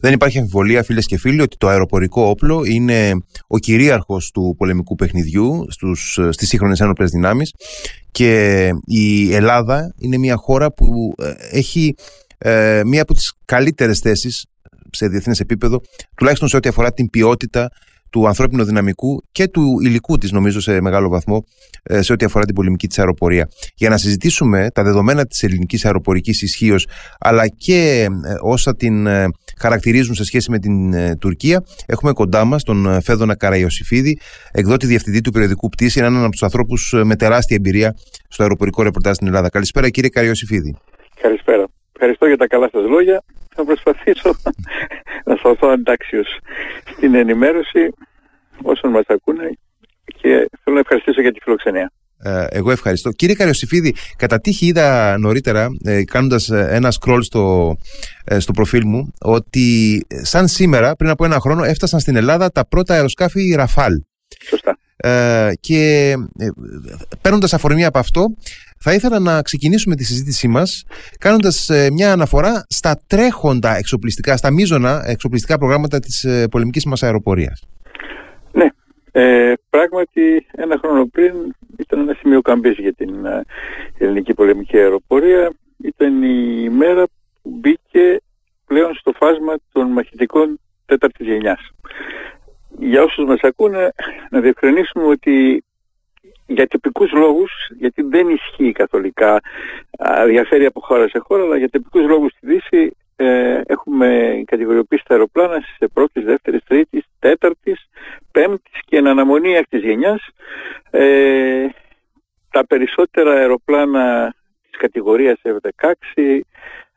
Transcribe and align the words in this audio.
Δεν 0.00 0.12
υπάρχει 0.12 0.38
αμφιβολία, 0.38 0.82
φίλες 0.82 1.06
και 1.06 1.18
φίλοι, 1.18 1.40
ότι 1.40 1.56
το 1.56 1.68
αεροπορικό 1.68 2.22
όπλο 2.22 2.64
είναι 2.64 3.12
ο 3.46 3.58
κυρίαρχος 3.58 4.30
του 4.30 4.54
πολεμικού 4.58 4.94
παιχνιδιού 4.94 5.66
στις 6.30 6.48
σύγχρονες 6.48 6.80
ένοπλες 6.80 7.10
δυνάμεις. 7.10 7.52
Και 8.10 8.70
η 8.84 9.34
Ελλάδα 9.34 9.94
είναι 9.98 10.18
μια 10.18 10.36
χώρα 10.36 10.72
που 10.72 11.14
ε, 11.22 11.32
έχει 11.50 11.94
ε, 12.38 12.82
μία 12.84 13.02
από 13.02 13.14
τις 13.14 13.32
καλύτερες 13.44 13.98
θέσεις 13.98 14.46
σε 14.90 15.08
διεθνές 15.08 15.40
επίπεδο, 15.40 15.80
τουλάχιστον 16.16 16.48
σε 16.48 16.56
ό,τι 16.56 16.68
αφορά 16.68 16.92
την 16.92 17.10
ποιότητα 17.10 17.68
του 18.10 18.26
ανθρώπινου 18.26 18.64
δυναμικού 18.64 19.22
και 19.32 19.48
του 19.48 19.80
υλικού 19.84 20.18
της 20.18 20.32
νομίζω 20.32 20.60
σε 20.60 20.80
μεγάλο 20.80 21.08
βαθμό 21.08 21.44
ε, 21.82 22.02
σε 22.02 22.12
ό,τι 22.12 22.24
αφορά 22.24 22.44
την 22.44 22.54
πολεμική 22.54 22.86
της 22.86 22.98
αεροπορία. 22.98 23.48
Για 23.74 23.88
να 23.88 23.96
συζητήσουμε 23.96 24.68
τα 24.74 24.82
δεδομένα 24.82 25.24
της 25.24 25.42
ελληνικής 25.42 25.84
αεροπορικής 25.84 26.42
ισχύως, 26.42 26.86
αλλά 27.18 27.48
και 27.48 28.08
ε, 28.24 28.34
όσα 28.40 28.76
την 28.76 29.06
ε, 29.06 29.26
χαρακτηρίζουν 29.60 30.14
σε 30.14 30.24
σχέση 30.24 30.50
με 30.50 30.58
την 30.58 30.94
Τουρκία 31.18 31.64
έχουμε 31.86 32.12
κοντά 32.12 32.44
μας 32.44 32.62
τον 32.62 33.02
Φέδωνα 33.02 33.36
Καραϊωσήφιδη 33.36 34.18
εκδότη 34.52 34.86
διευθυντή 34.86 35.20
του 35.20 35.30
περιοδικού 35.30 35.68
Πτήση, 35.68 36.00
έναν 36.00 36.22
από 36.22 36.30
τους 36.30 36.42
ανθρώπους 36.42 36.94
με 37.04 37.16
τεράστια 37.16 37.56
εμπειρία 37.56 37.94
στο 38.28 38.42
αεροπορικό 38.42 38.82
ρεπορτάζ 38.82 39.14
στην 39.14 39.26
Ελλάδα. 39.26 39.48
Καλησπέρα 39.48 39.88
κύριε 39.88 40.10
Καραϊωσήφιδη. 40.10 40.76
Καλησπέρα. 41.20 41.67
Ευχαριστώ 42.00 42.26
για 42.26 42.36
τα 42.36 42.46
καλά 42.46 42.68
σας 42.72 42.88
λόγια. 42.88 43.22
Θα 43.54 43.64
προσπαθήσω 43.64 44.34
να 45.26 45.36
σταθώ 45.36 45.68
αντάξιος 45.68 46.38
στην 46.96 47.14
ενημέρωση 47.14 47.94
όσων 48.62 48.90
μας 48.90 49.04
ακούνε 49.06 49.58
και 50.04 50.28
θέλω 50.62 50.74
να 50.76 50.80
ευχαριστήσω 50.80 51.20
για 51.20 51.32
τη 51.32 51.40
φιλοξενία. 51.42 51.92
Ε, 52.22 52.46
εγώ 52.50 52.70
ευχαριστώ. 52.70 53.10
Κύριε 53.10 53.34
Καριοσυφίδη, 53.34 53.94
κατά 54.16 54.40
τύχη 54.40 54.66
είδα 54.66 55.18
νωρίτερα, 55.18 55.68
ε, 55.84 56.04
κάνοντας 56.04 56.48
ε, 56.48 56.68
ένα 56.70 56.92
scroll 57.00 57.18
στο, 57.20 57.76
στο 58.38 58.52
προφίλ 58.52 58.82
μου, 58.86 59.12
ότι 59.20 60.00
σαν 60.22 60.48
σήμερα, 60.48 60.96
πριν 60.96 61.10
από 61.10 61.24
ένα 61.24 61.40
χρόνο, 61.40 61.64
έφτασαν 61.64 62.00
στην 62.00 62.16
Ελλάδα 62.16 62.50
τα 62.50 62.66
πρώτα 62.66 62.94
αεροσκάφη 62.94 63.54
Ραφάλ. 63.56 63.92
Σωστά. 64.48 64.78
Ε, 65.00 65.50
και 65.60 66.14
ε, 66.38 66.48
παίρνοντας 67.20 67.54
αφορμή 67.54 67.84
από 67.84 67.98
αυτό, 67.98 68.26
θα 68.78 68.94
ήθελα 68.94 69.18
να 69.18 69.42
ξεκινήσουμε 69.42 69.94
τη 69.94 70.04
συζήτησή 70.04 70.48
μας 70.48 70.84
κάνοντας 71.18 71.68
ε, 71.68 71.90
μια 71.90 72.12
αναφορά 72.12 72.66
στα 72.68 73.00
τρέχοντα 73.06 73.76
εξοπλιστικά, 73.76 74.36
στα 74.36 74.50
μείζωνα 74.50 75.02
εξοπλιστικά 75.06 75.58
προγράμματα 75.58 75.98
της 75.98 76.24
ε, 76.24 76.48
πολεμικής 76.50 76.84
μας 76.84 77.02
αεροπορίας. 77.02 77.66
Ναι, 78.52 78.66
ε, 79.12 79.52
πράγματι 79.70 80.46
ένα 80.50 80.78
χρόνο 80.78 81.06
πριν 81.06 81.32
ήταν 81.78 82.00
ένα 82.00 82.16
σημείο 82.20 82.40
καμπής 82.40 82.76
για 82.78 82.92
την 82.92 83.24
ε, 83.24 83.44
ελληνική 83.98 84.34
πολεμική 84.34 84.76
αεροπορία. 84.76 85.52
Ήταν 85.84 86.22
η 86.22 86.68
μέρα 86.68 87.04
που 87.42 87.50
μπήκε 87.50 88.20
πλέον 88.66 88.94
στο 88.94 89.12
φάσμα 89.12 89.54
των 89.72 89.86
μαχητικών 89.86 90.60
τέταρτης 90.86 91.26
γενιάς. 91.26 91.60
Για 92.68 93.02
όσους 93.02 93.24
μας 93.24 93.40
ακούνε 93.42 93.92
να 94.30 94.40
διευκρινίσουμε 94.40 95.04
ότι 95.04 95.64
για 96.46 96.66
τυπικούς 96.66 97.12
λόγους, 97.12 97.50
γιατί 97.78 98.02
δεν 98.02 98.28
ισχύει 98.28 98.72
καθολικά, 98.72 99.40
διαφέρει 100.26 100.64
από 100.64 100.80
χώρα 100.80 101.08
σε 101.08 101.18
χώρα, 101.18 101.42
αλλά 101.42 101.56
για 101.56 101.68
τυπικούς 101.68 102.06
λόγους 102.06 102.32
στη 102.32 102.46
Δύση 102.46 102.96
ε, 103.20 103.60
έχουμε 103.66 104.42
κατηγοριοποιήσει 104.46 105.04
τα 105.06 105.14
αεροπλάνα 105.14 105.60
σε 105.78 105.88
πρώτης, 105.88 106.24
δεύτερης, 106.24 106.64
τρίτης, 106.64 107.04
τέταρτης, 107.18 107.88
πέμπτης 108.32 108.80
και 108.84 108.96
εν 108.96 109.06
αναμονή 109.06 109.52
έκτης 109.54 109.82
γενιάς. 109.82 110.28
Ε, 110.90 111.66
τα 112.50 112.66
περισσότερα 112.66 113.32
αεροπλάνα 113.32 114.34
της 114.70 114.80
κατηγορίας 114.80 115.40
F-16, 115.42 116.40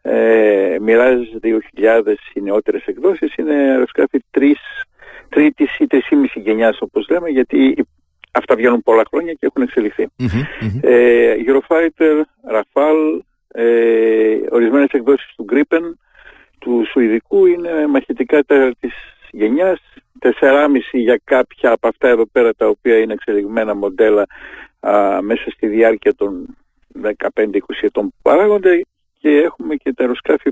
ε, 0.02 0.78
μοιράζει 0.82 1.40
2.000 1.42 2.18
οι 2.34 2.42
νεότερες 2.42 2.86
εκδόσεις, 2.86 3.36
είναι 3.36 3.54
αεροσκάφη 3.54 4.24
3, 4.32 4.56
τρίτης 5.32 5.78
ή 5.80 5.88
3,5 5.90 6.00
γενιάς 6.42 6.78
όπως 6.82 7.08
λέμε, 7.10 7.30
γιατί 7.30 7.86
Αυτά 8.32 8.56
βγαίνουν 8.56 8.82
πολλά 8.82 9.04
χρόνια 9.10 9.34
και 9.34 9.46
έχουν 9.46 9.62
εξελιχθεί. 9.62 10.08
Ε, 10.82 11.36
Eurofighter, 11.46 12.22
Rafale, 12.54 13.20
ε, 13.48 14.38
ορισμένες 14.50 14.90
εκδόσεις 14.92 15.34
του 15.36 15.46
Gripen, 15.52 15.82
του 16.60 16.84
Σουηδικού 16.92 17.46
είναι 17.46 17.88
μαχητικά 17.88 18.44
τέταρτης 18.44 18.94
γενιάς, 19.32 19.80
4,5 20.20 20.98
για 20.98 21.22
κάποια 21.24 21.72
από 21.72 21.88
αυτά 21.88 22.08
εδώ 22.08 22.26
πέρα 22.26 22.54
τα 22.54 22.68
οποία 22.68 22.98
είναι 22.98 23.14
εξελιγμένα 23.14 23.76
μοντέλα 23.76 24.26
α, 24.80 25.22
μέσα 25.22 25.50
στη 25.50 25.68
διάρκεια 25.68 26.16
των 26.16 26.58
15-20 27.02 27.50
ετών 27.82 28.06
που 28.10 28.16
παράγονται 28.22 28.82
και 29.20 29.30
έχουμε 29.30 29.76
και 29.76 29.94
τα 29.94 30.04
αεροσκάφη 30.04 30.52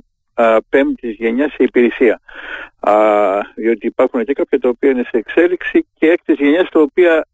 πέμπτης 0.70 1.16
γενιάς 1.16 1.52
σε 1.52 1.64
υπηρεσία. 1.64 2.20
Α, 2.80 2.94
διότι 3.56 3.88
υπάρχουν 3.88 4.26
και 4.26 4.34
κάποια 4.34 4.60
τα 4.60 4.70
οποία 4.70 4.90
είναι 4.90 5.04
σε 5.04 5.18
εξέλιξη 5.18 5.86
και 5.98 6.10
έκτης 6.10 6.38
γενιάς 6.38 6.70
τα 6.70 6.80
οποία 6.80 7.26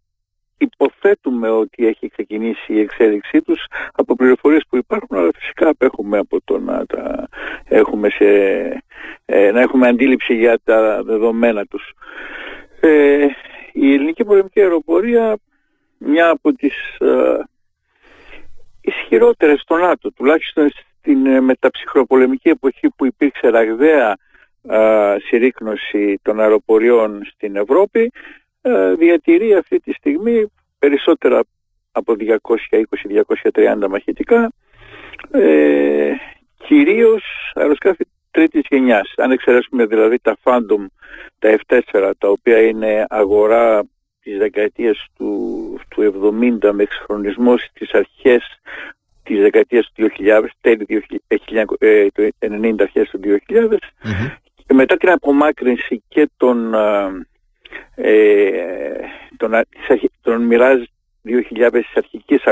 υποθέτουμε 0.57 1.49
ότι 1.49 1.87
έχει 1.87 2.09
ξεκινήσει 2.09 2.73
η 2.73 2.79
εξέλιξή 2.79 3.41
τους 3.41 3.65
από 3.93 4.15
πληροφορίες 4.15 4.63
που 4.69 4.77
υπάρχουν, 4.77 5.17
αλλά 5.17 5.31
φυσικά 5.35 5.69
απέχουμε 5.69 6.17
από 6.17 6.41
το 6.43 6.59
να 6.59 6.85
τα 6.85 7.27
έχουμε 7.63 8.09
σε, 8.09 8.25
ε, 9.25 9.51
να 9.51 9.61
έχουμε 9.61 9.87
αντίληψη 9.87 10.33
για 10.35 10.59
τα 10.63 11.03
δεδομένα 11.03 11.65
τους. 11.65 11.93
Ε, 12.79 13.27
η 13.71 13.93
ελληνική 13.93 14.23
πολεμική 14.23 14.61
αεροπορία, 14.61 15.37
μια 15.97 16.29
από 16.29 16.53
τις 16.53 16.75
ε, 16.99 17.43
ισχυρότερες 18.81 19.59
στο 19.59 19.75
ΝΑΤΟ, 19.77 20.11
τουλάχιστον 20.11 20.69
στην 20.99 21.25
ε, 21.25 21.41
μεταψυχροπολεμική 21.41 22.49
εποχή 22.49 22.89
που 22.95 23.05
υπήρξε 23.05 23.49
ραγδαία 23.49 24.17
ε, 24.69 25.15
συρρήκνωση 25.19 26.19
των 26.21 26.39
αεροποριών 26.39 27.21
στην 27.33 27.55
Ευρώπη, 27.55 28.11
ε, 28.61 28.93
διατηρεί 28.93 29.53
αυτή 29.53 29.79
τη 29.79 29.93
στιγμή 29.93 30.51
περισσότερα 30.79 31.43
από 31.91 32.15
220-230 32.15 33.87
μαχητικά, 33.89 34.51
ε, 35.31 36.11
κυρίως 36.57 37.23
αεροσκάφη 37.53 38.03
τρίτης 38.31 38.61
γενιάς. 38.69 39.13
Αν 39.17 39.31
εξαιρέσουμε 39.31 39.85
δηλαδή 39.85 40.19
τα 40.19 40.37
Phantom, 40.43 40.85
τα 41.39 41.57
F4, 41.67 42.11
τα 42.17 42.29
οποία 42.29 42.61
είναι 42.61 43.05
αγορά 43.09 43.83
της 44.21 44.37
δεκαετίας 44.37 45.05
του, 45.17 45.79
του 45.87 46.01
70 46.01 46.71
με 46.71 46.83
εξχρονισμό 46.83 47.57
στις 47.57 47.93
αρχές 47.93 48.59
της 49.23 49.39
δεκαετίας 49.39 49.91
του 49.93 50.09
2000, 50.17 50.49
τέλη 50.61 50.85
του 50.85 52.29
90 52.39 52.75
αρχές 52.83 53.09
του 53.09 53.19
2000 53.49 53.77
και 54.67 54.73
μετά 54.73 54.97
την 54.97 55.09
απομάκρυνση 55.09 56.03
και 56.07 56.29
των 56.37 56.73
ε, 57.95 58.31
τον, 59.37 59.51
τον 60.21 60.41
μοιράζει 60.41 60.83
2.000 61.25 61.69
της 61.71 61.95
αρχικής 61.95 62.43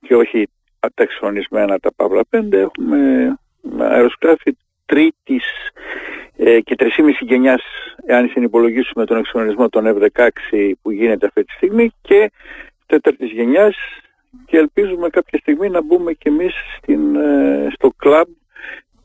και 0.00 0.14
όχι 0.14 0.48
τα 0.80 1.02
εξονισμένα 1.02 1.78
τα 1.78 1.92
Παύλα 1.96 2.22
5 2.30 2.52
έχουμε 2.52 3.34
αεροσκάφη 3.78 4.56
τρίτης 4.86 5.44
ε, 6.36 6.60
και 6.60 6.74
3,5 6.78 6.88
γενιάς 7.20 7.62
εάν 8.06 8.28
συνυπολογίσουμε 8.28 9.04
τον 9.04 9.16
εξονισμό 9.16 9.68
των 9.68 9.84
F-16 9.86 10.72
που 10.82 10.90
γίνεται 10.90 11.26
αυτή 11.26 11.44
τη 11.44 11.52
στιγμή 11.52 11.90
και 12.02 12.30
τέταρτης 12.86 13.30
γενιάς 13.30 13.76
και 14.46 14.56
ελπίζουμε 14.56 15.08
κάποια 15.08 15.38
στιγμή 15.38 15.68
να 15.68 15.82
μπούμε 15.82 16.12
και 16.12 16.28
εμείς 16.28 16.54
στην, 16.76 17.16
ε, 17.16 17.68
στο 17.72 17.92
κλαμπ 17.96 18.28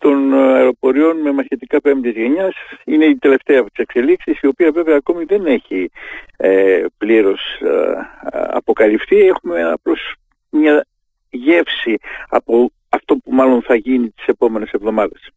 των 0.02 0.34
αεροποριών 0.34 1.18
με 1.18 1.32
μαχητικά 1.32 1.82
πέμπτης 1.82 2.14
γενιάς 2.14 2.54
είναι 2.86 3.06
η 3.06 3.18
τελευταία 3.18 3.60
από 3.60 3.70
τις 3.72 3.84
εξελίξεις 3.84 4.40
η 4.40 4.48
οποία 4.48 4.72
βέβαια 4.72 4.96
ακόμη 4.96 5.24
δεν 5.24 5.46
έχει 5.46 5.92
ε, 6.38 6.86
πλήρως 6.98 7.42
ε, 7.62 7.94
αποκαλυφθεί 8.32 9.18
έχουμε 9.18 9.64
απλώς 9.64 10.16
μια 10.50 10.86
γεύση 11.30 11.98
από 12.30 12.72
αυτό 12.90 13.16
που 13.16 13.34
μάλλον 13.34 13.62
θα 13.62 13.76
γίνει 13.76 14.10
τις 14.10 14.26
επόμενες 14.26 14.72
εβδομάδες. 14.72 15.30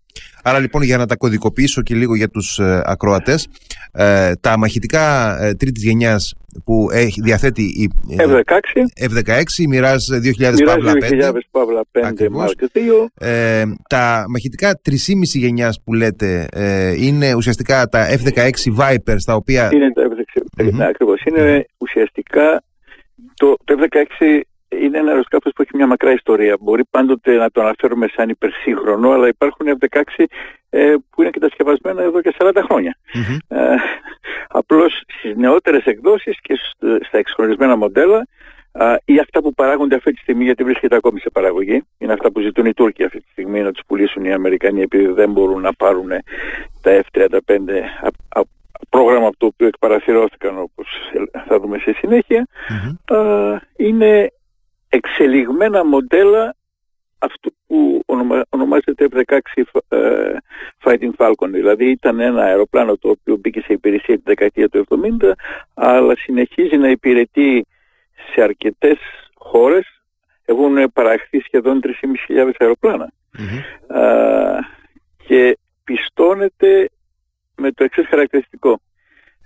Άρα 0.44 0.58
λοιπόν 0.58 0.82
για 0.82 0.96
να 0.96 1.06
τα 1.06 1.16
κωδικοποιήσω 1.16 1.82
και 1.82 1.94
λίγο 1.94 2.14
για 2.14 2.28
τους 2.28 2.58
ε, 2.58 2.82
ακροατές 2.84 3.48
ε, 3.92 4.32
τα 4.40 4.58
μαχητικά 4.58 5.36
ε, 5.42 5.54
τρίτης 5.54 5.82
γενιάς 5.84 6.34
που 6.64 6.88
έχει, 6.92 7.20
διαθέτει 7.20 7.62
η 7.62 7.90
F-16, 8.18 8.42
F-16 9.10 9.42
μοιράζει 9.68 10.20
2.000 10.40 10.54
Παύλα 10.64 10.92
5, 10.92 10.96
2.000 11.22 11.32
Παύλα 11.50 11.84
5 11.92 11.98
Mark 12.00 12.46
2. 12.46 13.06
Ε, 13.14 13.62
τα 13.88 14.24
μαχητικά 14.28 14.80
3,5 14.88 14.94
γενιάς 15.22 15.80
που 15.84 15.94
λέτε 15.94 16.46
ε, 16.52 17.04
είναι 17.04 17.34
ουσιαστικά 17.34 17.88
τα 17.88 18.06
F-16 18.08 18.50
Vipers 18.78 19.20
τα 19.24 19.34
οποία... 19.34 19.70
Είναι 19.72 19.92
τα 19.92 20.02
F-16, 20.08 20.62
mm-hmm. 20.62 20.80
ακριβώς. 20.80 21.22
Είναι 21.24 21.66
ουσιαστικά 21.78 22.62
το, 23.34 23.56
το 23.64 23.74
F-16 23.78 24.40
είναι 24.82 24.98
ένα 24.98 25.10
αεροσκάφος 25.10 25.52
που 25.54 25.62
έχει 25.62 25.70
μια 25.74 25.86
μακρά 25.86 26.12
ιστορία. 26.12 26.56
Μπορεί 26.60 26.84
πάντοτε 26.90 27.36
να 27.36 27.50
το 27.50 27.60
αναφέρουμε 27.60 28.06
σαν 28.16 28.28
υπερσύγχρονο, 28.28 29.10
αλλά 29.10 29.28
υπάρχουν 29.28 29.66
F-16 29.80 30.24
ε, 30.70 30.94
που 31.10 31.22
είναι 31.22 31.30
κατασκευασμένα 31.30 32.02
εδώ 32.02 32.20
και 32.20 32.34
40 32.38 32.50
χρόνια. 32.64 32.96
Ε, 33.48 33.74
απλώς 34.48 35.02
στις 35.06 35.36
νεότερες 35.36 35.84
εκδόσεις 35.84 36.40
και 36.40 36.54
στα 37.06 37.18
εξχρονισμένα 37.18 37.76
μοντέλα 37.76 38.26
ή 39.04 39.18
αυτά 39.18 39.42
που 39.42 39.54
παράγονται 39.54 39.94
αυτή 39.94 40.12
τη 40.12 40.20
στιγμή 40.20 40.44
γιατί 40.44 40.64
βρίσκεται 40.64 40.96
ακόμη 40.96 41.20
σε 41.20 41.30
παραγωγή. 41.30 41.82
Είναι 41.98 42.12
αυτά 42.12 42.32
που 42.32 42.40
ζητούν 42.40 42.66
οι 42.66 42.74
Τούρκοι 42.74 43.04
αυτή 43.04 43.18
τη 43.18 43.28
στιγμή 43.30 43.62
να 43.62 43.72
τους 43.72 43.82
πουλήσουν 43.86 44.24
οι 44.24 44.32
Αμερικανοί 44.32 44.82
επειδή 44.82 45.06
δεν 45.06 45.30
μπορούν 45.30 45.60
να 45.60 45.72
πάρουν 45.72 46.08
τα 46.82 47.02
F-35 47.02 47.58
πρόγραμμα 48.88 49.26
από 49.26 49.36
το 49.36 49.46
οποίο 49.46 49.66
εκπαραθυρώθηκαν 49.66 50.58
όπως 50.58 50.86
θα 51.46 51.60
δούμε 51.60 51.78
σε 51.78 51.92
συνέχεια 51.92 52.46
είναι 53.76 54.30
εξελιγμένα 54.94 55.84
μοντέλα 55.84 56.56
αυτού 57.18 57.54
που 57.66 58.02
ονομάζεται 58.48 59.08
F-16 59.12 59.62
ε, 59.88 59.98
Fighting 60.82 61.10
Falcon. 61.16 61.48
Δηλαδή 61.50 61.90
ήταν 61.90 62.20
ένα 62.20 62.42
αεροπλάνο 62.42 62.96
το 62.96 63.08
οποίο 63.08 63.36
μπήκε 63.36 63.60
σε 63.60 63.72
υπηρεσία 63.72 64.16
τη 64.16 64.22
δεκαετία 64.24 64.68
του 64.68 64.86
70 65.20 65.32
αλλά 65.74 66.16
συνεχίζει 66.16 66.76
να 66.76 66.88
υπηρετεί 66.88 67.66
σε 68.32 68.42
αρκετές 68.42 68.98
χώρες. 69.34 69.86
Έχουν 70.44 70.92
παραχθεί 70.92 71.40
σχεδόν 71.40 71.80
3.500 72.28 72.52
αεροπλανα 72.58 73.12
και 75.26 75.58
πιστώνεται 75.84 76.88
με 77.56 77.72
το 77.72 77.84
εξής 77.84 78.06
χαρακτηριστικό. 78.06 78.80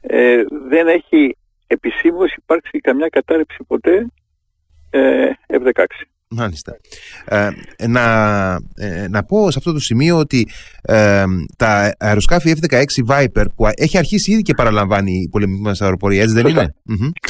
Ε, 0.00 0.42
δεν 0.68 0.88
έχει 0.88 1.36
επισήμως 1.66 2.34
υπάρξει 2.34 2.78
καμιά 2.78 3.08
κατάρρευση 3.08 3.64
ποτέ 3.66 4.06
ε, 4.90 5.30
F-16. 5.48 5.84
Μάλιστα. 6.30 6.76
Ε, 7.24 7.48
να, 7.86 8.04
ε, 8.76 9.08
να 9.08 9.24
πω 9.24 9.50
σε 9.50 9.58
αυτό 9.58 9.72
το 9.72 9.78
σημείο 9.78 10.18
ότι 10.18 10.48
ε, 10.82 11.24
τα 11.56 11.94
αεροσκάφη 11.98 12.54
F-16 12.60 12.84
Viper 13.08 13.44
που 13.56 13.66
έχει 13.76 13.98
αρχίσει 13.98 14.32
ήδη 14.32 14.42
και 14.42 14.54
παραλαμβάνει 14.54 15.12
η 15.12 15.28
πολεμική 15.28 15.62
μας 15.62 15.82
αεροπορία, 15.82 16.22
έτσι 16.22 16.34
δεν 16.34 16.46
είναι; 16.46 16.74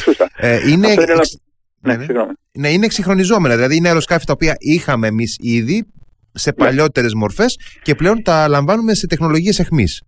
Σωστά. 0.01 0.29
Ε, 0.37 0.69
είναι, 0.69 0.87
εξ... 0.87 1.39
ναι, 1.79 1.95
ναι, 1.95 2.05
ναι, 2.51 2.69
είναι 2.69 2.85
εξυγχρονιζόμενα, 2.85 3.55
δηλαδή 3.55 3.75
είναι 3.75 3.87
αεροσκάφη 3.87 4.25
τα 4.25 4.33
οποία 4.33 4.55
είχαμε 4.59 5.07
εμείς 5.07 5.37
ήδη 5.39 5.85
σε 6.31 6.49
ναι. 6.49 6.65
παλιότερες 6.65 7.13
μορφές 7.13 7.59
και 7.81 7.95
πλέον 7.95 8.23
τα 8.23 8.47
λαμβάνουμε 8.47 8.93
σε 8.93 9.07
τεχνολογίες 9.07 9.59
εχμής. 9.59 10.01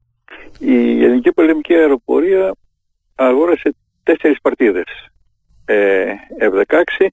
Η 0.60 1.04
ελληνική 1.04 1.32
πολεμική 1.32 1.74
αεροπορία 1.74 2.56
αγόρασε 3.16 3.76
τέσσερις 4.04 4.42
παρτίδες 4.42 4.84
ε, 4.84 5.21
F-16 6.40 7.08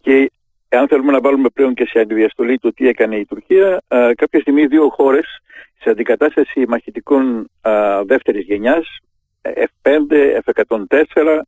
και 0.00 0.30
αν 0.68 0.88
θέλουμε 0.88 1.12
να 1.12 1.20
βάλουμε 1.20 1.48
πλέον 1.48 1.74
και 1.74 1.86
σε 1.86 2.00
αντιδιαστολή 2.00 2.58
το 2.58 2.72
τι 2.72 2.88
έκανε 2.88 3.16
η 3.16 3.24
Τουρκία, 3.24 3.82
α, 3.88 4.14
κάποια 4.14 4.40
στιγμή 4.40 4.66
δύο 4.66 4.88
χώρες 4.88 5.24
σε 5.80 5.90
αντικατάσταση 5.90 6.64
μαχητικών 6.68 7.50
α, 7.60 8.02
δεύτερης 8.04 8.44
γενιάς, 8.44 8.98
F5, 9.44 9.90
F104, 10.44 11.40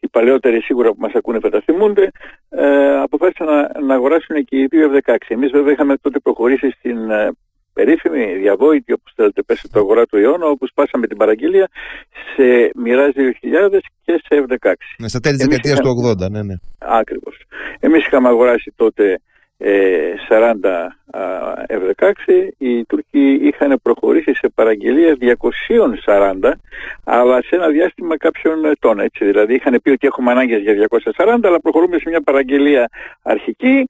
οι 0.00 0.08
παλαιότεροι 0.08 0.60
σίγουρα 0.60 0.90
που 0.90 1.00
μας 1.00 1.12
ακούνε 1.14 1.38
θα 1.40 1.50
τα 1.50 1.60
θυμούνται, 1.60 2.10
ε, 2.48 2.96
αποφάσισαν 2.96 3.46
να, 3.46 3.80
να 3.80 3.94
αγοράσουν 3.94 4.44
και 4.44 4.58
οι 4.58 4.66
δύο 4.66 4.90
F16. 4.92 5.16
Εμείς 5.28 5.50
βέβαια 5.50 5.72
είχαμε 5.72 5.96
τότε 5.96 6.18
προχωρήσει 6.18 6.70
στην 6.70 7.10
ε, 7.10 7.30
περίφημη, 7.78 8.24
διαβόητη, 8.34 8.92
όπως 8.92 9.12
θέλετε 9.16 9.42
πέσει 9.42 9.68
το 9.72 9.78
αγορά 9.78 10.06
του 10.06 10.16
αιώνα, 10.16 10.46
όπου 10.46 10.66
σπάσαμε 10.66 11.06
την 11.06 11.16
παραγγελία 11.16 11.68
σε 12.34 12.70
Mirage 12.84 13.20
2000 13.72 13.78
και 14.04 14.22
σε 14.24 14.44
F-16. 14.46 14.72
Ναι, 14.98 15.08
στα 15.08 15.20
τέλη 15.20 15.36
της 15.36 15.44
δεκαετίας 15.44 15.80
του 15.80 16.14
80, 16.22 16.30
ναι, 16.30 16.42
ναι. 16.42 16.54
Ακριβώς. 16.78 17.36
Εμείς 17.80 18.06
είχαμε 18.06 18.28
αγοράσει 18.28 18.72
τότε 18.76 19.20
ε, 19.58 20.12
40 20.28 20.54
F-16, 21.68 22.12
οι 22.58 22.84
Τούρκοι 22.84 23.38
είχαν 23.42 23.80
προχωρήσει 23.82 24.34
σε 24.34 24.48
παραγγελία 24.54 25.16
240, 26.06 26.52
αλλά 27.04 27.42
σε 27.42 27.56
ένα 27.56 27.68
διάστημα 27.68 28.16
κάποιων 28.16 28.64
ετών, 28.64 29.00
έτσι. 29.00 29.24
Δηλαδή 29.24 29.54
είχαν 29.54 29.80
πει 29.82 29.90
ότι 29.90 30.06
έχουμε 30.06 30.30
ανάγκες 30.30 30.60
για 30.60 30.88
240, 31.16 31.38
αλλά 31.42 31.60
προχωρούμε 31.60 31.98
σε 31.98 32.08
μια 32.08 32.22
παραγγελία 32.22 32.88
αρχική, 33.22 33.88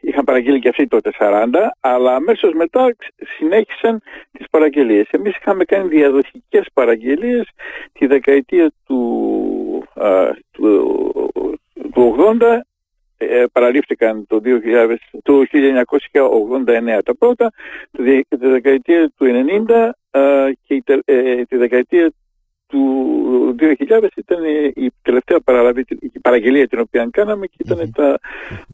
είχαν 0.00 0.24
παραγγείλει 0.24 0.58
και 0.60 0.68
αυτοί 0.68 0.86
τότε 0.86 1.10
40, 1.18 1.46
αλλά 1.80 2.14
αμέσως 2.14 2.52
μετά 2.52 2.94
συνέχισαν 3.38 4.02
τις 4.32 4.46
παραγγελίες. 4.50 5.08
Εμείς 5.10 5.36
είχαμε 5.36 5.64
κάνει 5.64 5.88
διαδοχικές 5.88 6.66
παραγγελίες 6.72 7.48
τη 7.92 8.06
δεκαετία 8.06 8.72
του, 8.86 9.84
του, 10.50 11.12
του 11.92 12.16
80 12.40 12.60
ε, 13.22 13.44
παραλήφθηκαν 13.52 14.26
το, 14.26 14.40
2000, 14.44 14.94
το 15.22 15.42
1989 15.52 16.98
τα 17.04 17.16
πρώτα, 17.18 17.52
τη, 17.90 18.20
δεκαετία 18.28 19.12
του 19.16 19.26
90 19.68 19.90
ε, 20.10 20.50
και 20.66 20.82
ε, 21.04 21.42
τη 21.44 21.56
δεκαετία 21.56 22.12
του 22.70 23.54
2000 23.58 24.08
ήταν 24.16 24.44
η 24.74 24.90
τελευταία 25.02 25.40
παραλαβή, 25.40 25.84
η 26.00 26.18
παραγγελία 26.20 26.66
την 26.68 26.80
οποία 26.80 27.08
κάναμε 27.10 27.46
και 27.46 27.56
ηταν 27.58 27.92
τα 27.92 28.18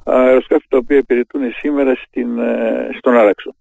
αεροσκάφη 0.04 0.64
τα 0.68 0.76
οποία 0.76 0.96
υπηρετούν 0.96 1.40
σήμερα 1.58 1.94
στην, 1.94 2.38
ε, 2.38 2.88
στον 2.98 3.16
Άραξο. 3.16 3.54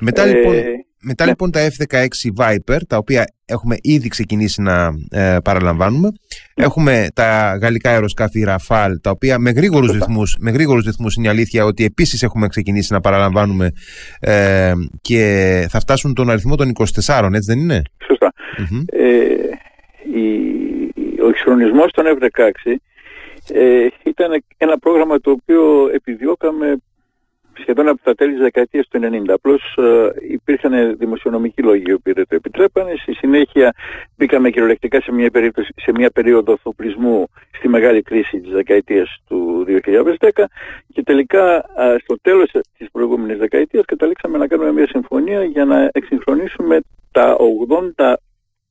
Μετά, 0.00 0.22
ε, 0.22 0.32
λοιπόν, 0.34 0.54
μετά 1.02 1.24
ναι. 1.24 1.30
λοιπόν 1.30 1.50
τα 1.50 1.68
F-16 1.68 2.06
Viper, 2.38 2.78
τα 2.88 2.96
οποία 2.96 3.24
έχουμε 3.44 3.76
ήδη 3.80 4.08
ξεκινήσει 4.08 4.62
να 4.62 4.90
ε, 5.10 5.36
παραλαμβάνουμε, 5.44 6.10
ναι. 6.56 6.64
έχουμε 6.64 7.06
τα 7.14 7.58
γαλλικά 7.60 7.90
αεροσκάφη 7.90 8.44
Rafale, 8.48 8.94
τα 9.00 9.10
οποία 9.10 9.38
με 9.38 9.50
γρήγορους, 9.50 9.92
ρυθμούς, 9.92 10.36
με 10.40 10.50
γρήγορους 10.50 10.84
ρυθμούς 10.84 11.14
είναι 11.14 11.26
η 11.26 11.30
αλήθεια 11.30 11.64
ότι 11.64 11.84
επίσης 11.84 12.22
έχουμε 12.22 12.48
ξεκινήσει 12.48 12.92
να 12.92 13.00
παραλαμβάνουμε 13.00 13.70
ε, 14.20 14.72
και 15.00 15.66
θα 15.70 15.80
φτάσουν 15.80 16.14
τον 16.14 16.30
αριθμό 16.30 16.56
των 16.56 16.72
24, 17.04 17.30
έτσι 17.32 17.52
δεν 17.52 17.58
είναι; 17.58 17.82
Σωστά. 18.06 18.32
Ε, 18.86 19.36
η, 20.14 20.28
ο 21.22 21.28
εξχρονισμός 21.28 21.92
των 21.92 22.04
F-16 22.06 22.74
ε, 23.48 23.86
ήταν 24.04 24.44
ένα 24.56 24.78
πρόγραμμα 24.78 25.20
το 25.20 25.30
οποίο 25.30 25.90
επιδιώκαμε 25.92 26.76
σχεδόν 27.58 27.88
από 27.88 28.02
τα 28.02 28.14
τέλη 28.14 28.32
της 28.32 28.40
δεκαετίας 28.40 28.88
του 28.88 29.00
90. 29.02 29.28
Απλώς 29.28 29.76
ε, 29.76 30.08
υπήρχαν 30.28 30.96
δημοσιονομικοί 30.96 31.62
λόγοι 31.62 31.82
οι 31.86 31.92
οποίοι 31.92 32.12
δεν 32.12 32.26
το 32.28 32.34
επιτρέπανε. 32.34 32.94
Στη 33.02 33.14
συνέχεια 33.14 33.74
μπήκαμε 34.16 34.50
κυριολεκτικά 34.50 35.00
σε 35.00 35.12
μια, 35.12 35.30
περίπτωση, 35.30 35.72
σε 35.76 35.90
μια 35.94 36.10
περίοδο 36.10 36.52
αφοπλισμού 36.52 37.28
στη 37.50 37.68
μεγάλη 37.68 38.02
κρίση 38.02 38.40
της 38.40 38.50
δεκαετίας 38.50 39.22
του 39.28 39.64
2010 39.68 40.44
και 40.92 41.02
τελικά 41.02 41.64
στο 42.02 42.20
τέλος 42.22 42.50
της 42.78 42.90
προηγούμενης 42.92 43.38
δεκαετίας 43.38 43.84
καταλήξαμε 43.84 44.38
να 44.38 44.46
κάνουμε 44.46 44.72
μια 44.72 44.86
συμφωνία 44.86 45.44
για 45.44 45.64
να 45.64 45.90
εξυγχρονίσουμε 45.92 46.80
τα 47.12 47.36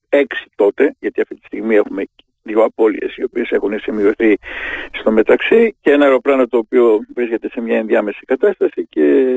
86 0.09 0.23
τότε, 0.55 0.95
γιατί 0.99 1.21
αυτή 1.21 1.35
τη 1.35 1.45
στιγμή 1.45 1.75
έχουμε 1.75 2.03
δύο 2.45 2.63
απώλειες 2.63 3.15
οι 3.15 3.23
οποίες 3.23 3.49
έχουν 3.49 3.79
σημειωθεί 3.79 4.37
στο 4.91 5.11
μεταξύ 5.11 5.75
και 5.81 5.91
ένα 5.91 6.05
αεροπλάνο 6.05 6.47
το 6.47 6.57
οποίο 6.57 6.99
βρίσκεται 7.15 7.49
σε 7.49 7.61
μια 7.61 7.77
ενδιάμεση 7.77 8.25
κατάσταση 8.25 8.87
και 8.89 9.35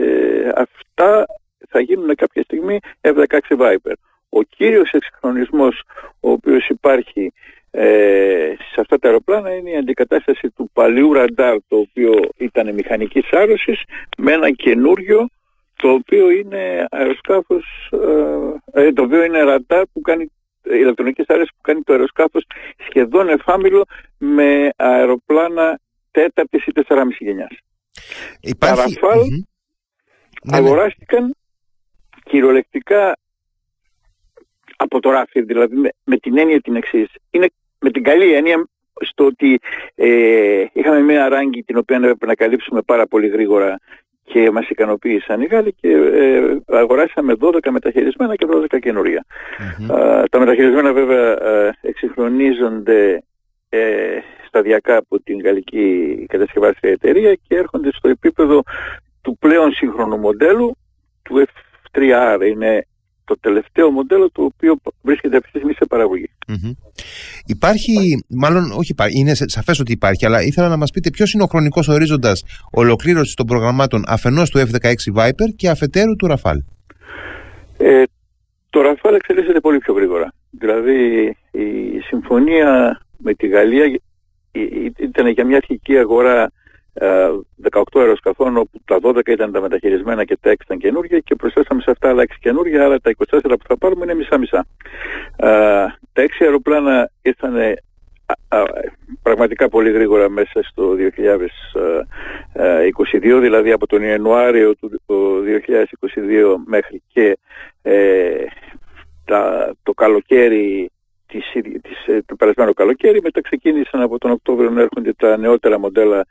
αυτά 0.54 1.26
θα 1.68 1.80
γίνουν 1.80 2.14
κάποια 2.14 2.42
στιγμή 2.42 2.78
F-16 3.00 3.38
Viper. 3.48 3.92
Ο 4.28 4.42
κύριος 4.42 4.90
εξυγχρονισμός 4.92 5.82
ο 6.20 6.30
οποίος 6.30 6.68
υπάρχει 6.68 7.32
ε, 7.70 8.54
σε 8.72 8.80
αυτά 8.80 8.98
τα 8.98 9.08
αεροπλάνα 9.08 9.54
είναι 9.54 9.70
η 9.70 9.76
αντικατάσταση 9.76 10.50
του 10.56 10.70
παλιού 10.72 11.12
ραντάρ 11.12 11.56
το 11.68 11.76
οποίο 11.76 12.12
ήταν 12.37 12.75
μηχανικής 12.75 13.30
άρρωσης 13.30 13.82
με 14.18 14.32
ένα 14.32 14.50
καινούριο 14.50 15.28
το 15.76 15.90
οποίο 15.90 16.30
είναι 16.30 16.87
αεροσκάφος, 16.90 17.90
ε, 18.72 18.82
ε 18.82 18.92
το 18.92 19.02
οποίο 19.02 19.25
είναι 19.25 19.42
ραντάρ 19.42 19.82
που 19.92 20.00
κάνει 20.00 20.30
ηλεκτρονικές 20.70 21.26
άρες 21.28 21.48
που 21.48 21.60
κάνει 21.60 21.82
το 21.82 21.92
αεροσκάφος 21.92 22.46
σχεδόν 22.88 23.28
εφάμιλο 23.28 23.84
με 24.18 24.70
αεροπλάνα 24.76 25.78
τέταρτης 26.10 26.66
ή 26.66 26.72
4,5 26.75 27.04
γενιάς. 27.18 27.58
Υπάρχει... 28.40 28.94
Τα 28.94 29.06
Ραφάλ 29.06 29.20
mm-hmm. 29.20 30.52
αγοράστηκαν 30.52 31.37
κυριολεκτικά 32.25 33.16
από 34.76 35.00
το 35.00 35.10
ράφι, 35.10 35.42
δηλαδή 35.42 35.76
με, 35.76 35.88
με 36.04 36.16
την 36.16 36.38
έννοια 36.38 36.60
την 36.60 36.76
εξής. 36.76 37.08
Είναι 37.30 37.46
με 37.78 37.90
την 37.90 38.02
καλή 38.02 38.32
έννοια 38.32 38.68
στο 39.00 39.25
ότι 39.25 39.58
ε, 39.94 40.64
είχαμε 40.72 41.00
μια 41.00 41.25
αράγκη 41.25 41.62
την 41.62 41.76
οποία 41.76 41.96
έπρεπε 41.96 42.26
να 42.26 42.34
καλύψουμε 42.34 42.82
πάρα 42.82 43.06
πολύ 43.06 43.28
γρήγορα 43.28 43.78
και 44.28 44.50
μας 44.50 44.68
ικανοποίησαν 44.68 45.40
οι 45.40 45.47
Γάλλοι 45.47 45.73
και 45.73 45.90
ε, 45.92 46.56
αγοράσαμε 46.66 47.35
12 47.40 47.70
μεταχειρισμένα 47.70 48.35
και 48.35 48.47
12 48.50 48.78
καινούρια. 48.80 49.25
τα 50.30 50.38
μεταχειρισμένα 50.38 50.92
βέβαια 50.92 51.32
ε, 51.32 51.73
εξυγχρονίζονται 51.80 53.23
ε, 53.68 54.18
σταδιακά 54.47 54.97
από 54.97 55.20
την 55.20 55.40
γαλλική 55.40 56.25
κατασκευάστρια 56.28 56.92
εταιρεία 56.92 57.35
και 57.35 57.56
έρχονται 57.56 57.90
στο 57.92 58.08
επίπεδο 58.08 58.62
του 59.23 59.37
πλέον 59.38 59.73
σύγχρονου 59.73 60.16
μοντέλου 60.16 60.76
του 61.23 61.44
F3R. 61.47 62.40
Είναι 62.50 62.87
το 63.28 63.38
τελευταίο 63.40 63.90
μοντέλο 63.90 64.30
το 64.30 64.42
οποίο 64.42 64.80
βρίσκεται 65.02 65.37
αυτή 65.37 65.50
τη 65.50 65.56
στιγμή 65.56 65.75
σε 65.75 65.85
παραγωγή. 65.88 66.30
Υπάρχει, 67.47 68.25
μάλλον 68.28 68.64
όχι 68.73 68.90
υπάρχει, 68.90 69.18
είναι 69.18 69.35
σαφές 69.35 69.80
ότι 69.80 69.92
υπάρχει, 69.92 70.26
αλλά 70.26 70.42
ήθελα 70.42 70.68
να 70.68 70.76
μας 70.76 70.90
πείτε 70.90 71.11
ποιος 71.11 71.32
είναι 71.32 71.42
ο 71.42 71.47
χρονικός 71.47 71.88
ορίζοντας 71.88 72.44
ολοκλήρωσης 72.70 73.35
των 73.35 73.47
προγραμμάτων 73.47 74.04
αφενός 74.06 74.50
του 74.50 74.58
F-16 74.58 74.92
Viper 75.16 75.49
και 75.56 75.68
αφετέρου 75.68 76.16
του 76.16 76.28
Rafale; 76.30 76.62
Ε, 77.78 78.02
το 78.70 78.80
Rafale 78.87 79.14
εξελίσσεται 79.14 79.61
πολύ 79.61 79.78
πιο 79.78 79.94
γρήγορα. 79.94 80.32
Δηλαδή 80.50 81.26
η 81.50 82.00
συμφωνία 82.08 83.00
με 83.16 83.35
τη 83.35 83.47
Γαλλία 83.47 84.00
ήταν 84.99 85.26
για 85.28 85.44
μια 85.44 85.56
αρχική 85.56 85.97
αγορά 85.99 86.50
18 87.00 87.83
αεροσκαφών 87.95 88.57
όπου 88.57 88.81
τα 88.85 88.99
12 89.02 89.28
ήταν 89.28 89.52
τα 89.52 89.61
μεταχειρισμένα 89.61 90.25
και 90.25 90.37
τα 90.40 90.50
6 90.50 90.55
ήταν 90.64 90.78
καινούργια 90.78 91.19
και 91.19 91.35
προσθέσαμε 91.35 91.81
σε 91.81 91.90
αυτά 91.90 92.09
άλλα 92.09 92.23
6 92.23 92.26
καινούργια, 92.40 92.85
άρα 92.85 93.00
τα 93.00 93.11
24 93.31 93.40
που 93.43 93.67
θα 93.69 93.76
πάρουμε 93.76 94.05
είναι 94.05 94.14
μισά-μισά. 94.14 94.67
Τα 96.12 96.23
6 96.23 96.26
αεροπλάνα 96.40 97.11
ήρθαν 97.23 97.55
πραγματικά 99.23 99.69
πολύ 99.69 99.90
γρήγορα 99.90 100.31
μέσα 100.31 100.62
στο 100.62 100.95
2022, 102.52 103.38
δηλαδή 103.40 103.73
από 103.73 103.87
τον 103.87 104.02
Ιανουάριο 104.02 104.75
του 104.76 104.90
2022 105.07 106.55
μέχρι 106.67 107.02
και 107.09 107.38
ε, 107.83 108.45
τα, 109.25 109.73
το 109.83 109.93
καλοκαίρι 109.93 110.90
της, 111.28 111.52
της, 111.82 112.06
ε, 112.06 112.23
το 112.26 112.37
περασμένο 112.37 112.73
καλοκαίρι, 112.73 113.20
μετά 113.23 113.40
ξεκίνησαν 113.40 114.00
από 114.00 114.18
τον 114.18 114.30
Οκτώβριο 114.30 114.70
να 114.70 114.80
έρχονται 114.80 115.12
τα 115.12 115.37
νεότερα 115.37 115.78
μοντέλα, 115.78 116.26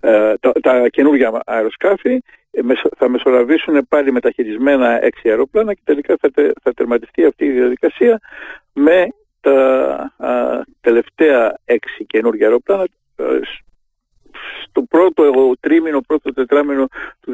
ε, 0.00 0.34
τα, 0.40 0.52
τα 0.52 0.88
καινούργια 0.88 1.42
αεροσκάφη, 1.46 2.22
ε, 2.50 2.60
θα 2.96 3.08
μεσολαβήσουν 3.08 3.86
πάλι 3.88 4.12
μεταχειρισμένα 4.12 5.04
έξι 5.04 5.28
αεροπλάνα 5.28 5.74
και 5.74 5.80
τελικά 5.84 6.16
θα, 6.20 6.30
θα 6.62 6.72
τερματιστεί 6.72 7.24
αυτή 7.24 7.44
η 7.44 7.50
διαδικασία 7.50 8.20
με 8.72 9.08
τα 9.40 10.14
τελευταία 10.80 11.58
έξι 11.64 12.04
καινούργια 12.04 12.46
αεροπλάνα 12.46 12.86
στο 14.68 14.82
πρώτο 14.82 15.52
τρίμηνο, 15.60 16.00
πρώτο 16.00 16.32
τετράμινο 16.32 16.86
του 17.20 17.32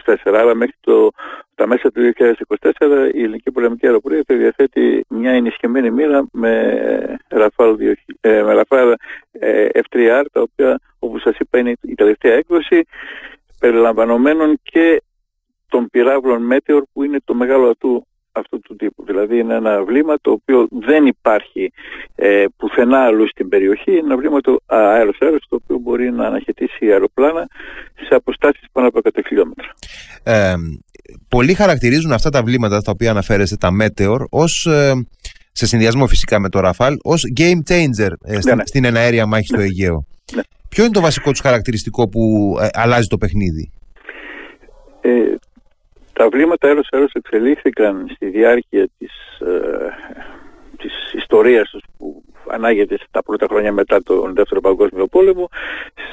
2024. 0.00 0.14
Άρα 0.24 0.54
μέχρι 0.54 0.74
το, 0.80 1.10
τα 1.54 1.66
μέσα 1.66 1.90
του 1.92 2.12
2024 2.18 3.10
η 3.14 3.22
ελληνική 3.22 3.50
πολεμική 3.50 3.86
αεροπορία 3.86 4.22
θα 4.26 4.36
διαθέτει 4.36 5.04
μια 5.08 5.30
ενισχυμένη 5.30 5.90
μοίρα 5.90 6.24
με 6.32 7.18
Rafale, 7.28 7.92
ε, 8.20 8.42
με 8.42 8.62
Rafale 8.62 8.94
ε, 9.32 9.68
F3R, 9.74 10.24
τα 10.32 10.40
οποία 10.40 10.80
όπως 10.98 11.22
σας 11.22 11.36
είπα 11.38 11.58
είναι 11.58 11.74
η 11.80 11.94
τελευταία 11.94 12.34
έκδοση, 12.34 12.82
περιλαμβανομένων 13.58 14.58
και 14.62 15.02
των 15.68 15.88
πυράβλων 15.90 16.48
Meteor 16.52 16.82
που 16.92 17.02
είναι 17.02 17.18
το 17.24 17.34
μεγάλο 17.34 17.68
ατού 17.68 18.06
αυτού 18.32 18.60
του 18.60 18.76
τύπου. 18.76 19.04
Δηλαδή 19.04 19.38
είναι 19.38 19.54
ένα 19.54 19.84
βλήμα 19.84 20.14
το 20.20 20.30
οποίο 20.30 20.68
δεν 20.70 21.06
υπάρχει 21.06 21.72
ε, 22.14 22.44
πουθενά 22.56 22.98
αλλού 22.98 23.28
στην 23.28 23.48
περιοχή. 23.48 23.90
Είναι 23.90 23.98
ένα 23.98 24.16
βλήμα 24.16 24.40
το 24.40 24.60
αέρος 24.66 25.18
αέρος 25.20 25.46
το 25.48 25.58
οποίο 25.62 25.78
μπορεί 25.78 26.12
να 26.12 26.26
αναχαιτήσει 26.26 26.90
αεροπλάνα 26.92 27.46
σε 28.08 28.14
αποστάσεις 28.14 28.64
πάνω 28.72 28.88
από 28.88 29.00
100 29.02 29.20
χιλιόμετρα. 29.26 29.74
Ε, 30.22 30.54
πολλοί 31.28 31.54
χαρακτηρίζουν 31.54 32.12
αυτά 32.12 32.30
τα 32.30 32.42
βλήματα 32.42 32.82
τα 32.82 32.90
οποία 32.90 33.10
αναφέρεστε, 33.10 33.56
τα 33.56 33.70
Meteor, 33.80 34.18
ως, 34.30 34.66
ε, 34.66 34.92
σε 35.52 35.66
συνδυασμό 35.66 36.06
φυσικά 36.06 36.38
με 36.38 36.48
το 36.48 36.60
Rafale, 36.64 36.96
ως 37.02 37.24
game 37.40 37.72
changer 37.72 38.12
ε, 38.22 38.40
στην, 38.40 38.50
ναι, 38.50 38.54
ναι. 38.54 38.66
στην 38.66 38.84
εναέρια 38.84 39.26
μάχη 39.26 39.46
στο 39.46 39.56
ναι. 39.56 39.62
Αιγαίο. 39.62 40.06
Ναι. 40.34 40.42
Ποιο 40.68 40.84
είναι 40.84 40.92
το 40.92 41.00
βασικό 41.00 41.30
τους 41.30 41.40
χαρακτηριστικό 41.40 42.08
που 42.08 42.54
ε, 42.60 42.66
αλλάζει 42.72 43.06
το 43.06 43.18
παιχνίδι; 43.18 43.72
Ε, 45.00 45.10
τα 46.12 46.28
βλήματα 46.28 46.68
έρος 46.68 46.88
έρος 46.90 47.12
εξελίχθηκαν 47.12 48.10
στη 48.14 48.26
διάρκεια 48.26 48.88
της, 48.98 49.12
ε, 49.40 49.88
της 50.76 51.12
ιστορίας 51.12 51.70
τους 51.70 51.82
που 51.98 52.22
ανάγεται 52.48 52.98
στα 53.08 53.22
πρώτα 53.22 53.46
χρόνια 53.46 53.72
μετά 53.72 54.02
τον 54.02 54.34
Δεύτερο 54.34 54.60
Παγκόσμιο 54.60 55.06
Πόλεμο. 55.06 55.48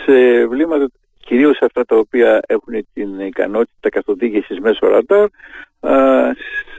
Σε 0.05 0.47
βλήματα 0.47 0.89
κυρίως 1.19 1.61
αυτά 1.61 1.85
τα 1.85 1.95
οποία 1.95 2.39
έχουν 2.47 2.87
την 2.93 3.19
ικανότητα 3.19 3.89
καθοδήγησης 3.89 4.59
μέσω 4.59 4.87
ραντάρ 4.87 5.27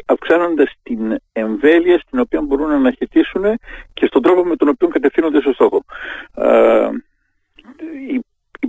αυξάνοντας 0.06 0.72
την 0.82 1.16
εμβέλεια 1.32 1.98
στην 1.98 2.18
οποία 2.18 2.40
μπορούν 2.40 2.68
να 2.68 2.74
αναχαιτήσουν 2.74 3.44
και 3.94 4.06
στον 4.06 4.22
τρόπο 4.22 4.44
με 4.44 4.56
τον 4.56 4.68
οποίο 4.68 4.88
κατευθύνονται 4.88 5.40
στο 5.40 5.52
στόχο. 5.52 5.84
Η 8.08 8.20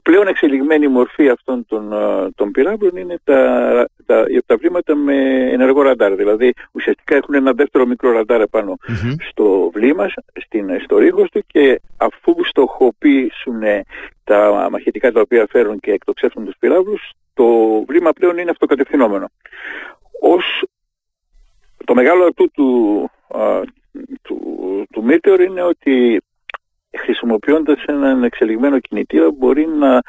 πλέον 0.04 0.28
εξελιγμένη 0.28 0.88
μορφή 0.88 1.30
αυτών 1.30 1.66
των, 1.68 1.94
ε, 1.94 2.30
των 2.36 2.52
πυράβλων 2.52 2.96
είναι 2.96 3.20
τα, 3.24 3.88
τα, 4.06 4.26
τα 4.46 4.58
βλήματα 4.58 4.96
με 4.96 5.16
ενεργό 5.52 5.82
ραντάρ. 5.82 6.16
Δηλαδή 6.16 6.54
ουσιαστικά 6.72 7.16
έχουν 7.16 7.34
ένα 7.34 7.54
δεύτερο 7.54 7.86
μικρό 7.86 8.12
ραντάρ 8.12 8.44
στο 9.30 9.70
βλήμα, 9.74 10.08
στην, 10.46 10.80
στο 10.84 10.98
ρίγος 10.98 11.30
του 11.30 11.44
και 11.48 11.82
αφού 11.98 12.36
στοχοποιήσουν 12.44 13.62
τα 14.24 14.68
μαχητικά 14.72 15.12
τα 15.12 15.22
οποία 15.22 15.48
φέρουν 15.50 15.80
και 15.80 15.92
εκτοξεύουν 15.92 16.46
τους 16.46 16.56
πυράβλους, 16.60 17.12
το 17.34 17.46
βλήμα 17.88 18.12
πλέον 18.12 18.38
είναι 18.38 18.52
αυτοκατευθυνόμενο. 18.52 19.30
Ως 20.20 20.64
το 21.86 21.94
μεγάλο 21.94 22.26
ατού 22.26 22.52
του, 22.52 23.10
του, 24.22 24.38
του 24.92 25.06
Meteor 25.08 25.40
είναι 25.40 25.62
ότι 25.62 26.22
χρησιμοποιώντας 27.02 27.84
έναν 27.84 28.24
εξελιγμένο 28.24 28.80
κινητήρα 28.80 29.32
μπορεί 29.32 29.68
να, 29.68 30.02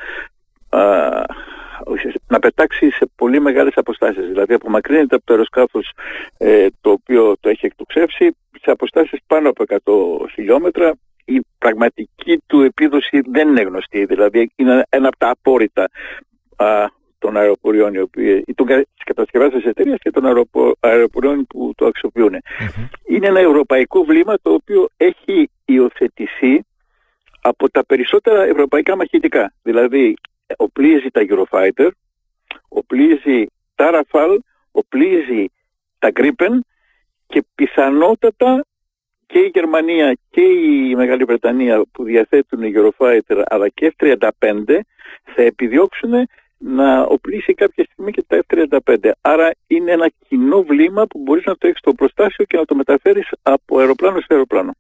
να 2.29 2.39
πετάξει 2.39 2.91
σε 2.91 3.11
πολύ 3.17 3.41
μεγάλες 3.41 3.73
αποστάσεις. 3.77 4.27
Δηλαδή 4.27 4.55
απομακρύνεται 4.55 5.15
από 5.15 5.25
το 5.25 5.33
αεροσκάφος 5.33 5.93
ε, 6.39 6.67
το 6.81 6.91
οποίο 6.91 7.35
το 7.41 7.49
έχει 7.49 7.67
εκτοξεύσει 7.67 8.37
σε 8.63 8.71
αποστάσεις 8.71 9.19
πάνω 9.27 9.49
από 9.49 9.65
100 10.25 10.31
χιλιόμετρα. 10.33 10.93
Η 11.25 11.41
πραγματική 11.59 12.43
του 12.47 12.61
επίδοση 12.61 13.21
δεν 13.31 13.49
είναι 13.49 13.63
γνωστή, 13.63 14.05
δηλαδή 14.05 14.51
είναι 14.57 14.85
ένα 14.89 15.09
από 15.09 15.17
τα 15.17 15.29
απόρριτα 15.31 15.89
α, 16.57 16.87
των 17.19 17.37
αεροποριών, 17.37 17.95
ή 18.45 18.55
των 18.55 18.67
κατασκευάσεων 19.05 19.61
της 19.61 19.71
εταιρείας 19.71 19.99
και 19.99 20.11
των 20.11 20.47
αεροποριών 20.81 21.47
που 21.47 21.73
το 21.77 21.87
αξιοποιούν. 21.87 22.37
Είναι 23.09 23.27
ένα 23.27 23.41
ευρωπαϊκό 23.41 24.05
βλήμα 24.05 24.35
το 24.43 24.53
οποίο 24.53 24.89
έχει 24.97 25.51
υιοθετηθεί 25.65 26.65
από 27.43 27.71
τα 27.71 27.85
περισσότερα 27.87 28.43
ευρωπαϊκά 28.43 28.97
μαχητικά. 28.97 29.53
Δηλαδή, 29.63 30.15
οπλίζει 30.57 31.11
τα 31.11 31.21
Eurofighter, 31.29 31.89
οπλίζει 32.69 33.47
τα 33.75 33.91
Rafale, 33.93 34.39
οπλίζει 34.71 35.47
τα 35.99 36.11
Gripen 36.15 36.59
και 37.27 37.45
πιθανότατα 37.55 38.65
και 39.27 39.39
η 39.39 39.51
Γερμανία 39.55 40.17
και 40.31 40.41
η 40.41 40.95
Μεγάλη 40.95 41.25
Βρετανία 41.25 41.85
που 41.93 42.05
διαθέτουν 42.05 42.61
Eurofighter 42.63 43.43
αλλά 43.45 43.69
και 43.69 43.95
F-35 43.99 44.79
θα 45.35 45.43
επιδιώξουν 45.43 46.13
να 46.59 47.03
οπλίσει 47.03 47.55
κάποια 47.55 47.85
στιγμή 47.85 48.13
και 48.13 48.25
τα 48.27 48.43
F-35. 48.47 49.11
Άρα 49.21 49.51
είναι 49.67 49.93
ένα 49.93 50.11
κοινό 50.29 50.63
βλήμα 50.63 51.07
που 51.07 51.19
μπορείς 51.19 51.45
να 51.45 51.57
το 51.57 51.67
έχεις 51.67 51.79
στο 51.79 51.93
προστάσιο 51.93 52.45
και 52.45 52.57
να 52.57 52.65
το 52.65 52.75
μεταφέρεις 52.75 53.29
από 53.43 53.79
αεροπλάνο 53.79 54.21
σε 54.21 54.27
αεροπλάνο. 54.29 54.73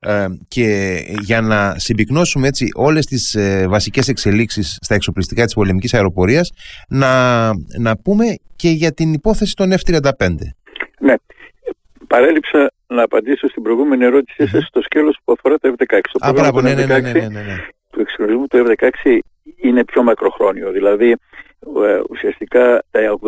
Ε, 0.00 0.26
και 0.48 0.98
για 1.20 1.40
να 1.40 1.78
συμπυκνώσουμε 1.78 2.46
έτσι 2.48 2.68
όλες 2.74 3.06
τις 3.06 3.34
ε, 3.34 3.66
βασικές 3.68 4.08
εξελίξεις 4.08 4.78
στα 4.80 4.94
εξοπλιστικά 4.94 5.44
της 5.44 5.54
πολεμικής 5.54 5.94
αεροπορίας 5.94 6.52
να, 6.88 7.46
να 7.78 7.96
πούμε 7.96 8.24
και 8.56 8.68
για 8.68 8.92
την 8.92 9.12
υπόθεση 9.12 9.54
των 9.54 9.72
F-35. 9.72 10.28
Ναι, 11.00 11.14
παρέλειψα 12.06 12.72
να 12.86 13.02
απαντήσω 13.02 13.48
στην 13.48 13.62
προηγούμενη 13.62 14.04
ερώτησή 14.04 14.46
σας 14.46 14.66
στο 14.66 14.82
σκέλος 14.82 15.18
που 15.24 15.32
αφορά 15.32 15.58
το 15.58 15.74
F-16. 15.78 16.00
Α, 16.18 16.32
μπράβο, 16.32 16.60
ναι, 16.60 16.74
ναι, 16.74 16.84
ναι, 16.84 16.98
ναι, 16.98 17.12
ναι, 17.12 17.28
ναι. 17.28 17.56
Του 17.90 18.00
εξοπλισμού 18.00 18.46
του 18.46 18.66
F-16 18.66 19.18
είναι 19.56 19.84
πιο 19.84 20.02
μακροχρόνιο. 20.02 20.70
Δηλαδή 20.70 21.10
ε, 21.10 21.16
ουσιαστικά 22.10 22.82
τα 22.90 23.18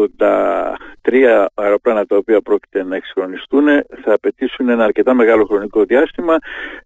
83 1.02 1.46
αεροπλάνα 1.54 2.06
τα 2.06 2.16
οποία 2.16 2.40
πρόκειται 2.40 2.82
να 2.82 2.96
εξυγχρονιστούν 2.96 3.66
θα 4.02 4.12
απαιτήσουν 4.12 4.68
ένα 4.68 4.84
αρκετά 4.84 5.14
μεγάλο 5.14 5.44
χρονικό 5.44 5.84
διάστημα. 5.84 6.38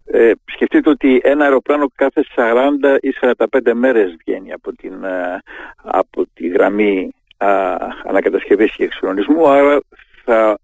Ε, 0.04 0.32
σκεφτείτε 0.44 0.90
ότι 0.90 1.20
ένα 1.22 1.44
αεροπλάνο 1.44 1.86
κάθε 1.94 2.24
40 2.34 2.98
ή 3.00 3.12
45 3.20 3.72
μέρες 3.72 4.16
βγαίνει 4.24 4.52
από, 4.52 4.72
την, 4.72 5.04
ε, 5.04 5.38
από 5.82 6.26
τη 6.34 6.48
γραμμή 6.48 7.10
α, 7.36 7.76
ανακατασκευής 8.04 8.72
και 8.72 8.84
εξυγχρονισμού, 8.84 9.48
άρα 9.48 9.80
θα 10.24 10.58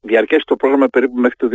διαρκέσει 0.00 0.44
το 0.46 0.56
πρόγραμμα 0.56 0.88
περίπου 0.88 1.20
μέχρι 1.20 1.36
το 1.36 1.48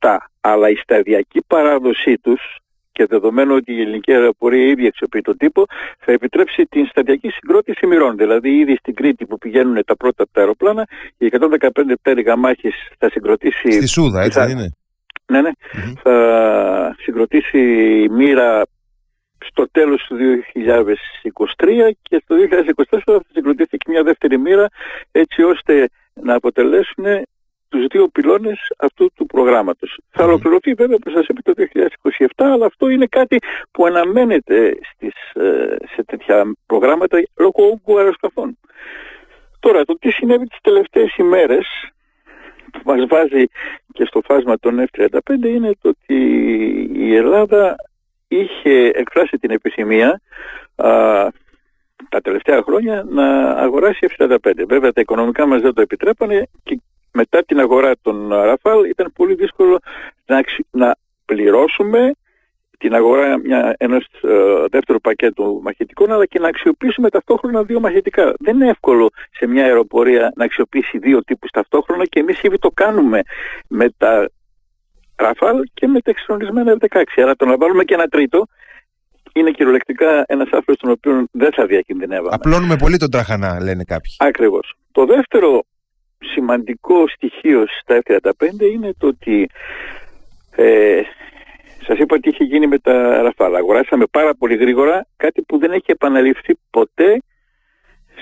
2027. 0.00 0.16
Αλλά 0.40 0.68
η 0.68 0.74
σταδιακή 0.74 1.42
παράδοσή 1.46 2.18
τους 2.18 2.61
και 2.92 3.06
δεδομένου 3.06 3.54
ότι 3.54 3.72
η 3.72 3.80
ελληνική 3.80 4.12
αεροπορία 4.12 4.66
ήδη 4.66 4.86
αξιοποιεί 4.86 5.20
τον 5.20 5.36
τύπο, 5.36 5.66
θα 5.98 6.12
επιτρέψει 6.12 6.66
την 6.66 6.86
σταδιακή 6.86 7.28
συγκρότηση 7.28 7.86
μοιρών. 7.86 8.16
Δηλαδή, 8.16 8.58
ήδη 8.58 8.76
στην 8.76 8.94
Κρήτη 8.94 9.26
που 9.26 9.38
πηγαίνουν 9.38 9.84
τα 9.84 9.96
πρώτα 9.96 10.22
από 10.22 10.32
τα 10.32 10.40
αεροπλάνα, 10.40 10.86
η 11.18 11.30
115 11.30 11.68
πτέρυγα 12.00 12.36
μάχη 12.36 12.72
θα 12.98 13.10
συγκροτήσει. 13.10 13.70
Στη 13.72 13.86
Σούδα, 13.86 14.22
έτσι 14.22 14.38
δεν 14.40 14.50
είναι. 14.50 14.70
Ναι, 15.26 15.40
ναι. 15.40 15.50
Θα 16.02 16.96
συγκροτήσει 16.98 17.58
μοίρα 18.10 18.62
στο 19.44 19.68
τέλος 19.70 20.04
του 20.08 20.16
2023 20.16 21.90
και 22.02 22.22
στο 22.24 22.36
2024 22.90 22.98
θα 23.04 23.22
συγκροτήσει 23.32 23.76
και 23.76 23.86
μια 23.90 24.02
δεύτερη 24.02 24.38
μοίρα 24.38 24.66
έτσι 25.12 25.42
ώστε 25.42 25.88
να 26.14 26.34
αποτελέσουν 26.34 27.04
τους 27.72 27.86
δύο 27.86 28.08
πυλώνες 28.08 28.58
αυτού 28.76 29.10
του 29.14 29.26
προγράμματος. 29.26 29.98
Θα 30.10 30.24
ολοκληρωθεί 30.24 30.74
βέβαια 30.74 30.96
όπως 30.96 31.12
σας 31.12 31.26
είπε 31.26 31.42
το 31.42 31.52
2027 31.56 32.26
αλλά 32.36 32.66
αυτό 32.66 32.88
είναι 32.88 33.06
κάτι 33.06 33.36
που 33.70 33.86
αναμένεται 33.86 34.78
στις, 34.92 35.14
ε, 35.34 35.76
σε 35.94 36.04
τέτοια 36.04 36.52
προγράμματα 36.66 37.22
λόγω 37.36 37.64
όγκου 37.70 37.98
αεροσκαφών. 37.98 38.58
Τώρα 39.60 39.84
το 39.84 39.94
τι 39.98 40.10
συνέβη 40.10 40.46
τις 40.46 40.58
τελευταίες 40.62 41.16
ημέρες 41.16 41.66
που 42.72 42.80
μας 42.84 43.06
βάζει 43.06 43.44
και 43.92 44.04
στο 44.04 44.20
φάσμα 44.24 44.58
των 44.58 44.84
F-35 44.92 45.44
είναι 45.44 45.72
το 45.80 45.88
ότι 45.88 46.16
η 46.94 47.14
Ελλάδα 47.16 47.76
είχε 48.28 48.90
εκφράσει 48.94 49.38
την 49.38 49.50
επιθυμία 49.50 50.20
α, 50.76 50.90
τα 52.08 52.20
τελευταία 52.22 52.62
χρόνια 52.62 53.04
να 53.08 53.50
αγοράσει 53.50 54.06
F-35. 54.16 54.36
Βέβαια 54.68 54.92
τα 54.92 55.00
οικονομικά 55.00 55.46
μας 55.46 55.60
δεν 55.60 55.74
το 55.74 55.80
επιτρέπανε 55.80 56.48
και 56.62 56.80
μετά 57.12 57.42
την 57.44 57.60
αγορά 57.60 57.92
των 58.02 58.28
Ραφάλ 58.28 58.84
ήταν 58.84 59.12
πολύ 59.14 59.34
δύσκολο 59.34 59.78
να, 60.26 60.40
να 60.70 60.94
πληρώσουμε 61.24 62.12
την 62.78 62.94
αγορά 62.94 63.38
μια, 63.38 63.74
ενός 63.78 64.04
ε, 64.22 64.64
δεύτερου 64.70 65.00
πακέτου 65.00 65.60
μαχητικών 65.62 66.12
αλλά 66.12 66.26
και 66.26 66.38
να 66.38 66.48
αξιοποιήσουμε 66.48 67.08
ταυτόχρονα 67.08 67.62
δύο 67.62 67.80
μαχητικά. 67.80 68.34
Δεν 68.38 68.54
είναι 68.54 68.68
εύκολο 68.68 69.10
σε 69.30 69.46
μια 69.46 69.64
αεροπορία 69.64 70.32
να 70.36 70.44
αξιοποιήσει 70.44 70.98
δύο 70.98 71.24
τύπους 71.24 71.50
ταυτόχρονα 71.50 72.04
και 72.04 72.20
εμείς 72.20 72.42
ήδη 72.42 72.58
το 72.58 72.70
κάνουμε 72.74 73.20
με 73.68 73.90
τα 73.96 74.30
Ραφάλ 75.16 75.62
και 75.74 75.86
με 75.86 76.00
τα 76.00 76.10
εξυγχρονισμένα 76.10 76.76
F-16. 76.80 77.02
Αλλά 77.16 77.36
το 77.36 77.46
να 77.46 77.56
βάλουμε 77.56 77.84
και 77.84 77.94
ένα 77.94 78.06
τρίτο 78.06 78.46
είναι 79.32 79.50
κυριολεκτικά 79.50 80.24
ένας 80.26 80.48
άνθρωπος 80.52 80.76
τον 80.76 80.90
οποίο 80.90 81.24
δεν 81.30 81.52
θα 81.52 81.66
διακινδυνεύαμε. 81.66 82.28
Απλώνουμε 82.32 82.76
πολύ 82.76 82.96
τον 82.96 83.10
τραχανά 83.10 83.60
λένε 83.62 83.84
κάποιοι. 83.84 84.12
Ακριβώς. 84.18 84.74
Το 84.92 85.04
δεύτερο 85.04 85.62
σημαντικό 86.34 87.08
στοιχείο 87.08 87.64
στα 87.80 88.02
F-35 88.06 88.60
είναι 88.72 88.94
το 88.98 89.06
ότι 89.06 89.48
ε, 90.56 91.02
σας 91.86 91.98
είπα 91.98 92.16
ότι 92.16 92.28
είχε 92.28 92.44
γίνει 92.44 92.66
με 92.66 92.78
τα 92.78 93.22
Ραφάλ. 93.22 93.54
Αγοράσαμε 93.54 94.04
πάρα 94.10 94.34
πολύ 94.34 94.56
γρήγορα 94.56 95.06
κάτι 95.16 95.42
που 95.42 95.58
δεν 95.58 95.72
έχει 95.72 95.90
επαναληφθεί 95.90 96.54
ποτέ 96.70 97.22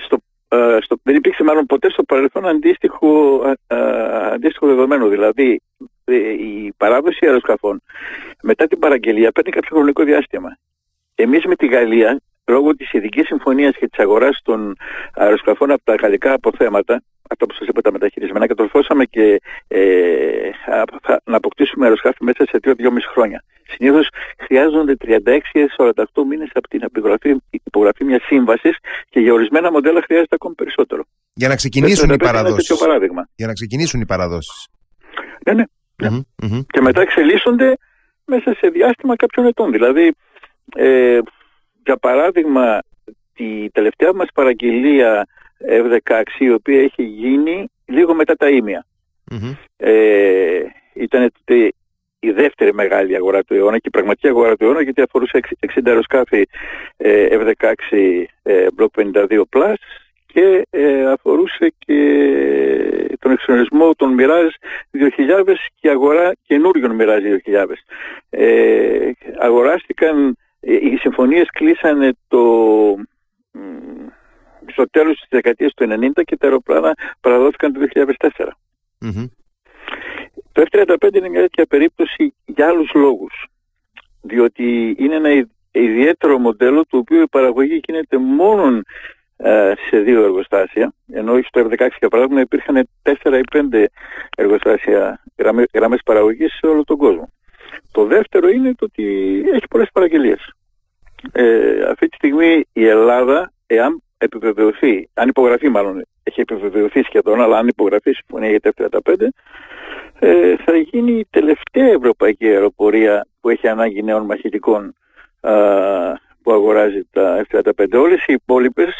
στο, 0.05 0.17
ε, 0.47 0.77
στο, 0.81 0.95
δεν 1.03 1.15
υπήρξε 1.15 1.43
μάλλον 1.43 1.65
ποτέ 1.65 1.89
στο 1.89 2.03
παρελθόν 2.03 2.47
αντίστοιχο, 2.47 3.41
ε, 3.67 3.75
αντίστοιχο 4.33 4.67
δεδομένο. 4.67 5.07
Δηλαδή 5.07 5.61
ε, 6.05 6.15
η 6.29 6.73
παράδοση 6.77 7.25
αεροσκαφών 7.25 7.81
μετά 8.41 8.67
την 8.67 8.79
παραγγελία 8.79 9.31
παίρνει 9.31 9.51
κάποιο 9.51 9.75
χρονικό 9.75 10.03
διάστημα. 10.03 10.57
Εμείς 11.15 11.45
με 11.45 11.55
τη 11.55 11.67
Γαλλία 11.67 12.19
λόγω 12.47 12.75
της 12.75 12.91
ειδικής 12.91 13.25
συμφωνίας 13.25 13.75
και 13.75 13.87
της 13.87 13.99
αγοράς 13.99 14.39
των 14.43 14.75
αεροσκαφών 15.13 15.71
από 15.71 15.81
τα 15.83 15.95
γαλλικά 15.95 16.33
αποθέματα 16.33 17.01
αυτό 17.41 17.53
που 17.53 17.59
σας 17.59 17.67
είπα 17.67 17.81
τα 17.81 17.91
μεταχειρισμένα, 17.91 18.47
κατορθώσαμε 18.47 19.05
και 19.05 19.41
ε, 19.67 20.49
να 21.23 21.35
αποκτήσουμε 21.35 21.85
αεροσκάφη 21.85 22.23
μέσα 22.23 22.45
σε 22.45 22.59
2-2,5 22.63 22.73
χρόνια. 23.13 23.43
Συνήθως 23.67 24.07
χρειάζονται 24.37 24.95
36 25.05 25.19
48 25.77 26.03
μήνες 26.29 26.49
από 26.53 26.67
την 26.67 26.81
υπογραφή, 26.81 27.35
υπογραφή 27.49 28.03
μιας 28.03 28.23
σύμβασης 28.23 28.77
και 29.09 29.19
για 29.19 29.33
ορισμένα 29.33 29.71
μοντέλα 29.71 30.01
χρειάζεται 30.01 30.35
ακόμη 30.35 30.55
περισσότερο. 30.55 31.03
Για 31.33 31.47
να 31.47 31.55
ξεκινήσουν 31.55 32.09
οι 32.09 32.17
παραδόσεις. 32.17 32.85
Για 33.35 33.47
να 33.47 33.53
ξεκινήσουν 33.53 34.01
οι 34.01 34.05
παραδόσεις. 34.05 34.67
Ναι, 35.45 35.53
ναι. 35.53 35.63
ναι. 36.09 36.61
Και 36.67 36.81
μετά 36.81 37.01
εξελίσσονται 37.01 37.77
μέσα 38.25 38.53
σε 38.59 38.67
διάστημα 38.67 39.15
κάποιων 39.15 39.45
ετών. 39.45 39.71
Δηλαδή, 39.71 40.13
ε, 40.75 41.19
για 41.85 41.97
παράδειγμα, 41.97 42.79
τη 43.33 43.69
τελευταία 43.69 44.13
μας 44.13 44.27
παραγγελία 44.33 45.27
F-16 45.69 46.23
η 46.37 46.51
οποία 46.51 46.81
έχει 46.81 47.03
γίνει 47.03 47.67
λίγο 47.85 48.13
μετά 48.13 48.35
τα 48.35 48.49
ίμια. 48.49 48.85
Ε, 49.77 50.61
ήταν 50.93 51.31
η 52.19 52.31
δεύτερη 52.31 52.73
μεγάλη 52.73 53.15
αγορά 53.15 53.43
του 53.43 53.53
αιώνα 53.53 53.77
και 53.77 53.87
η 53.87 53.89
πραγματική 53.89 54.27
αγορά 54.27 54.55
του 54.55 54.65
αιώνα 54.65 54.81
γιατί 54.81 55.01
αφορούσε 55.01 55.39
60 55.75 55.81
αεροσκάφη 55.85 56.47
ε, 56.97 57.27
F-16 57.31 57.73
ε, 58.43 58.67
Block 58.77 59.01
52 59.13 59.41
Plus 59.55 59.73
και 60.25 60.67
ε, 60.69 61.11
αφορούσε 61.11 61.73
και 61.77 63.17
τον 63.19 63.31
εξορισμό 63.31 63.95
των 63.95 64.17
Mirage 64.19 64.55
2000 65.43 65.53
και 65.79 65.89
αγορά 65.89 66.31
καινούριων 66.43 66.97
Mirage 66.99 67.51
2000. 67.51 67.65
Ε, 68.29 69.11
αγοράστηκαν, 69.39 70.37
οι 70.59 70.95
συμφωνίες 70.95 71.49
κλείσανε 71.51 72.11
το 72.27 72.43
στο 74.71 74.89
τέλος 74.89 75.19
της 75.19 75.27
δεκαετίας 75.29 75.73
του 75.73 75.87
90 75.89 76.21
και 76.23 76.37
τα 76.37 76.45
αεροπλάνα 76.47 76.93
παραδόθηκαν 77.21 77.73
το 77.73 77.79
2004. 77.93 78.47
mm 79.05 79.29
Το 80.51 80.63
F-35 80.71 81.13
είναι 81.13 81.29
μια 81.29 81.41
τέτοια 81.41 81.65
περίπτωση 81.65 82.33
για 82.45 82.67
άλλους 82.67 82.91
λόγους. 82.93 83.45
Διότι 84.21 84.95
είναι 84.99 85.15
ένα 85.15 85.47
ιδιαίτερο 85.71 86.37
μοντέλο 86.37 86.85
το 86.89 86.97
οποίο 86.97 87.21
η 87.21 87.27
παραγωγή 87.27 87.81
γίνεται 87.87 88.17
μόνο 88.17 88.81
ε, 89.43 89.73
σε 89.89 89.99
δύο 89.99 90.23
εργοστάσια, 90.23 90.93
ενώ 91.11 91.39
στο 91.41 91.67
F-16 91.69 91.87
για 91.99 92.09
παράδειγμα 92.09 92.41
υπήρχαν 92.41 92.87
4 93.03 93.13
ή 93.13 93.59
5 93.71 93.85
εργοστάσια 94.37 95.23
γραμμές, 95.37 95.65
γραμμές 95.73 95.99
παραγωγής 96.05 96.57
σε 96.57 96.67
όλο 96.67 96.83
τον 96.83 96.97
κόσμο. 96.97 97.29
Το 97.91 98.05
δεύτερο 98.05 98.49
είναι 98.49 98.73
το 98.75 98.85
ότι 98.85 99.05
έχει 99.53 99.67
πολλές 99.69 99.89
παραγγελίες. 99.93 100.53
Ε, 101.31 101.83
αυτή 101.89 102.07
τη 102.07 102.15
στιγμή 102.15 102.65
η 102.73 102.85
Ελλάδα, 102.85 103.51
εάν 103.67 104.03
επιβεβαιωθεί, 104.23 105.09
αν 105.13 105.27
υπογραφεί 105.27 105.69
μάλλον, 105.69 106.05
έχει 106.23 106.41
επιβεβαιωθεί 106.41 107.03
σχεδόν, 107.03 107.41
αλλά 107.41 107.57
αν 107.57 107.67
υπογραφεί 107.67 108.09
η 108.09 108.13
συμφωνία 108.13 108.49
για 108.49 108.59
τα 108.59 108.71
F-35, 109.03 109.27
ε, 110.19 110.55
θα 110.55 110.75
γίνει 110.75 111.11
η 111.11 111.27
τελευταία 111.29 111.87
ευρωπαϊκή 111.87 112.47
αεροπορία 112.47 113.27
που 113.41 113.49
έχει 113.49 113.67
ανάγκη 113.67 114.03
νέων 114.03 114.25
μαχητικών 114.25 114.95
α, 115.41 115.51
που 116.41 116.51
αγοράζει 116.51 117.01
τα 117.11 117.45
F-35. 117.49 117.85
Όλες 117.93 118.25
οι 118.27 118.33
υπόλοιπες 118.33 118.93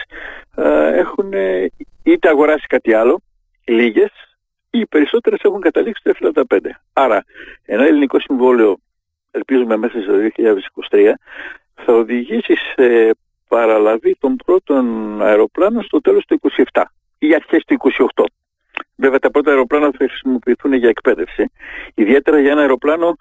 α, 0.56 0.88
έχουν 0.94 1.34
είτε 2.04 2.30
αγοράσει 2.30 2.68
κάτι 2.68 2.94
άλλο, 2.94 3.22
λίγες, 3.64 4.12
ή 4.70 4.80
οι 4.80 4.86
περισσότερες 4.86 5.40
έχουν 5.44 5.62
καταλήξει 5.62 6.04
το 6.04 6.32
F-35. 6.50 6.58
Άρα, 6.94 7.24
ένα 7.66 7.84
ελληνικό 7.84 8.20
συμβόλαιο, 8.20 8.78
ελπίζουμε 9.32 9.78
μέσα 9.78 10.02
στο 10.02 10.14
2023, 10.90 11.12
θα 11.86 11.94
οδηγήσει 11.94 12.56
σε 12.56 13.16
παραλαβή 13.56 14.16
των 14.20 14.36
πρώτων 14.46 14.86
αεροπλάνων 15.22 15.84
στο 15.84 16.02
τέλος 16.02 16.26
του 16.26 16.40
27 16.74 16.84
ή 17.18 17.36
αρχές 17.36 17.64
του 17.68 17.78
28. 18.16 18.24
Βέβαια 18.96 19.20
τα 19.20 19.32
πρώτα 19.32 19.50
αεροπλάνα 19.50 19.92
θα 19.98 20.06
χρησιμοποιηθούν 20.08 20.74
για 20.74 20.90
εκπαίδευση. 20.90 21.52
Ιδιαίτερα 21.94 22.40
για 22.40 22.52
ένα 22.52 22.62
αεροπλάνο 22.62 23.18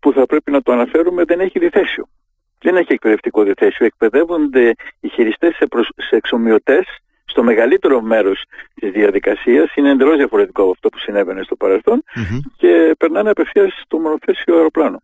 που 0.00 0.12
θα 0.12 0.26
πρέπει 0.26 0.50
να 0.50 0.62
το 0.62 0.72
αναφέρουμε 0.72 1.24
δεν 1.24 1.40
έχει 1.40 1.58
διθέσιο. 1.58 2.08
Δεν 2.60 2.76
έχει 2.76 2.92
εκπαιδευτικό 2.92 3.42
διθέσιο. 3.42 3.86
Εκπαιδεύονται 3.86 4.74
οι 5.00 5.08
χειριστές 5.08 5.54
σε, 5.56 5.66
προσ... 5.66 5.88
σε 5.96 6.16
εξομοιωτές 6.16 6.84
στο 7.24 7.42
μεγαλύτερο 7.42 8.00
μέρος 8.00 8.44
της 8.74 8.90
διαδικασίας. 8.90 9.74
Είναι 9.74 9.90
εντελώς 9.90 10.16
διαφορετικό 10.16 10.62
από 10.62 10.70
αυτό 10.70 10.88
που 10.88 10.98
συνέβαινε 10.98 11.42
στο 11.42 11.56
παρελθον 11.56 12.02
και 12.56 12.94
περνάνε 12.98 13.30
απευθείας 13.30 13.80
στο 13.84 13.98
μονοθέσιο 13.98 14.56
αεροπλάνο. 14.56 15.02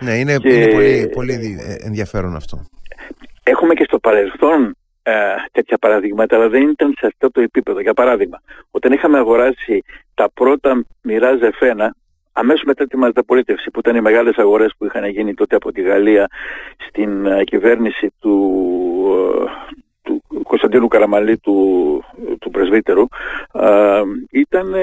Ναι, 0.00 0.14
είναι, 0.18 0.32
είναι 0.32 0.66
πολύ, 0.66 1.10
πολύ 1.14 1.58
ενδιαφέρον 1.80 2.36
αυτό. 2.36 2.64
Έχουμε 3.42 3.74
και 3.74 3.84
στο 3.84 3.98
παρελθόν 3.98 4.76
ε, 5.02 5.12
τέτοια 5.52 5.78
παραδείγματα, 5.78 6.36
αλλά 6.36 6.48
δεν 6.48 6.62
ήταν 6.62 6.94
σε 6.98 7.06
αυτό 7.06 7.30
το 7.30 7.40
επίπεδο. 7.40 7.80
Για 7.80 7.94
παράδειγμα, 7.94 8.42
όταν 8.70 8.92
είχαμε 8.92 9.18
αγοράσει 9.18 9.82
τα 10.14 10.30
πρώτα 10.34 10.84
Mirage 11.08 11.50
F1, 11.58 11.88
αμέσως 12.32 12.62
μετά 12.64 12.86
τη 12.86 12.96
μεταπολίτευση, 12.96 13.70
που 13.70 13.78
ήταν 13.78 13.96
οι 13.96 14.00
μεγάλες 14.00 14.36
αγορές 14.36 14.72
που 14.78 14.84
είχαν 14.84 15.04
γίνει 15.04 15.34
τότε 15.34 15.56
από 15.56 15.72
τη 15.72 15.82
Γαλλία 15.82 16.26
στην 16.88 17.26
ε, 17.26 17.44
κυβέρνηση 17.44 18.12
του, 18.18 18.36
ε, 19.12 19.72
του 20.02 20.22
Κωνσταντίνου 20.42 20.88
Καραμαλή 20.88 21.38
του, 21.38 21.56
του 22.40 22.50
πρεσβύτερου, 22.50 23.06
ε, 23.52 24.02
ήταν 24.30 24.74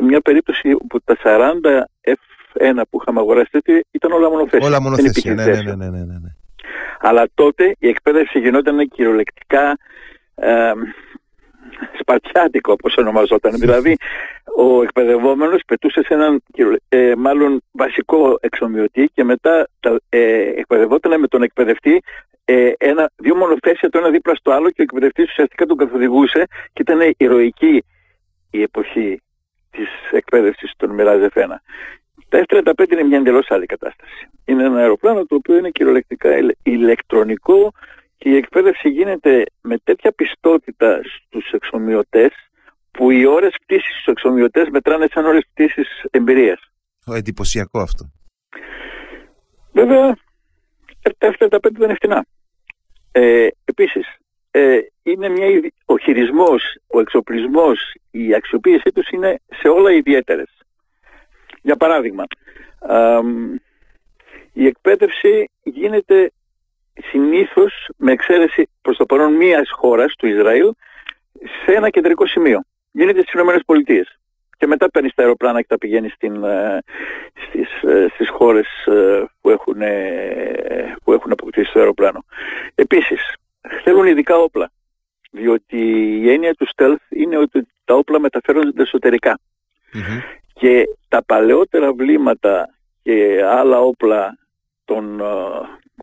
μια 0.00 0.20
περίπτωση 0.20 0.76
που 0.88 1.00
τα 1.04 1.16
40 1.22 1.84
F1 2.00 2.82
που 2.90 2.98
είχαμε 3.00 3.20
αγοράσει 3.20 3.50
τότε 3.50 3.84
ήταν 3.90 4.12
όλα 4.12 4.30
μονοθέσια. 4.30 4.66
Όλα 4.66 4.80
μονοθέσια, 4.80 5.34
ναι, 5.34 5.44
ναι, 5.44 5.74
ναι, 5.74 5.88
ναι, 5.88 6.04
ναι. 6.04 6.34
Ναι. 7.02 7.08
Αλλά 7.08 7.26
τότε 7.34 7.74
η 7.78 7.88
εκπαίδευση 7.88 8.38
γινόταν 8.38 8.88
κυριολεκτικά 8.88 9.78
ε, 10.34 10.72
σπαρτιάτικο 12.00 12.72
όπως 12.72 12.96
ονομαζόταν. 12.96 13.58
δηλαδή 13.58 13.96
ο 14.56 14.82
εκπαιδευόμενος 14.82 15.62
πετούσε 15.66 16.02
σε 16.02 16.14
έναν 16.14 16.42
ε, 16.88 17.12
μάλλον 17.16 17.62
βασικό 17.72 18.38
εξομοιωτή 18.40 19.10
και 19.14 19.24
μετά 19.24 19.68
τα, 19.80 20.00
ε, 20.08 20.52
εκπαιδευόταν 20.56 21.20
με 21.20 21.26
τον 21.26 21.42
εκπαιδευτή 21.42 22.02
ε, 22.44 22.72
ένα, 22.78 23.10
δύο 23.16 23.36
μονοθέσια 23.36 23.90
το 23.90 23.98
ένα 23.98 24.10
δίπλα 24.10 24.34
στο 24.34 24.50
άλλο 24.50 24.70
και 24.70 24.80
ο 24.80 24.82
εκπαιδευτής 24.82 25.30
ουσιαστικά 25.30 25.66
τον 25.66 25.76
καθοδηγούσε 25.76 26.46
και 26.72 26.82
ήταν 26.82 27.14
ηρωική 27.16 27.84
η 28.50 28.62
εποχή 28.62 29.22
της 29.70 29.88
εκπαίδευσης 30.10 30.72
των 30.76 30.90
Μοιράζεφένα. 30.90 31.62
Τα 32.32 32.44
F-35 32.48 32.92
είναι 32.92 33.02
μια 33.02 33.18
εντελώς 33.18 33.50
άλλη 33.50 33.66
κατάσταση. 33.66 34.28
Είναι 34.44 34.64
ένα 34.64 34.78
αεροπλάνο 34.78 35.26
το 35.26 35.34
οποίο 35.34 35.56
είναι 35.56 35.70
κυριολεκτικά 35.70 36.30
ηλεκτρονικό 36.62 37.72
και 38.16 38.28
η 38.28 38.36
εκπαίδευση 38.36 38.88
γίνεται 38.88 39.44
με 39.60 39.78
τέτοια 39.78 40.12
πιστότητα 40.12 41.00
στους 41.02 41.50
εξομοιωτές 41.50 42.30
που 42.90 43.10
οι 43.10 43.26
ώρες 43.26 43.54
πτήσης 43.62 43.92
στους 43.92 44.06
εξομοιωτές 44.06 44.68
μετράνε 44.68 45.06
σαν 45.10 45.24
ώρες 45.24 45.46
πτήσης 45.52 46.04
εμπειρίας. 46.10 46.60
Ο 47.06 47.14
εντυπωσιακό 47.14 47.80
αυτό. 47.80 48.10
Βέβαια, 49.72 50.16
τα 51.18 51.34
F-35 51.38 51.58
δεν 51.60 51.82
είναι 51.82 51.94
φτηνά. 51.94 52.26
Ε, 53.12 53.46
επίσης, 53.64 54.16
ε, 54.50 54.78
είναι 55.02 55.28
μια, 55.28 55.46
ο 55.84 55.98
χειρισμός, 55.98 56.62
ο 56.86 57.00
εξοπλισμός, 57.00 57.94
η 58.10 58.34
αξιοποίησή 58.34 58.92
τους 58.94 59.08
είναι 59.08 59.40
σε 59.60 59.68
όλα 59.68 59.92
ιδιαίτερες. 59.92 60.62
Για 61.62 61.76
παράδειγμα, 61.76 62.24
η 64.52 64.66
εκπαίδευση 64.66 65.50
γίνεται 65.62 66.32
συνήθως 66.94 67.88
με 67.96 68.12
εξαίρεση 68.12 68.68
προς 68.82 68.96
το 68.96 69.06
παρόν 69.06 69.32
μίας 69.32 69.70
χώρας 69.70 70.14
του 70.16 70.26
Ισραήλ 70.26 70.72
σε 71.64 71.72
ένα 71.72 71.90
κεντρικό 71.90 72.26
σημείο. 72.26 72.64
Γίνεται 72.90 73.20
στις 73.20 73.32
Ηνωμένες 73.32 73.62
Πολιτείες 73.66 74.18
και 74.62 74.66
μετά 74.66 74.90
παίρνεις 74.90 75.14
τα 75.14 75.22
αεροπλάνα 75.22 75.60
και 75.60 75.66
τα 75.68 75.78
πηγαίνεις 75.78 76.12
στην, 76.12 76.44
ε, 76.44 76.78
στις, 77.46 77.82
ε, 77.82 78.06
στις 78.14 78.28
χώρες 78.28 78.66
ε, 78.86 79.24
που 79.40 79.50
έχουν, 79.50 79.80
που 81.04 81.12
έχουν 81.12 81.32
αποκτήσει 81.32 81.72
το 81.72 81.78
αεροπλάνο. 81.78 82.24
Επίσης, 82.74 83.34
θέλουν 83.84 84.06
ειδικά 84.06 84.36
όπλα, 84.36 84.70
διότι 85.30 85.76
η 86.22 86.30
έννοια 86.30 86.54
του 86.54 86.66
stealth 86.76 87.06
είναι 87.08 87.36
ότι 87.36 87.66
τα 87.84 87.94
όπλα 87.94 88.20
μεταφέρονται 88.20 88.84
Και 90.52 90.84
τα 91.08 91.24
παλαιότερα 91.24 91.92
βλήματα 91.92 92.68
και 93.02 93.42
άλλα 93.44 93.80
όπλα 93.80 94.38
των 94.84 95.22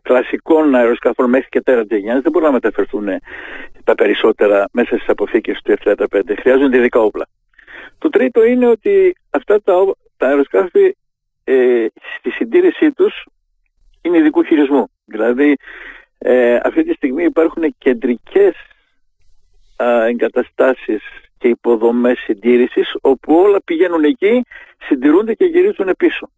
κλασικών 0.02 0.74
αεροσκαφών 0.74 1.28
μέχρι 1.28 1.48
και 1.48 1.60
τέταρτη 1.60 1.96
γενιάς 1.96 2.22
δεν 2.22 2.32
μπορούν 2.32 2.48
να 2.48 2.54
μεταφερθούν 2.54 3.08
τα 3.84 3.94
περισσότερα 3.94 4.68
μέσα 4.72 4.96
στις 4.96 5.08
αποθήκες 5.08 5.60
του 5.64 5.74
F-35. 5.82 6.20
Χρειάζονται 6.40 6.76
ειδικά 6.76 7.00
όπλα. 7.00 7.28
Το 7.98 8.08
τρίτο 8.08 8.44
είναι 8.44 8.66
ότι 8.66 9.16
αυτά 9.30 9.62
τα, 9.62 9.74
τα 10.16 10.26
αεροσκάφη 10.26 10.96
ε, 11.44 11.86
στη 12.18 12.30
συντήρησή 12.30 12.92
τους 12.92 13.24
είναι 14.02 14.18
ειδικού 14.18 14.44
χειρισμού. 14.44 14.90
Δηλαδή 15.04 15.56
ε, 16.18 16.58
αυτή 16.62 16.84
τη 16.84 16.92
στιγμή 16.92 17.24
υπάρχουν 17.24 17.74
κεντρικές 17.78 18.54
α, 19.76 20.04
εγκαταστάσεις 20.04 21.02
και 21.40 21.48
υποδομές 21.48 22.18
συντήρησης 22.18 22.94
όπου 23.00 23.34
όλα 23.34 23.60
πηγαίνουν 23.64 24.04
εκεί, 24.04 24.44
συντηρούνται 24.86 25.34
και 25.34 25.44
γυρίζουν 25.44 25.94
πίσω 25.98 26.30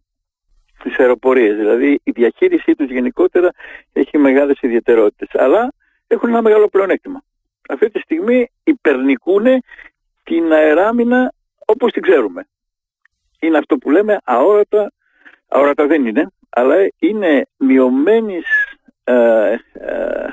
στις 0.79 0.97
αεροπορίες. 0.97 1.57
Δηλαδή 1.57 1.99
η 2.03 2.11
διαχείρισή 2.11 2.75
τους 2.75 2.89
γενικότερα 2.89 3.49
έχει 3.93 4.17
μεγάλες 4.17 4.57
ιδιαιτερότητες. 4.61 5.41
Αλλά 5.41 5.73
έχουν 6.07 6.29
ένα 6.29 6.41
μεγάλο 6.41 6.67
πλεονέκτημα. 6.67 7.23
Αυτή 7.69 7.89
τη 7.89 7.99
στιγμή 7.99 8.51
υπερνικούν 8.63 9.45
την 10.23 10.51
αεράμινα 10.51 11.33
όπως 11.65 11.91
την 11.91 12.01
ξέρουμε. 12.01 12.47
Είναι 13.39 13.57
αυτό 13.57 13.77
που 13.77 13.91
λέμε 13.91 14.17
αόρατα, 14.23 14.91
αόρατα 15.47 15.87
δεν 15.87 16.05
είναι, 16.05 16.27
αλλά 16.49 16.75
είναι 16.99 17.45
μειωμένης 17.57 18.45
ε, 19.03 19.55
ε, 19.73 20.27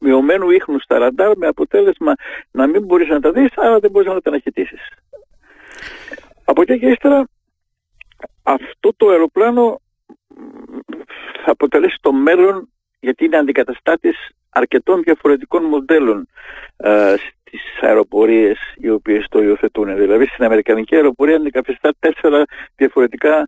μειωμένου 0.00 0.50
ίχνους 0.50 0.82
στα 0.82 0.98
ραντάρ 0.98 1.36
με 1.36 1.46
αποτέλεσμα 1.46 2.14
να 2.50 2.66
μην 2.66 2.84
μπορείς 2.84 3.08
να 3.08 3.20
τα 3.20 3.32
δεις, 3.32 3.48
άρα 3.56 3.78
δεν 3.78 3.90
μπορείς 3.90 4.08
να 4.08 4.20
τα 4.20 4.30
αναχαιτήσεις. 4.30 4.88
Από 6.44 6.62
εκεί 6.62 6.78
και 6.78 6.86
ύστερα 6.86 7.28
αυτό 8.42 8.92
το 8.96 9.08
αεροπλάνο 9.08 9.80
θα 11.44 11.50
αποτελέσει 11.50 11.98
το 12.00 12.12
μέλλον 12.12 12.68
γιατί 13.00 13.24
είναι 13.24 13.36
αντικαταστάτης 13.36 14.16
αρκετών 14.50 15.02
διαφορετικών 15.02 15.64
μοντέλων 15.64 16.28
ε, 16.76 17.14
στις 17.40 17.60
αεροπορίες 17.80 18.58
οι 18.76 18.90
οποίες 18.90 19.26
το 19.28 19.42
υιοθετούν. 19.42 19.96
Δηλαδή 19.96 20.26
στην 20.26 20.44
Αμερικανική 20.44 20.94
αεροπορία 20.94 21.36
αντικαθιστά 21.36 21.94
τέσσερα 21.98 22.44
διαφορετικά 22.76 23.46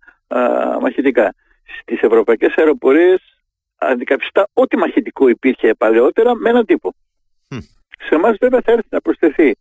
μαχητικά. 0.80 1.34
Στις 1.80 2.00
ευρωπαϊκές 2.00 2.54
αεροπορίες 2.56 3.37
αντικαθιστά 3.78 4.48
ό,τι 4.52 4.76
μαχητικό 4.76 5.28
υπήρχε 5.28 5.74
παλαιότερα 5.74 6.34
με 6.34 6.48
έναν 6.48 6.64
τύπο. 6.64 6.94
Σε 8.08 8.14
εμάς 8.14 8.36
βέβαια 8.40 8.60
θα 8.64 8.72
έρθει 8.72 8.88
να 8.90 9.00
προσθεθεί 9.00 9.56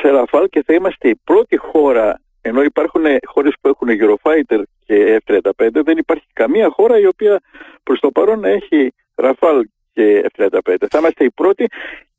σε 0.00 0.08
Ραφάλ 0.10 0.48
και 0.48 0.62
θα 0.66 0.74
είμαστε 0.74 1.08
η 1.08 1.16
πρώτη 1.24 1.56
χώρα 1.56 2.20
ενώ 2.40 2.62
υπάρχουν 2.62 3.02
χώρες 3.26 3.54
που 3.60 3.68
έχουν 3.68 3.88
Eurofighter 3.88 4.62
και 4.84 5.20
F-35 5.26 5.68
δεν 5.84 5.98
υπάρχει 5.98 6.26
καμία 6.32 6.68
χώρα 6.70 6.98
η 6.98 7.06
οποία 7.06 7.40
προς 7.82 8.00
το 8.00 8.10
παρόν 8.10 8.44
έχει 8.44 8.92
Ραφάλ 9.14 9.64
και 9.92 10.30
F-35. 10.32 10.74
Θα 10.90 10.98
είμαστε 10.98 11.24
οι 11.24 11.30
πρώτοι 11.30 11.66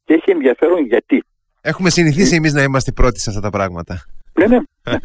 και 0.06 0.14
έχει 0.14 0.32
ενδιαφέρον 0.32 0.86
γιατί. 0.86 1.24
Έχουμε 1.62 1.90
συνηθίσει 1.90 2.36
εμείς 2.36 2.54
να 2.54 2.64
είμαστε 2.64 2.92
πρώτοι 2.92 3.20
σε 3.20 3.30
αυτά 3.30 3.42
τα 3.42 3.50
πράγματα. 3.50 4.06
Ναι, 4.34 4.48
ναι. 4.48 4.60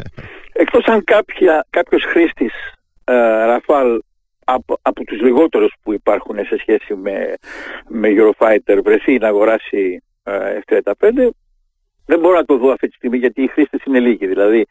Εκτός 0.63 0.85
αν 0.85 1.05
κάποια, 1.05 1.67
κάποιος 1.71 2.05
χρήστης 2.05 2.53
ε, 3.05 3.15
Ραφάλ 3.45 4.01
από, 4.45 4.79
από 4.83 5.05
τους 5.05 5.21
λιγότερους 5.21 5.75
που 5.83 5.93
υπάρχουν 5.93 6.37
σε 6.37 6.57
σχέση 6.59 6.95
με, 6.95 7.35
με 7.89 8.09
Eurofighter 8.11 8.79
βρεθεί 8.85 9.19
να 9.19 9.29
αγοράσει 9.29 10.03
ε, 10.23 10.59
F-35 10.67 11.29
δεν 12.07 12.19
μπορώ 12.19 12.37
να 12.37 12.45
το 12.45 12.57
δω 12.57 12.71
αυτή 12.71 12.89
τη 12.89 12.95
στιγμή 12.95 13.19
γιατί 13.19 13.43
οι 13.43 13.47
χρήστες 13.47 13.81
είναι 13.85 14.01
λίγοι. 14.01 14.27
Δηλαδή 14.27 14.67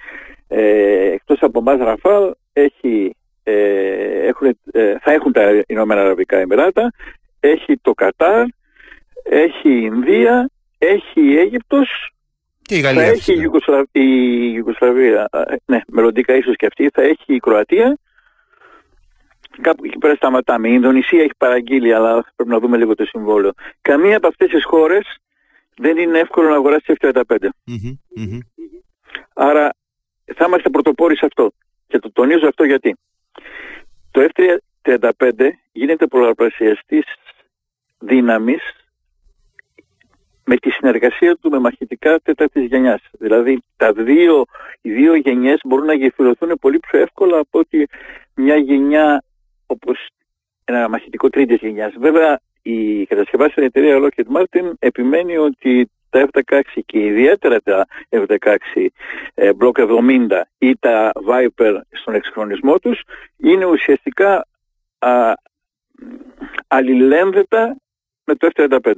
ε, 0.48 1.12
εκτός 1.12 1.42
από 1.42 1.60
εμάς 1.60 1.78
Ραφάλ 1.80 2.34
έχει, 2.54 3.16
ε, 3.44 4.28
έχουν, 4.28 4.58
ε, 4.72 4.96
θα 5.02 5.12
έχουν 5.12 5.32
τα 5.32 5.64
Ηνωμένα 5.68 6.02
Αραβικά 6.02 6.38
Εμμυράτα, 6.38 6.94
έχει 7.40 7.78
το 7.82 7.94
Κατάρ, 7.94 8.46
έχει 9.24 9.70
η 9.70 9.90
Ινδία, 9.94 10.50
έχει 10.78 11.22
η 11.22 11.38
Αίγυπτος 11.38 12.14
και 12.62 12.76
η 12.76 12.80
Γαλλία. 12.80 13.02
Θα 13.02 13.08
έχει 13.08 13.34
η, 13.92 14.52
Ιουγκοσλαβία, 14.56 15.30
ναι, 15.66 15.80
μελλοντικά 15.88 16.36
ίσως 16.36 16.56
και 16.56 16.66
αυτή, 16.66 16.90
θα 16.94 17.02
έχει 17.02 17.34
η 17.34 17.40
Κροατία. 17.40 17.98
Κάπου 19.62 19.86
εκεί 19.86 19.98
πέρα 19.98 20.16
σταματάμε. 20.16 20.68
Η 20.68 20.72
Ινδονησία 20.76 21.22
έχει 21.22 21.36
παραγγείλει, 21.38 21.94
αλλά 21.94 22.26
πρέπει 22.36 22.52
να 22.52 22.60
δούμε 22.60 22.78
λίγο 22.78 22.96
το 22.96 23.06
συμβόλαιο. 23.06 23.52
Καμία 23.82 24.18
από 24.18 24.28
αυτές 24.28 24.50
τις 24.50 24.66
χώρες 24.66 25.18
δεν 25.78 25.98
είναι 25.98 26.20
εύκολο 26.20 26.50
να 26.50 26.56
αγοράσει 26.56 26.94
F-35. 27.00 27.22
mm 27.22 28.38
Άρα 29.34 29.70
θα 30.36 30.46
είμαστε 30.46 30.70
πρωτοπόροι 30.70 31.18
σε 31.18 31.26
αυτό. 31.26 31.52
Και 31.88 32.00
το 32.00 32.12
τονίζω 32.12 32.48
αυτό 32.48 32.64
γιατί. 32.64 32.96
Το 34.12 34.28
F-35 34.34 35.50
γίνεται 35.72 36.08
πολλαπλασιαστής 36.08 37.06
δύναμης 38.00 38.62
με 40.46 40.56
τη 40.56 40.70
συνεργασία 40.70 41.36
του 41.42 41.50
με 41.50 41.60
μαχητικά 41.60 42.20
τέταρτης 42.20 42.66
γενιάς. 42.66 43.02
Δηλαδή 43.12 43.64
τα 43.78 43.94
δύο, 43.94 44.46
οι 44.82 44.92
δύο 44.92 45.16
γενιές 45.16 45.60
μπορούν 45.64 45.86
να 45.86 45.94
γεφυρωθούν 45.94 46.58
πολύ 46.62 46.80
πιο 46.80 47.00
εύκολα 47.00 47.38
από 47.38 47.60
ότι 47.60 47.88
μια 48.36 48.56
γενιά 48.56 49.24
όπως 49.66 50.08
ένα 50.64 50.90
μαχητικό 50.90 51.30
τρίτης 51.30 51.60
γενιάς. 51.60 51.94
Βέβαια 52.00 52.40
η 52.62 53.06
κατασκευάσια 53.06 53.64
εταιρεία 53.64 53.98
Lockheed 54.00 54.38
Martin 54.38 54.72
επιμένει 54.80 55.38
ότι 55.38 55.90
τα 56.10 56.28
F-16 56.32 56.62
και 56.86 57.00
ιδιαίτερα 57.00 57.62
τα 57.62 57.88
F-16 58.10 58.58
ε, 59.34 59.52
Block 59.60 59.72
70 59.72 60.42
ή 60.58 60.78
τα 60.80 61.12
Viper 61.28 61.80
στον 61.92 62.14
εξυγχρονισμό 62.14 62.80
τους 62.80 63.02
είναι 63.38 63.66
ουσιαστικά 63.66 64.48
α, 65.00 65.34
αλληλένδετα 66.68 67.78
με 68.24 68.36
το 68.36 68.50
F-35. 68.56 68.94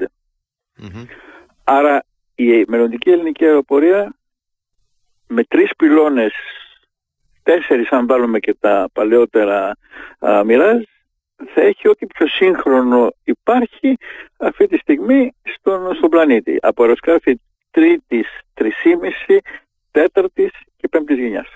Άρα 1.63 2.03
η 2.35 2.63
μελλοντική 2.67 3.09
ελληνική 3.09 3.45
αεροπορία 3.45 4.15
με 5.27 5.43
τρεις 5.43 5.69
πυλώνες, 5.77 6.33
τέσσερις 7.45 7.89
αν 7.89 8.07
βάλουμε 8.07 8.39
και 8.39 8.55
τα 8.59 8.89
παλαιότερα 8.93 9.77
μοιράζ, 10.45 10.81
θα 11.53 11.61
έχει 11.61 11.87
ό,τι 11.87 12.05
πιο 12.05 12.27
σύγχρονο 12.27 13.13
υπάρχει 13.23 13.97
αυτή 14.37 14.67
τη 14.67 14.77
στιγμή 14.77 15.33
στον, 15.43 15.95
στον 15.95 16.09
πλανήτη. 16.09 16.57
Από 16.61 16.83
αεροσκάφη 16.83 17.39
τρίτης, 17.71 18.27
τρισήμιση, 18.53 19.41
τέταρτης 19.91 20.51
και 20.77 20.87
πέμπτης 20.87 21.17
γενιάς. 21.17 21.47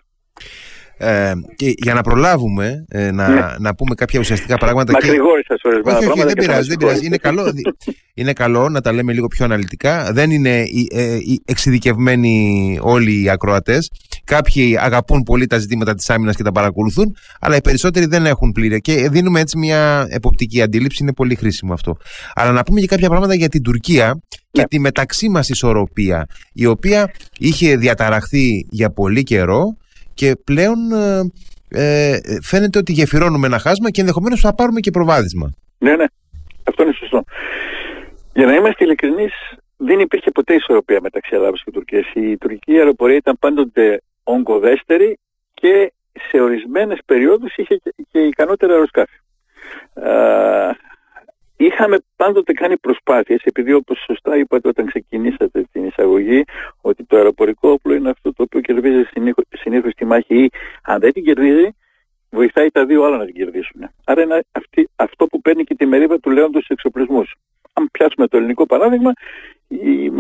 Ε, 1.02 1.32
και 1.56 1.74
για 1.78 1.94
να 1.94 2.02
προλάβουμε 2.02 2.86
ε, 2.90 3.12
να, 3.12 3.30
ναι. 3.30 3.42
να 3.60 3.76
πούμε 3.76 3.96
κάποια 3.96 4.20
ουσιαστικά 4.20 4.58
πράγματα. 4.58 4.92
Μα 4.92 5.00
και... 5.00 5.06
σε 5.06 5.68
ορισμένα 5.68 5.98
όχι, 5.98 6.08
όχι, 6.08 6.24
δεν 6.24 6.34
πειράζει, 6.34 6.68
δεν 6.68 6.78
πειράζει. 6.78 7.06
Είναι 7.06 7.18
καλό, 7.18 7.54
είναι 8.14 8.34
καλό 8.34 8.70
να 8.70 8.82
τα 8.82 8.94
λέμε 8.94 9.14
λίγο 9.14 9.28
πιο 9.28 9.46
αναλυτικά. 9.46 10.12
Δεν 10.14 10.32
είναι 10.32 10.64
ε, 10.92 11.18
εξειδικευμένοι 11.46 12.80
όλοι 12.82 13.24
οι 13.24 13.30
ακροατές. 13.30 13.92
Κάποιοι 14.36 14.78
αγαπούν 14.78 15.24
πολύ 15.24 15.48
τα 15.48 15.58
ζητήματα 15.58 15.94
της 15.94 16.10
άμυνας 16.10 16.36
και 16.36 16.44
τα 16.44 16.52
παρακολουθούν, 16.52 17.16
αλλά 17.40 17.56
οι 17.56 17.62
περισσότεροι 17.62 18.06
δεν 18.06 18.26
έχουν 18.26 18.52
πλήρη. 18.52 18.82
Και 18.82 19.10
δίνουμε 19.10 19.40
έτσι 19.40 19.58
μια 19.58 20.08
εποπτική 20.10 20.62
αντίληψη. 20.62 21.04
Είναι 21.04 21.14
πολύ 21.14 21.36
χρήσιμο 21.36 21.74
αυτό. 21.74 21.98
Αλλά 22.34 22.52
να 22.52 22.64
πούμε 22.64 22.80
και 22.80 22.88
κάποια 22.88 23.08
πράγματα 23.10 23.34
για 23.36 23.48
την 23.48 23.64
Τουρκία 23.64 24.22
και 24.52 24.62
ναι. 24.62 24.68
τη 24.68 24.80
μεταξύ 24.80 25.30
μας 25.30 25.50
ισορροπία, 25.50 26.26
η 26.54 26.66
οποία 26.66 27.12
είχε 27.40 27.76
διαταραχθεί 27.76 28.68
για 28.70 28.90
πολύ 28.90 29.24
καιρό 29.24 29.64
και 30.14 30.36
πλέον 30.44 30.78
ε, 30.92 31.22
ε, 31.70 32.20
φαίνεται 32.42 32.78
ότι 32.78 32.92
γεφυρώνουμε 32.92 33.48
ένα 33.48 33.60
χάσμα 33.60 33.92
και 33.92 34.02
ενδεχομένως 34.02 34.40
θα 34.40 34.56
πάρουμε 34.56 34.80
και 34.80 34.92
προβάδισμα. 34.92 35.54
Ναι, 35.78 35.96
ναι. 35.96 36.06
Αυτό 36.64 36.84
είναι 36.84 36.94
σωστό. 36.94 37.24
Για 38.34 38.46
να 38.46 38.54
είμαστε 38.56 38.84
ειλικρινείς, 38.84 39.34
δεν 39.78 40.00
υπήρχε 40.00 40.32
ποτέ 40.32 40.54
ισορροπία 40.54 41.00
μεταξύ 41.02 41.30
Ελλάδα 41.34 41.58
και 41.64 41.72
Τουρκίας. 41.72 42.06
Η 42.14 42.38
τουρκική 42.38 42.72
αεροπορία 42.72 43.16
ήταν 43.16 43.38
πάντοτε 43.40 44.02
ογκοδέστερη 44.34 45.18
και 45.54 45.94
σε 46.30 46.40
ορισμένες 46.40 47.00
περιόδους 47.06 47.56
είχε 47.56 47.76
και, 47.76 47.94
και 48.12 48.20
ικανότερα 48.20 48.74
αεροσκάφη. 48.74 49.18
είχαμε 51.58 51.98
πάντοτε 52.16 52.54
κάνει 52.54 52.78
προσπάθειες, 52.78 53.42
επειδή 53.44 53.74
όπως 53.74 54.04
σωστά 54.06 54.38
είπατε 54.38 54.68
όταν 54.68 54.86
ξεκινήσατε 54.86 55.64
την 55.72 55.86
εισαγωγή, 55.86 56.44
ότι 56.82 57.04
το 57.04 57.16
αεροπορικό 57.16 57.70
όπλο 57.70 57.94
είναι 57.94 58.10
αυτό 58.10 58.34
το 58.34 58.44
οποίο 58.44 58.62
κερδίζει 58.62 59.10
συνήθως 59.50 59.94
τη 59.94 60.06
μάχη 60.06 60.44
ή 60.44 60.50
αν 60.84 61.00
δεν 61.00 61.14
την 61.14 61.24
κερδίζει, 61.24 61.76
βοηθάει 62.30 62.70
τα 62.70 62.86
δύο 62.86 63.04
άλλα 63.04 63.18
να 63.18 63.26
την 63.26 63.34
κερδίσουν. 63.34 63.90
Άρα 64.06 64.22
είναι 64.22 64.40
αυτή, 64.52 64.90
αυτό 64.96 65.26
που 65.26 65.42
παίρνει 65.42 65.64
και 65.64 65.76
τη 65.76 65.86
μερίδα 65.86 66.20
του 66.20 66.30
λέοντος 66.30 66.64
στους 66.64 66.68
εξοπλισμούς. 66.68 67.36
Αν 67.74 67.90
πιάσουμε 67.92 68.28
το 68.28 68.38
ελληνικό 68.38 68.66
παράδειγμα, 68.66 69.12
η, 69.68 70.12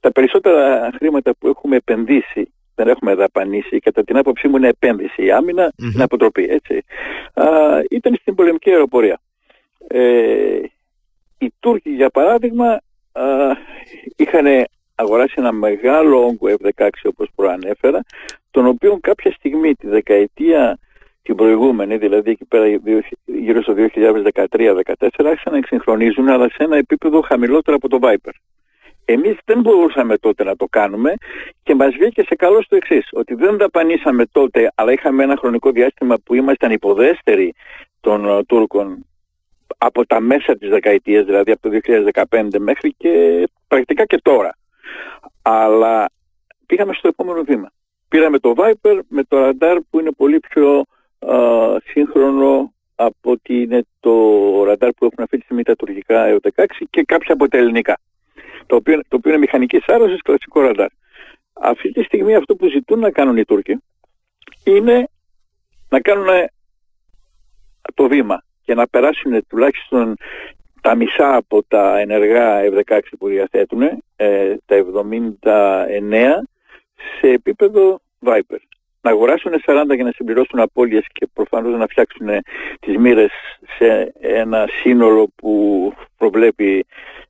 τα 0.00 0.12
περισσότερα 0.12 0.90
χρήματα 0.96 1.34
που 1.38 1.48
έχουμε 1.48 1.76
επενδύσει 1.76 2.52
δεν 2.74 2.88
έχουμε 2.88 3.14
δαπανίσει, 3.14 3.78
κατά 3.78 4.04
την 4.04 4.16
άποψή 4.16 4.48
μου 4.48 4.56
είναι 4.56 4.68
επένδυση. 4.68 5.24
Η 5.24 5.30
άμυνα 5.30 5.66
mm-hmm. 5.66 5.94
είναι 5.94 6.02
αποτροπή, 6.02 6.44
έτσι. 6.50 6.84
Α, 7.34 7.46
ήταν 7.90 8.16
στην 8.20 8.34
πολεμική 8.34 8.70
αεροπορία. 8.70 9.20
Ε, 9.86 10.60
οι 11.38 11.52
Τούρκοι, 11.60 11.90
για 11.90 12.10
παράδειγμα, 12.10 12.80
α, 13.12 13.22
είχαν 14.16 14.46
αγοράσει 14.94 15.34
ένα 15.36 15.52
μεγάλο 15.52 16.26
όγκο 16.26 16.54
F-16 16.60 16.88
όπως 17.02 17.28
προανέφερα, 17.34 18.00
τον 18.50 18.66
οποίο 18.66 18.98
κάποια 19.00 19.32
στιγμή 19.32 19.74
τη 19.74 19.88
δεκαετία 19.88 20.78
την 21.22 21.34
προηγούμενη, 21.34 21.96
δηλαδή 21.96 22.30
εκεί 22.30 22.44
πέρα 22.44 22.66
γύρω 23.24 23.62
στο 23.62 23.74
2013-2014, 23.76 25.08
άρχισαν 25.18 25.52
να 25.52 25.56
εξυγχρονίζουν, 25.56 26.28
αλλά 26.28 26.48
σε 26.48 26.56
ένα 26.58 26.76
επίπεδο 26.76 27.20
χαμηλότερο 27.20 27.76
από 27.76 27.88
το 27.88 27.98
Viper. 28.02 28.32
Εμείς 29.04 29.36
δεν 29.44 29.60
μπορούσαμε 29.60 30.18
τότε 30.18 30.44
να 30.44 30.56
το 30.56 30.66
κάνουμε 30.70 31.14
και 31.62 31.74
μας 31.74 31.94
βγήκε 31.94 32.22
σε 32.22 32.34
καλός 32.34 32.64
στο 32.64 32.76
εξής 32.76 33.08
ότι 33.12 33.34
δεν 33.34 33.56
δαπανίσαμε 33.56 34.26
τότε, 34.26 34.72
αλλά 34.74 34.92
είχαμε 34.92 35.22
ένα 35.22 35.36
χρονικό 35.36 35.70
διάστημα 35.70 36.16
που 36.24 36.34
ήμασταν 36.34 36.70
υποδέστεροι 36.70 37.54
των 38.00 38.24
uh, 38.28 38.40
Τούρκων 38.46 39.06
από 39.78 40.06
τα 40.06 40.20
μέσα 40.20 40.56
της 40.56 40.68
δεκαετίας, 40.68 41.24
δηλαδή 41.24 41.50
από 41.50 41.70
το 41.70 41.78
2015 42.30 42.48
μέχρι 42.58 42.94
και 42.96 43.44
πρακτικά 43.68 44.04
και 44.04 44.20
τώρα. 44.22 44.56
Αλλά 45.42 46.10
πήγαμε 46.66 46.92
στο 46.92 47.08
επόμενο 47.08 47.42
βήμα. 47.42 47.70
Πήραμε 48.08 48.38
το 48.38 48.54
Viper 48.56 48.98
με 49.08 49.22
το 49.24 49.38
ραντάρ 49.38 49.78
που 49.90 50.00
είναι 50.00 50.10
πολύ 50.16 50.40
πιο 50.40 50.84
uh, 51.18 51.76
σύγχρονο 51.84 52.72
από 52.94 53.30
ότι 53.30 53.62
είναι 53.62 53.86
το 54.00 54.14
ραντάρ 54.64 54.90
που 54.90 55.04
έχουν 55.04 55.24
αυτή 55.24 55.36
τη 55.36 55.42
στιγμή 55.42 55.62
τα 55.62 55.76
τουρκικά 55.76 56.24
ΕΟ16 56.24 56.64
και 56.90 57.02
κάποια 57.02 57.34
από 57.34 57.48
τα 57.48 57.58
ελληνικά 57.58 57.98
το 58.66 58.76
οποίο, 58.76 59.00
το 59.08 59.16
οποίο 59.16 59.30
είναι 59.30 59.40
μηχανικής 59.40 59.84
άρρωσης 59.86 60.22
κλασικό 60.22 60.60
ραντάρ. 60.60 60.88
Αυτή 61.52 61.92
τη 61.92 62.02
στιγμή 62.02 62.34
αυτό 62.34 62.56
που 62.56 62.68
ζητούν 62.68 62.98
να 62.98 63.10
κάνουν 63.10 63.36
οι 63.36 63.44
Τούρκοι 63.44 63.82
είναι 64.64 65.08
να 65.88 66.00
κάνουν 66.00 66.26
το 67.94 68.08
βήμα 68.08 68.44
και 68.64 68.74
να 68.74 68.88
περάσουν 68.88 69.46
τουλάχιστον 69.46 70.16
τα 70.80 70.94
μισά 70.94 71.36
από 71.36 71.62
τα 71.68 71.98
ενεργά 71.98 72.60
F-16 72.72 72.98
που 73.18 73.28
διαθέτουν, 73.28 73.82
ε, 74.16 74.54
τα 74.66 74.76
79, 74.76 76.42
σε 77.18 77.28
επίπεδο 77.28 78.00
Viper. 78.26 78.58
Να 79.00 79.10
αγοράσουν 79.10 79.52
40 79.66 79.94
για 79.94 80.04
να 80.04 80.10
συμπληρώσουν 80.14 80.60
απώλειες 80.60 81.04
και 81.12 81.26
προφανώς 81.32 81.78
να 81.78 81.86
φτιάξουν 81.86 82.28
τις 82.80 82.96
μοίρες 82.96 83.30
σε 83.78 84.12
ένα 84.20 84.68
σύνολο 84.82 85.28
που 85.36 85.92
προβλέπει 86.16 86.78
ε, 86.78 87.23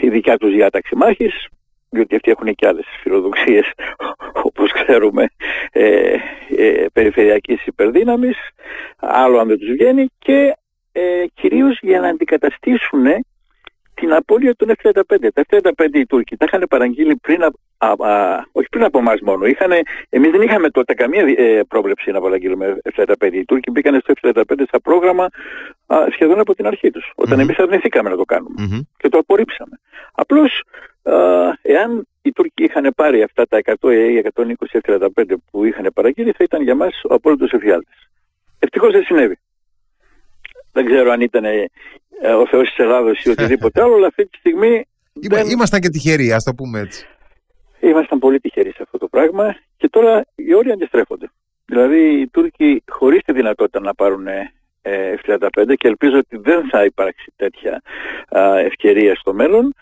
η 0.00 0.08
δικιά 0.08 0.36
τους 0.36 0.52
διάταξη 0.52 0.96
μάχης, 0.96 1.46
διότι 1.90 2.14
αυτοί 2.14 2.30
έχουν 2.30 2.54
και 2.54 2.66
άλλες 2.66 2.84
φιλοδοξίες, 3.00 3.72
όπως 4.48 4.72
ξέρουμε, 4.72 5.28
ε, 5.72 6.14
ε, 6.56 6.86
περιφερειακής 6.92 7.66
υπερδύναμης, 7.66 8.36
άλλο 8.96 9.38
αν 9.38 9.48
δεν 9.48 9.58
τους 9.58 9.70
βγαίνει, 9.70 10.06
και 10.18 10.56
ε, 10.92 11.24
κυρίως 11.34 11.78
για 11.82 12.00
να 12.00 12.08
αντικαταστήσουν 12.08 13.06
την 14.00 14.12
απώλεια 14.12 14.54
των 14.56 14.68
F-35. 14.82 15.28
Τα 15.34 15.44
F-35 15.48 15.94
οι 15.94 16.06
Τούρκοι 16.06 16.36
τα 16.36 16.44
είχαν 16.48 16.64
παραγγείλει 16.68 17.16
πριν 17.16 17.42
α, 17.42 17.50
α, 17.78 18.44
όχι 18.52 18.68
πριν 18.68 18.84
από 18.84 18.98
εμάς 18.98 19.20
μόνο. 19.20 19.46
Είχανε, 19.46 19.80
εμείς 20.08 20.30
δεν 20.30 20.42
είχαμε 20.42 20.70
τότε 20.70 20.94
καμία 20.94 21.24
ε, 21.36 21.62
πρόβλεψη 21.68 22.10
να 22.10 22.20
παραγγείλουμε 22.20 22.78
F-35. 22.94 23.32
Οι 23.32 23.44
Τούρκοι 23.44 23.70
μπήκαν 23.70 24.00
στο 24.00 24.12
F-35 24.20 24.62
στα 24.66 24.80
πρόγραμμα 24.80 25.28
α, 25.86 25.96
σχεδόν 26.10 26.40
από 26.40 26.54
την 26.54 26.66
αρχή 26.66 26.90
τους. 26.90 27.12
Όταν 27.14 27.38
mm-hmm. 27.38 27.42
εμείς 27.42 27.58
αρνηθήκαμε 27.58 28.10
να 28.10 28.16
το 28.16 28.24
κάνουμε. 28.24 28.54
Mm-hmm. 28.58 28.80
Και 28.96 29.08
το 29.08 29.18
απορρίψαμε. 29.18 29.80
Απλώς, 30.12 30.62
α, 31.02 31.12
εάν 31.62 32.06
οι 32.22 32.32
Τούρκοι 32.32 32.64
είχαν 32.64 32.92
πάρει 32.96 33.22
αυτά 33.22 33.46
τα 33.46 33.60
100 33.80 33.92
ή 33.92 34.22
120 34.34 34.42
F-35 34.82 35.34
που 35.50 35.64
είχαν 35.64 35.90
παραγγείλει, 35.94 36.32
θα 36.32 36.44
ήταν 36.44 36.62
για 36.62 36.74
μας 36.74 37.00
ο 37.08 37.14
απόλυτος 37.14 37.52
εφιάλτης. 37.52 38.08
Ευτυχώς 38.58 38.92
δεν 38.92 39.02
συνέβη. 39.02 39.38
Δεν 40.72 40.86
ξέρω 40.86 41.10
αν 41.10 41.20
ήταν 41.20 41.44
ε, 41.44 41.70
ο 42.22 42.46
Θεός 42.46 42.68
της 42.68 42.78
Ελλάδος 42.78 43.22
ή 43.24 43.30
οτιδήποτε 43.30 43.80
άλλο, 43.82 43.94
αλλά 43.94 44.06
αυτή 44.06 44.26
τη 44.26 44.38
στιγμή... 44.38 44.86
δεν... 45.12 45.48
Ήμασταν 45.48 45.80
και 45.80 45.88
τυχεροί, 45.88 46.32
ας 46.32 46.44
το 46.44 46.54
πούμε 46.54 46.80
έτσι. 46.80 47.06
Ήμασταν 47.80 48.18
πολύ 48.18 48.40
τυχεροί 48.40 48.70
σε 48.70 48.82
αυτό 48.82 48.98
το 48.98 49.08
πράγμα 49.08 49.56
και 49.76 49.88
τώρα 49.88 50.24
οι 50.34 50.54
όροι 50.54 50.70
αντιστρέφονται. 50.70 51.30
Δηλαδή 51.64 52.20
οι 52.20 52.26
Τούρκοι 52.28 52.82
χωρίς 52.90 53.22
τη 53.22 53.32
δυνατότητα 53.32 53.80
να 53.80 53.94
πάρουν 53.94 54.26
F-35 54.82 55.74
και 55.76 55.88
ελπίζω 55.88 56.18
ότι 56.18 56.36
δεν 56.36 56.68
θα 56.68 56.84
υπάρξει 56.84 57.32
τέτοια 57.36 57.82
ευκαιρία 58.64 59.14
στο 59.14 59.34
μέλλον 59.34 59.74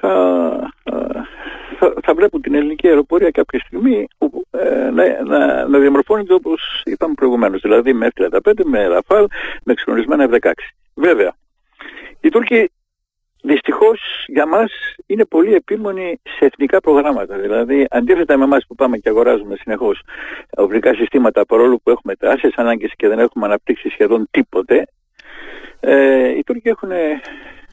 θα, 0.00 0.72
θα, 1.78 1.94
θα, 2.02 2.14
βλέπουν 2.14 2.40
την 2.40 2.54
ελληνική 2.54 2.88
αεροπορία 2.88 3.30
κάποια 3.30 3.58
στιγμή 3.58 4.08
ε, 4.50 4.90
να, 4.90 5.22
να, 5.24 5.68
να 5.68 5.78
διαμορφώνεται 5.78 6.34
όπως 6.34 6.82
είπαμε 6.84 7.14
προηγουμένως, 7.14 7.60
δηλαδή 7.60 7.92
με 7.92 8.10
F-35, 8.14 8.52
με 8.64 8.86
Rafale, 8.90 9.24
με 9.64 9.72
εξυγχρονισμένα 9.72 10.28
F-16. 10.30 10.52
Βέβαια, 10.94 11.34
οι 12.26 12.30
Τούρκοι 12.30 12.70
δυστυχώς 13.42 14.00
για 14.26 14.46
μας 14.46 14.72
είναι 15.06 15.24
πολύ 15.24 15.54
επίμονοι 15.54 16.20
σε 16.38 16.44
εθνικά 16.44 16.80
προγράμματα. 16.80 17.36
Δηλαδή 17.36 17.86
αντίθετα 17.90 18.36
με 18.36 18.44
εμάς 18.44 18.64
που 18.68 18.74
πάμε 18.74 18.96
και 18.98 19.08
αγοράζουμε 19.08 19.56
συνεχώς 19.56 20.00
οπλικά 20.56 20.94
συστήματα 20.94 21.46
παρόλο 21.46 21.80
που 21.82 21.90
έχουμε 21.90 22.14
τεράστιες 22.14 22.54
ανάγκες 22.56 22.92
και 22.96 23.08
δεν 23.08 23.18
έχουμε 23.18 23.46
αναπτύξει 23.46 23.88
σχεδόν 23.88 24.28
τίποτε, 24.30 24.86
ε, 25.80 26.28
οι 26.28 26.42
Τούρκοι 26.42 26.68
έχουν 26.68 26.90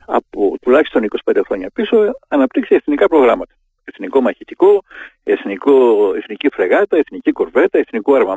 από 0.06 0.56
τουλάχιστον 0.62 1.04
25 1.04 1.42
χρόνια 1.46 1.70
πίσω 1.74 1.98
αναπτύξει 2.28 2.76
εθνικά 2.76 3.08
προγράμματα. 3.08 3.54
Εθνικό 3.84 4.22
μαχητικό, 4.22 4.84
εθνικό, 5.24 5.74
εθνική 6.16 6.50
φρεγάτα, 6.50 6.98
εθνική 6.98 7.32
κορβέτα, 7.32 7.78
εθνικό 7.78 8.14
άρμα 8.14 8.36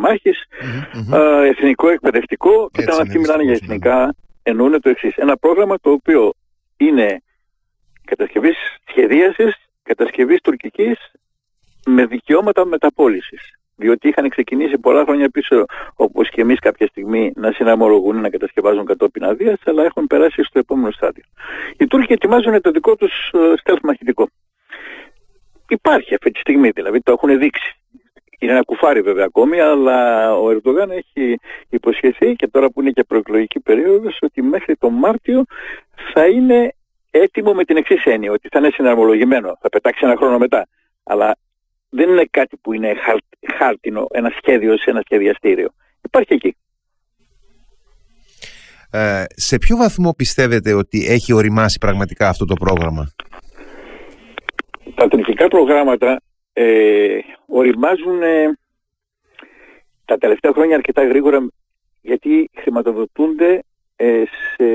εθνικό 1.45 1.89
εκπαιδευτικό. 1.89 2.71
Και 2.73 2.83
όταν 2.83 3.01
αυτοί 3.01 3.19
μιλάνε 3.19 3.43
για 3.43 3.53
εθνικά, 3.53 4.15
εννοούν 4.47 4.81
το 4.81 4.89
εξής. 4.89 5.17
Ένα 5.17 5.37
πρόγραμμα 5.37 5.79
το 5.81 5.91
οποίο 5.91 6.33
είναι 6.77 7.23
κατασκευής 8.05 8.57
σχεδίασης, 8.89 9.55
κατασκευής 9.83 10.41
τουρκικής 10.41 10.97
με 11.87 12.07
δικαιώματα 12.07 12.65
μεταπόλησης. 12.65 13.59
Διότι 13.77 14.09
είχαν 14.09 14.29
ξεκινήσει 14.29 14.79
πολλά 14.79 15.05
χρόνια 15.05 15.29
πίσω, 15.29 15.65
όπως 15.95 16.31
και 16.31 16.41
εμείς 16.41 16.59
κάποια 16.59 16.87
στιγμή, 16.87 17.33
να 17.35 17.53
συναμολογούν, 17.53 18.21
να 18.21 18.31
κατασκευάζουν 18.31 18.85
κατόπιν 18.85 19.25
αδείας, 19.25 19.59
αλλά 19.65 19.85
έχουν 19.85 20.07
περάσει 20.07 20.43
στο 20.43 20.59
επόμενο 20.59 20.91
στάδιο. 20.91 21.25
Οι 21.79 21.87
Τούρκοι 21.87 22.13
ετοιμάζουν 22.13 22.61
το 22.61 22.71
δικό 22.71 22.97
τους 22.97 23.13
στέλφ 23.57 23.81
μαχητικό. 23.83 24.29
Υπάρχει 25.69 26.15
αυτή 26.15 26.31
τη 26.31 26.39
στιγμή, 26.39 26.71
δηλαδή 26.71 27.01
το 27.01 27.13
έχουν 27.13 27.39
δείξει. 27.39 27.77
Είναι 28.45 28.53
ένα 28.53 28.63
κουφάρι 28.63 29.01
βέβαια 29.01 29.25
ακόμη, 29.25 29.61
αλλά 29.61 30.33
ο 30.37 30.51
Ερντογάν 30.51 30.91
έχει 30.91 31.39
υποσχεθεί 31.69 32.35
και 32.35 32.49
τώρα 32.49 32.71
που 32.71 32.81
είναι 32.81 32.91
και 32.91 33.05
προεκλογική 33.05 33.61
περίοδος 33.61 34.19
ότι 34.21 34.43
μέχρι 34.43 34.77
τον 34.77 34.93
Μάρτιο 34.93 35.45
θα 36.13 36.27
είναι 36.27 36.75
έτοιμο 37.11 37.53
με 37.53 37.65
την 37.65 37.77
εξής 37.77 38.05
έννοια, 38.05 38.33
ότι 38.33 38.49
θα 38.49 38.59
είναι 38.59 38.71
συναρμολογημένο, 38.73 39.59
θα 39.61 39.69
πετάξει 39.69 40.01
ένα 40.05 40.17
χρόνο 40.17 40.39
μετά. 40.39 40.67
Αλλά 41.03 41.37
δεν 41.89 42.09
είναι 42.09 42.25
κάτι 42.31 42.57
που 42.57 42.73
είναι 42.73 42.93
χάρτινο, 43.59 44.07
ένα 44.11 44.33
σχέδιο 44.37 44.77
σε 44.79 44.91
ένα 44.91 45.01
σχεδιαστήριο. 45.05 45.69
Υπάρχει 46.03 46.33
εκεί. 46.33 46.57
Ε, 48.91 49.25
σε 49.29 49.59
ποιο 49.59 49.77
βαθμό 49.77 50.13
πιστεύετε 50.17 50.73
ότι 50.73 51.07
έχει 51.07 51.33
οριμάσει 51.33 51.79
πραγματικά 51.79 52.29
αυτό 52.29 52.45
το 52.45 52.55
πρόγραμμα; 52.55 53.13
Τα 54.95 55.09
τριχικά 55.09 55.49
προγράμματα 55.49 56.21
ε, 56.57 57.19
οριμάζουν 57.47 58.23
ε, 58.23 58.59
τα 60.05 60.19
τελευταία 60.19 60.53
χρόνια 60.53 60.77
αρκετά 60.77 61.07
γρήγορα 61.07 61.47
γιατί 62.01 62.51
χρηματοδοτούνται 62.57 63.63
ε, 63.97 64.23
σε, 64.27 64.67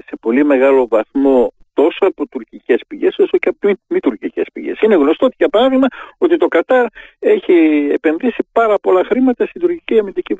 σε 0.00 0.16
πολύ 0.20 0.44
μεγάλο 0.44 0.88
βαθμό 0.88 1.52
τόσο 1.72 2.06
από 2.06 2.26
τουρκικές 2.26 2.80
πηγές 2.86 3.18
όσο 3.18 3.38
και 3.38 3.48
από 3.48 3.78
μη 3.86 4.00
τουρκικές 4.00 4.46
πηγές. 4.52 4.80
Είναι 4.80 4.94
γνωστό 4.94 5.26
ότι 5.26 5.34
για 5.38 5.48
παράδειγμα 5.48 5.86
ότι 6.18 6.36
το 6.36 6.48
Κατάρ 6.48 6.86
έχει 7.18 7.88
επενδύσει 7.92 8.46
πάρα 8.52 8.78
πολλά 8.78 9.04
χρήματα 9.04 9.46
στην 9.46 9.60
τουρκική 9.60 9.98
αμυντική 9.98 10.34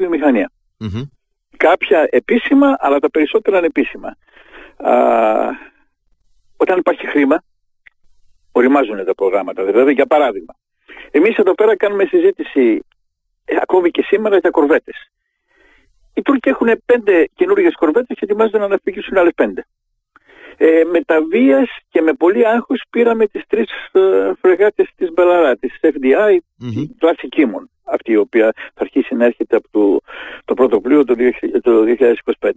Κάποια 1.57 2.09
επίσημα 2.11 2.77
αλλά 2.79 2.99
τα 2.99 3.11
περισσότερα 3.11 3.59
ανεπίσημα. 3.59 4.17
Α, 4.77 4.93
όταν 6.57 6.79
υπάρχει 6.79 7.07
χρήμα 7.07 7.43
οριμάζουν 8.53 9.05
τα 9.05 9.15
προγράμματα. 9.15 9.65
Δηλαδή 9.65 9.93
για 9.93 10.07
παράδειγμα 10.07 10.55
εμείς 11.11 11.37
εδώ 11.37 11.55
πέρα 11.55 11.77
κάνουμε 11.77 12.05
συζήτηση 12.05 12.85
ε, 13.45 13.57
ακόμη 13.63 13.91
και 13.91 14.03
σήμερα 14.03 14.37
για 14.37 14.51
κορβέτες. 14.51 15.11
Οι 16.15 16.23
Τούρκοι 16.23 16.49
έχουν 16.49 16.83
πέντε 16.87 17.29
καινούργιες 17.35 17.75
κορβέτες 17.75 18.17
και 18.19 18.25
ετοιμάζονται 18.25 18.59
να 18.59 18.65
αναπτύξουν 18.65 19.17
άλλες 19.17 19.33
πέντε. 19.35 19.67
Ε, 20.57 20.83
μετά 20.93 21.23
βίας 21.23 21.69
και 21.89 22.01
με 22.01 22.13
πολύ 22.13 22.47
άγχος 22.47 22.83
πήραμε 22.91 23.27
τις 23.27 23.43
τρεις 23.47 23.69
ε, 23.93 24.33
φρεγάτες 24.41 24.89
της 24.97 25.13
Μπελαρά, 25.13 25.57
της 25.57 25.79
FDI, 25.83 26.37
mm-hmm. 26.37 26.87
τη 26.89 26.95
κλασική 26.99 27.47
αυτή 27.85 28.13
η 28.13 28.17
οποία 28.17 28.53
θα 28.55 28.81
αρχίσει 28.81 29.15
να 29.15 29.25
έρχεται 29.25 29.57
από 29.57 29.69
το, 29.71 30.01
το 30.45 30.55
πρώτο 30.55 30.81
πλοίο 30.81 31.05
το, 31.05 31.15
το 31.63 31.85
2025. 32.39 32.51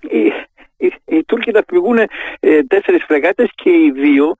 Οι, 0.00 0.32
οι, 0.76 0.92
οι 1.04 1.24
Τούρκοι 1.24 1.50
θα 1.50 1.64
πληγούν 1.64 1.98
ε, 2.40 2.62
τέσσερις 2.62 3.04
φρεγάτες 3.04 3.50
και 3.54 3.70
οι 3.70 3.90
δύο 3.90 4.36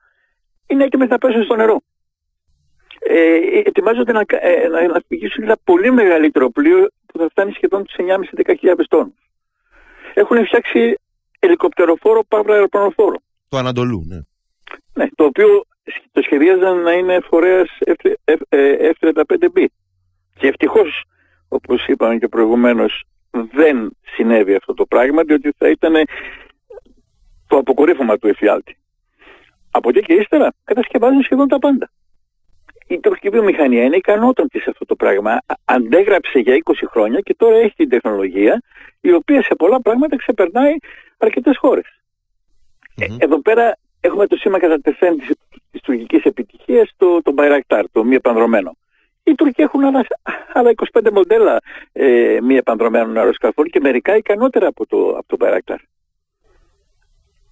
είναι 0.67 0.83
έτοιμες 0.83 1.09
να 1.09 1.17
πέσουν 1.17 1.43
στο 1.43 1.55
νερό. 1.55 1.81
Ε, 2.99 3.39
ετοιμάζονται 3.65 4.11
να, 4.11 4.23
ε, 4.27 4.67
να, 4.67 4.87
να 4.87 5.01
ένα 5.41 5.57
πολύ 5.63 5.91
μεγαλύτερο 5.91 6.49
πλοίο 6.49 6.87
που 7.05 7.19
θα 7.19 7.27
φτάνει 7.29 7.51
σχεδόν 7.51 7.83
τους 7.83 7.95
9.500-10.000 7.97 8.73
τόνους. 8.87 9.29
Έχουν 10.13 10.45
φτιάξει 10.45 10.95
ελικοπτεροφόρο 11.39 12.23
παύλα 12.27 12.53
αεροπλανοφόρο. 12.53 13.15
Το 13.49 13.57
Ανατολού, 13.57 14.05
ναι. 14.07 14.19
Ναι, 14.93 15.09
το 15.15 15.23
οποίο 15.23 15.65
το 16.11 16.21
σχεδίαζαν 16.21 16.77
να 16.77 16.91
είναι 16.91 17.19
φορέας 17.29 17.69
F-35B. 18.25 19.65
Και 20.37 20.47
ευτυχώς, 20.47 21.03
όπως 21.47 21.87
είπαμε 21.87 22.17
και 22.17 22.27
προηγουμένως, 22.27 23.03
δεν 23.51 23.97
συνέβη 24.15 24.55
αυτό 24.55 24.73
το 24.73 24.85
πράγμα, 24.85 25.23
διότι 25.23 25.53
θα 25.57 25.69
ήταν 25.69 25.93
το 27.47 27.57
αποκορύφωμα 27.57 28.17
του 28.17 28.27
εφιάλτη. 28.27 28.77
Από 29.71 29.89
εκεί 29.89 29.99
και 29.99 30.13
ύστερα 30.13 30.53
κατασκευάζουν 30.63 31.23
σχεδόν 31.23 31.47
τα 31.47 31.59
πάντα. 31.59 31.91
Η 32.89 32.99
τουρκική 32.99 33.29
βιομηχανία 33.29 33.83
είναι 33.83 33.95
ικανότατη 33.95 34.59
σε 34.59 34.69
αυτό 34.69 34.85
το 34.85 34.95
πράγμα. 34.95 35.39
Αντέγραψε 35.65 36.39
για 36.39 36.61
20 36.63 36.73
χρόνια 36.89 37.19
και 37.19 37.35
τώρα 37.37 37.55
έχει 37.55 37.73
την 37.75 37.89
τεχνολογία 37.89 38.61
η 39.01 39.13
οποία 39.13 39.41
σε 39.41 39.55
πολλά 39.55 39.81
πράγματα 39.81 40.15
ξεπερνάει 40.15 40.75
αρκετές 41.17 41.57
εδώ 43.17 43.41
πέρα 43.41 43.77
έχουμε 43.99 44.27
το 44.27 44.35
σήμα 44.35 44.59
κατά 44.59 44.79
τεθέν 44.79 45.17
της, 45.17 45.29
της 45.71 45.81
τουρκικής 45.81 46.23
επιτυχίας, 46.23 46.91
το, 46.97 47.21
το 47.21 47.33
Bayraktar, 47.37 47.83
το 47.91 48.03
μη 48.03 48.15
επανδρομένο. 48.15 48.77
Οι 49.23 49.35
Τούρκοι 49.35 49.61
έχουν 49.61 49.83
άλλα, 49.83 50.05
άλλα 50.53 50.71
25 50.91 51.11
μοντέλα 51.11 51.59
ε, 51.91 52.37
μη 52.41 52.55
επανδρομένων 52.55 53.17
αεροσκαφών 53.17 53.65
και 53.65 53.79
μερικά 53.79 54.15
ικανότερα 54.15 54.67
από 54.67 54.85
το, 54.85 55.09
από 55.09 55.37
το 55.37 55.45
Bayraktar. 55.45 55.77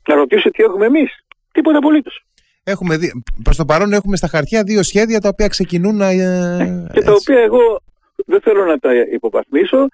Να 0.08 0.15
ρωτήσω 0.15 0.50
τι 0.50 0.63
έχουμε 0.63 0.86
εμείς. 0.86 1.26
Τίποτα 1.52 1.78
απολύτως. 1.78 2.27
Έχουμε 2.70 2.98
δει, 2.98 3.24
προς 3.44 3.58
το 3.58 3.66
παρόν 3.66 3.94
έχουμε 3.94 4.18
στα 4.18 4.28
χαρτιά 4.28 4.64
δύο 4.64 4.84
σχέδια 4.84 5.20
τα 5.20 5.30
οποία 5.30 5.48
ξεκινούν 5.48 5.96
να... 5.96 6.10
Ε, 6.10 6.88
και 6.94 7.02
τα 7.02 7.14
οποία 7.14 7.40
εγώ 7.40 7.82
δεν 8.26 8.42
θέλω 8.42 8.66
να 8.66 8.78
τα 8.78 8.90
υποβαθμίσω 8.96 9.88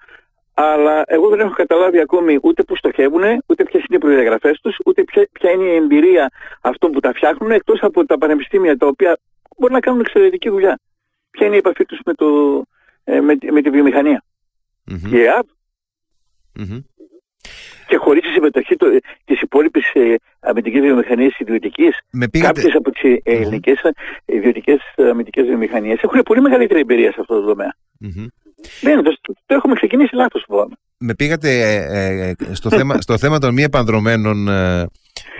αλλά 0.54 1.02
εγώ 1.06 1.28
δεν 1.28 1.40
έχω 1.40 1.52
καταλάβει 1.54 2.00
ακόμη 2.00 2.38
ούτε 2.42 2.62
που 2.62 2.76
στοχεύουν, 2.76 3.22
ούτε 3.46 3.64
ποιες 3.64 3.84
είναι 3.84 3.96
οι 3.96 3.98
προδιαγραφές 3.98 4.60
τους, 4.60 4.76
ούτε 4.84 5.04
ποια, 5.04 5.28
ποια, 5.32 5.50
είναι 5.50 5.64
η 5.64 5.74
εμπειρία 5.74 6.30
αυτών 6.60 6.92
που 6.92 7.00
τα 7.00 7.12
φτιάχνουν, 7.14 7.50
εκτός 7.50 7.78
από 7.82 8.06
τα 8.06 8.18
πανεπιστήμια 8.18 8.76
τα 8.76 8.86
οποία 8.86 9.18
μπορεί 9.56 9.72
να 9.72 9.80
κάνουν 9.80 10.00
εξαιρετική 10.00 10.48
δουλειά. 10.48 10.78
Ποια 11.30 11.46
είναι 11.46 11.54
η 11.54 11.58
επαφή 11.58 11.84
τους 11.84 12.00
με, 12.04 12.12
ε, 13.04 13.20
με, 13.20 13.38
με, 13.52 13.62
τη 13.62 13.70
βιομηχανία. 13.70 14.24
Mm-hmm. 14.90 15.12
Η 15.12 15.20
ΕΑΠ. 15.20 15.46
Mm-hmm. 16.58 16.82
Και 17.94 18.00
χωρίς 18.00 18.22
τη 18.22 18.28
συμμετοχή 18.28 18.76
της 19.24 19.40
υπόλοιπης 19.40 19.92
ε, 19.92 20.14
αμυντικής 20.40 20.80
βιομηχανίας 20.80 21.38
ιδιωτικής, 21.38 21.98
πήγατε... 22.30 22.60
κάποιες 22.60 22.74
από 22.74 22.90
τις 22.90 23.02
ε, 23.02 23.20
ελληνικές 23.24 23.80
mm-hmm. 23.82 24.22
ιδιωτικές 24.24 24.78
αμυντικές 25.10 25.44
βιομηχανίες 25.46 26.00
έχουν 26.02 26.22
πολύ 26.22 26.40
μεγαλύτερη 26.40 26.80
εμπειρία 26.80 27.12
σε 27.12 27.20
αυτό 27.20 27.40
το 27.40 27.46
τομέα. 27.46 27.74
Mm-hmm. 28.04 28.26
Δεν, 28.80 29.02
το, 29.02 29.16
το 29.46 29.54
έχουμε 29.54 29.74
ξεκινήσει 29.74 30.14
λάθος 30.14 30.44
φοβάμαι. 30.46 30.74
Με 30.98 31.14
πήγατε 31.14 31.50
ε, 31.60 32.28
ε, 32.28 32.54
στο, 32.54 32.70
θέμα, 32.70 33.00
στο 33.06 33.18
θέμα 33.18 33.38
των 33.38 33.52
μη 33.54 33.62
επανδρομένων 33.62 34.48
ε, 34.48 34.86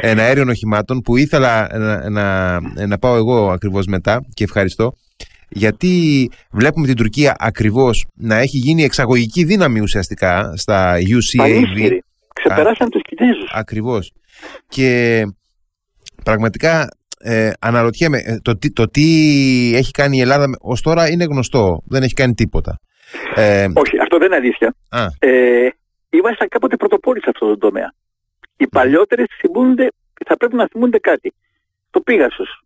εναέριων 0.00 0.48
οχημάτων 0.48 1.00
που 1.00 1.16
ήθελα 1.16 1.78
να, 1.78 2.10
να, 2.10 2.60
να 2.86 2.98
πάω 2.98 3.16
εγώ 3.16 3.50
ακριβώς 3.50 3.86
μετά 3.86 4.24
και 4.34 4.44
ευχαριστώ 4.44 4.92
γιατί 5.48 6.30
βλέπουμε 6.50 6.86
την 6.86 6.96
Τουρκία 6.96 7.36
ακριβώς 7.38 8.06
να 8.14 8.36
έχει 8.36 8.58
γίνει 8.58 8.84
εξαγωγική 8.84 9.44
δύναμη 9.44 9.80
ουσιαστικά 9.80 10.52
στα 10.56 10.96
UCAV. 10.98 11.98
Ξεπεράσαν 12.44 12.90
τους 12.90 13.02
Κινέζους. 13.02 13.50
Ακριβώς. 13.52 14.12
Και 14.68 15.22
πραγματικά 16.24 16.88
ε, 17.18 17.50
αναρωτιέμαι, 17.60 18.18
το, 18.42 18.58
το 18.72 18.88
τι 18.88 19.02
έχει 19.74 19.90
κάνει 19.90 20.16
η 20.16 20.20
Ελλάδα 20.20 20.46
ως 20.60 20.80
τώρα 20.80 21.10
είναι 21.10 21.24
γνωστό, 21.24 21.82
δεν 21.86 22.02
έχει 22.02 22.14
κάνει 22.14 22.34
τίποτα. 22.34 22.80
Ε, 23.34 23.66
Όχι, 23.74 23.98
αυτό 23.98 24.18
δεν 24.18 24.26
είναι 24.26 24.36
αλήθεια. 24.36 24.74
Ε, 25.18 25.68
ήμασταν 26.10 26.48
κάποτε 26.48 26.76
πρωτοπόροι 26.76 27.20
σε 27.20 27.30
αυτό 27.30 27.46
το 27.46 27.58
τομέα. 27.58 27.92
Οι 28.56 28.66
παλιότερες 28.66 29.26
θυμούνται, 29.40 29.88
θα 30.26 30.36
πρέπει 30.36 30.54
να 30.54 30.66
θυμούνται 30.66 30.98
κάτι. 30.98 31.34
Το 31.90 32.00
Πίγασος. 32.00 32.62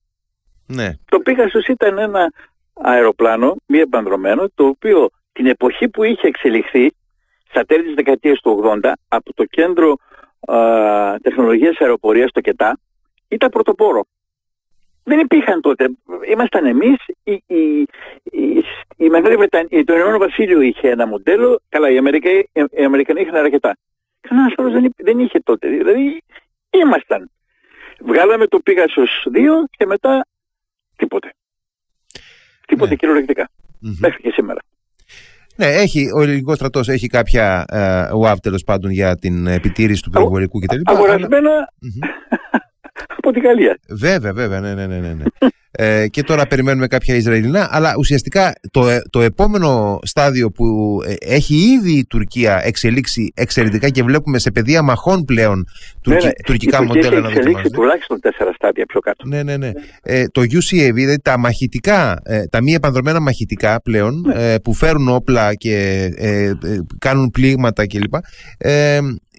Ναι. 0.66 0.92
Το 1.04 1.18
Πίγασος 1.18 1.66
ήταν 1.66 1.98
ένα 1.98 2.32
αεροπλάνο, 2.72 3.56
μη 3.66 3.78
επανδρομένο, 3.78 4.48
το 4.54 4.64
οποίο 4.64 5.10
την 5.32 5.46
εποχή 5.46 5.88
που 5.88 6.02
είχε 6.02 6.26
εξελιχθεί, 6.26 6.92
στα 7.48 7.64
τέλη 7.64 7.82
της 7.82 7.94
δεκαετίας 7.94 8.40
του 8.40 8.62
80, 8.82 8.92
από 9.08 9.34
το 9.34 9.44
κέντρο 9.44 9.96
α, 10.40 10.56
τεχνολογίας 11.22 11.76
αεροπορίας 11.78 12.30
στο 12.30 12.40
ΚΕΤΑ, 12.40 12.78
ήταν 13.28 13.48
πρωτοπόρο 13.48 14.04
δεν 15.08 15.18
υπήρχαν 15.18 15.60
τότε. 15.60 15.88
Ήμασταν 16.28 16.66
εμείς, 16.66 16.96
η, 17.22 17.42
η, 17.46 17.80
η, 18.22 18.64
η 18.96 19.08
Μεγάλη 19.08 19.36
Βρετανία, 19.36 19.84
το 19.84 19.94
Ηνωμένο 19.94 20.18
Βασίλειο 20.18 20.60
είχε 20.60 20.90
ένα 20.90 21.06
μοντέλο, 21.06 21.60
καλά 21.68 21.90
οι 21.90 21.98
Αμερικανοί, 21.98 22.48
οι 22.70 22.84
Αμερικανοί 22.84 23.20
είχαν 23.20 23.34
αρκετά. 23.34 23.76
Κανένας 24.20 24.52
άλλος 24.56 24.72
δεν, 24.72 24.94
δεν 24.96 25.18
είχε 25.18 25.40
τότε, 25.40 25.68
δηλαδή 25.68 26.22
ήμασταν. 26.70 27.30
Βγάλαμε 28.00 28.46
το 28.46 28.60
Πίγασος 28.60 29.26
2 29.34 29.38
και 29.70 29.86
μετά 29.86 30.26
τίποτε. 30.96 31.32
Τίποτε 32.66 32.90
ναι. 32.90 32.96
κυριολεκτικά. 32.96 33.48
Mm-hmm. 33.48 33.96
Μέχρι 34.00 34.22
και 34.22 34.30
σήμερα. 34.30 34.60
Ναι, 35.58 35.66
έχει, 35.66 36.10
ο 36.16 36.22
ελληνικός 36.22 36.56
στρατός 36.56 36.88
έχει 36.88 37.06
κάποια 37.06 37.64
ε, 37.68 38.08
ΟΑΒ 38.12 38.38
τέλος 38.38 38.64
πάντων 38.64 38.90
για 38.90 39.16
την 39.16 39.46
επιτήρηση 39.46 40.02
του 40.02 40.10
πυροβολικού 40.10 40.58
κτλ. 40.58 40.80
Αγορασμένα 40.84 41.50
αλλά... 41.50 41.72
mm-hmm 41.82 42.38
από 43.28 43.32
την 43.32 43.42
Γαλλία. 43.42 43.78
Βέβαια, 43.88 44.32
βέβαια, 44.32 44.60
ναι, 44.60 44.74
ναι, 44.74 44.86
ναι. 44.86 44.98
ναι. 44.98 45.24
ναι. 45.78 45.86
ε, 45.86 46.08
και 46.08 46.22
τώρα 46.22 46.46
περιμένουμε 46.46 46.86
κάποια 46.86 47.14
Ισραηλινά, 47.14 47.68
αλλά 47.70 47.94
ουσιαστικά 47.98 48.52
το, 48.70 48.88
ε, 48.88 49.02
το 49.10 49.20
επόμενο 49.20 49.98
στάδιο 50.02 50.50
που 50.50 50.98
ε, 51.06 51.34
έχει 51.34 51.54
ήδη 51.54 51.92
η 51.92 52.06
Τουρκία 52.06 52.60
εξελίξει 52.64 53.32
εξαιρετικά 53.34 53.88
και 53.88 54.02
βλέπουμε 54.02 54.38
σε 54.38 54.50
πεδία 54.50 54.82
μαχών 54.82 55.24
πλέον 55.24 55.66
ναι, 56.06 56.14
ναι. 56.14 56.30
τουρκικά 56.44 56.84
μοντέλα 56.84 57.20
να 57.20 57.28
δοκιμάζονται. 57.28 57.70
τουλάχιστον 57.70 58.20
τέσσερα 58.20 58.52
στάδια 58.52 58.86
πιο 58.86 59.00
κάτω. 59.00 59.26
Ναι, 59.26 59.42
ναι, 59.42 59.56
ναι. 59.56 59.72
Ε, 60.02 60.24
το 60.26 60.40
UCAV, 60.40 60.90
δηλαδή 60.92 61.20
τα 61.22 61.38
μαχητικά, 61.38 62.20
ε, 62.24 62.46
τα 62.46 62.62
μη 62.62 62.72
επανδρομένα 62.72 63.20
μαχητικά 63.20 63.80
πλέον, 63.82 64.22
ναι. 64.26 64.52
ε, 64.52 64.58
που 64.58 64.74
φέρουν 64.74 65.08
όπλα 65.08 65.54
και 65.54 66.08
ε, 66.16 66.52
κάνουν 66.98 67.30
πλήγματα 67.30 67.86
κλπ 67.86 68.14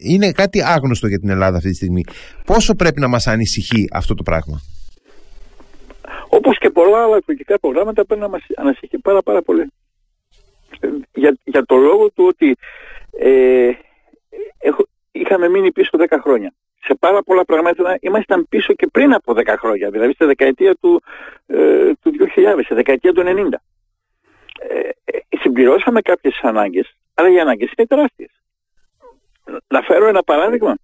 είναι 0.01 0.31
κάτι 0.31 0.63
άγνωστο 0.63 1.07
για 1.07 1.19
την 1.19 1.29
Ελλάδα 1.29 1.57
αυτή 1.57 1.69
τη 1.69 1.75
στιγμή. 1.75 2.03
Πόσο 2.45 2.75
πρέπει 2.75 2.99
να 2.99 3.07
μας 3.07 3.27
ανησυχεί 3.27 3.87
αυτό 3.91 4.13
το 4.13 4.23
πράγμα; 4.23 4.61
Όπως 6.29 6.57
και 6.57 6.69
πολλά 6.69 7.03
άλλα 7.03 7.21
τουρκικά 7.21 7.59
προγράμματα 7.59 8.05
πρέπει 8.05 8.21
να 8.21 8.27
μας 8.27 8.41
ανησυχεί 8.55 8.97
πάρα 8.97 9.21
πάρα 9.21 9.41
πολύ. 9.41 9.71
Για, 11.13 11.37
για 11.43 11.65
το 11.65 11.75
λόγο 11.75 12.11
του 12.11 12.25
ότι 12.25 12.55
ε, 13.19 13.71
έχω, 14.59 14.85
είχαμε 15.11 15.49
μείνει 15.49 15.71
πίσω 15.71 15.89
10 16.09 16.17
χρόνια. 16.21 16.53
Σε 16.83 16.95
πάρα 16.95 17.23
πολλά 17.23 17.45
πράγματα 17.45 17.97
ήμασταν 18.01 18.45
πίσω 18.49 18.73
και 18.73 18.87
πριν 18.87 19.13
από 19.13 19.33
10 19.35 19.55
χρόνια, 19.57 19.89
δηλαδή 19.89 20.13
στη 20.13 20.25
δεκαετία 20.25 20.75
του, 20.75 21.03
ε, 21.47 21.91
του 22.01 22.11
2000, 22.35 22.59
στη 22.63 22.73
δεκαετία 22.73 23.13
του 23.13 23.23
90. 23.25 23.61
Ε, 24.59 24.89
ε, 25.05 25.19
συμπληρώσαμε 25.39 26.01
κάποιες 26.01 26.39
ανάγκες, 26.41 26.95
αλλά 27.13 27.29
οι 27.29 27.39
ανάγκες 27.39 27.71
είναι 27.77 27.87
τεράστιες. 27.87 28.29
Να 29.67 29.81
φέρω 29.81 30.07
ένα 30.07 30.23
παράδειγμα. 30.23 30.75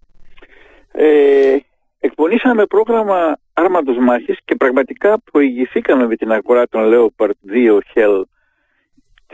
Ε, 0.92 1.56
εκπονήσαμε 2.00 2.66
πρόγραμμα 2.66 3.36
άρματος 3.56 3.96
μάχης 3.98 4.38
και 4.44 4.54
πραγματικά 4.54 5.20
προηγηθήκαμε 5.32 6.06
με 6.06 6.16
την 6.16 6.32
αγορά 6.32 6.68
των 6.68 6.82
Leopard 6.84 7.30
2 7.52 7.78
Hell 7.94 8.22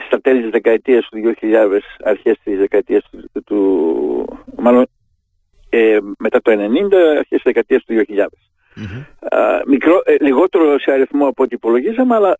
στα 0.06 0.20
τέλη 0.20 0.40
της 0.40 0.50
δεκαετίας 0.50 1.08
του 1.08 1.34
2000, 1.40 1.80
αρχές 2.04 2.38
της 2.44 2.58
δεκαετίας 2.58 3.04
του, 3.10 3.42
του 3.44 4.38
μάλλον 4.56 4.86
ε, 5.68 5.98
μετά 6.18 6.40
το 6.40 6.52
90, 6.52 6.94
αρχές 6.94 7.26
της 7.28 7.42
δεκαετίας 7.42 7.84
του 7.84 8.04
2000. 8.08 8.26
Mm-hmm. 8.76 9.62
μικρό, 9.66 10.02
ε, 10.04 10.16
λιγότερο 10.20 10.78
σε 10.78 10.92
αριθμό 10.92 11.26
από 11.26 11.42
ό,τι 11.42 11.54
υπολογίζαμε, 11.54 12.14
αλλά 12.14 12.36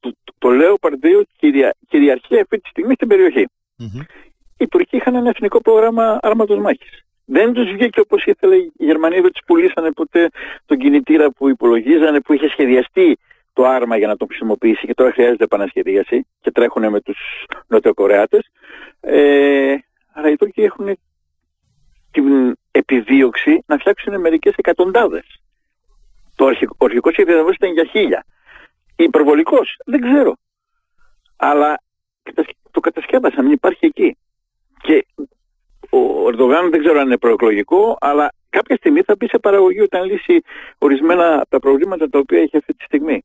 το, 0.00 0.12
το 0.38 0.48
Leopard 0.52 0.92
2 0.92 1.22
κυρια, 1.36 1.74
κυριαρχεί 1.88 2.40
αυτή 2.40 2.60
τη 2.60 2.68
στιγμή 2.68 2.94
στην 2.94 3.08
περιοχή. 3.08 3.46
Mm-hmm 3.78 4.32
οι 4.56 4.68
Τουρκοί 4.68 4.96
είχαν 4.96 5.14
ένα 5.14 5.28
εθνικό 5.28 5.60
πρόγραμμα 5.60 6.18
άρματος 6.22 6.58
μάχης. 6.58 7.04
Δεν 7.24 7.52
τους 7.52 7.72
βγήκε 7.72 8.00
όπως 8.00 8.24
ήθελε 8.24 8.56
οι 8.56 8.72
Γερμανοί, 8.76 9.20
δεν 9.20 9.32
τους 9.32 9.42
πουλήσανε 9.46 9.92
ποτέ 9.92 10.28
τον 10.66 10.78
κινητήρα 10.78 11.30
που 11.30 11.48
υπολογίζανε, 11.48 12.20
που 12.20 12.32
είχε 12.32 12.48
σχεδιαστεί 12.48 13.18
το 13.52 13.64
άρμα 13.64 13.96
για 13.96 14.06
να 14.06 14.16
το 14.16 14.26
χρησιμοποιήσει 14.26 14.86
και 14.86 14.94
τώρα 14.94 15.12
χρειάζεται 15.12 15.44
επανασχεδίαση 15.44 16.26
και 16.40 16.50
τρέχουν 16.50 16.90
με 16.90 17.00
τους 17.00 17.18
Νοτιοκορεάτες. 17.66 18.50
Ε, 19.00 19.74
αλλά 20.12 20.30
οι 20.30 20.36
Τούρκοι 20.36 20.62
έχουν 20.62 20.98
την 22.10 22.56
επιδίωξη 22.70 23.62
να 23.66 23.78
φτιάξουν 23.78 24.20
μερικές 24.20 24.54
εκατοντάδες. 24.56 25.40
Το 26.36 26.46
αρχικό, 26.46 26.76
ο 26.78 26.84
αρχικός 26.84 27.12
σχεδιασμός 27.12 27.54
ήταν 27.54 27.72
για 27.72 27.84
χίλια. 27.84 28.24
Υπερβολικός, 28.96 29.76
δεν 29.84 30.00
ξέρω. 30.00 30.36
Αλλά 31.36 31.82
το 32.70 32.80
κατασκεύασαν, 32.80 33.50
υπάρχει 33.50 33.86
εκεί. 33.86 34.16
Και 34.82 35.06
ο 35.96 36.28
Ερντογάν 36.28 36.70
δεν 36.70 36.80
ξέρω 36.80 36.98
αν 37.00 37.06
είναι 37.06 37.18
προεκλογικό, 37.18 37.96
αλλά 38.00 38.32
κάποια 38.48 38.76
στιγμή 38.76 39.00
θα 39.02 39.14
μπει 39.18 39.28
σε 39.28 39.38
παραγωγή 39.38 39.80
όταν 39.80 40.04
λύσει 40.04 40.42
ορισμένα 40.78 41.34
από 41.34 41.48
τα 41.48 41.58
προβλήματα 41.58 42.08
τα 42.08 42.18
οποία 42.18 42.40
έχει 42.40 42.56
αυτή 42.56 42.74
τη 42.74 42.84
στιγμή. 42.84 43.24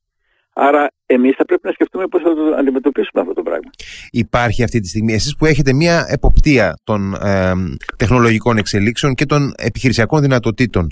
Άρα 0.54 0.88
εμείς 1.06 1.36
θα 1.36 1.46
πρέπει 1.46 1.62
να 1.66 1.72
σκεφτούμε 1.72 2.08
πώς 2.08 2.22
θα 2.22 2.36
το 2.36 2.56
αντιμετωπίσουμε 2.60 3.22
αυτό 3.22 3.34
το 3.34 3.42
πράγμα. 3.42 3.70
Υπάρχει 4.12 4.64
αυτή 4.64 4.80
τη 4.80 4.88
στιγμή, 4.88 5.14
εσείς 5.14 5.36
που 5.36 5.46
έχετε 5.46 5.74
μια 5.74 6.06
εποπτεία 6.10 6.78
των 6.84 7.14
ε, 7.14 7.54
τεχνολογικών 7.98 8.58
εξελίξεων 8.58 9.14
και 9.14 9.26
των 9.26 9.54
επιχειρησιακών 9.58 10.22
δυνατοτήτων, 10.22 10.88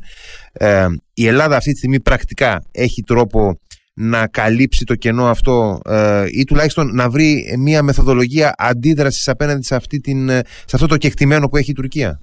ε, 0.54 0.86
η 1.14 1.28
Ελλάδα 1.28 1.56
αυτή 1.56 1.72
τη 1.72 1.78
στιγμή 1.78 2.00
πρακτικά 2.00 2.64
έχει 2.72 3.04
τρόπο 3.04 3.60
να 4.00 4.28
καλύψει 4.28 4.86
το 4.86 4.96
κενό 4.96 5.26
αυτό 5.26 5.80
ε, 5.86 6.26
ή 6.32 6.44
τουλάχιστον 6.44 6.96
να 6.96 7.10
βρει 7.10 7.56
μια 7.60 7.84
μεθοδολογία 7.84 8.54
αντίδρασης 8.58 9.28
απέναντι 9.28 9.64
σε, 9.64 9.76
αυτή 9.76 10.00
την, 10.00 10.30
ε, 10.30 10.42
σε 10.46 10.76
αυτό 10.76 10.88
το 10.88 10.98
κεκτημένο 10.98 11.48
που 11.48 11.58
έχει 11.58 11.72
η 11.72 11.74
Τουρκία; 11.74 12.22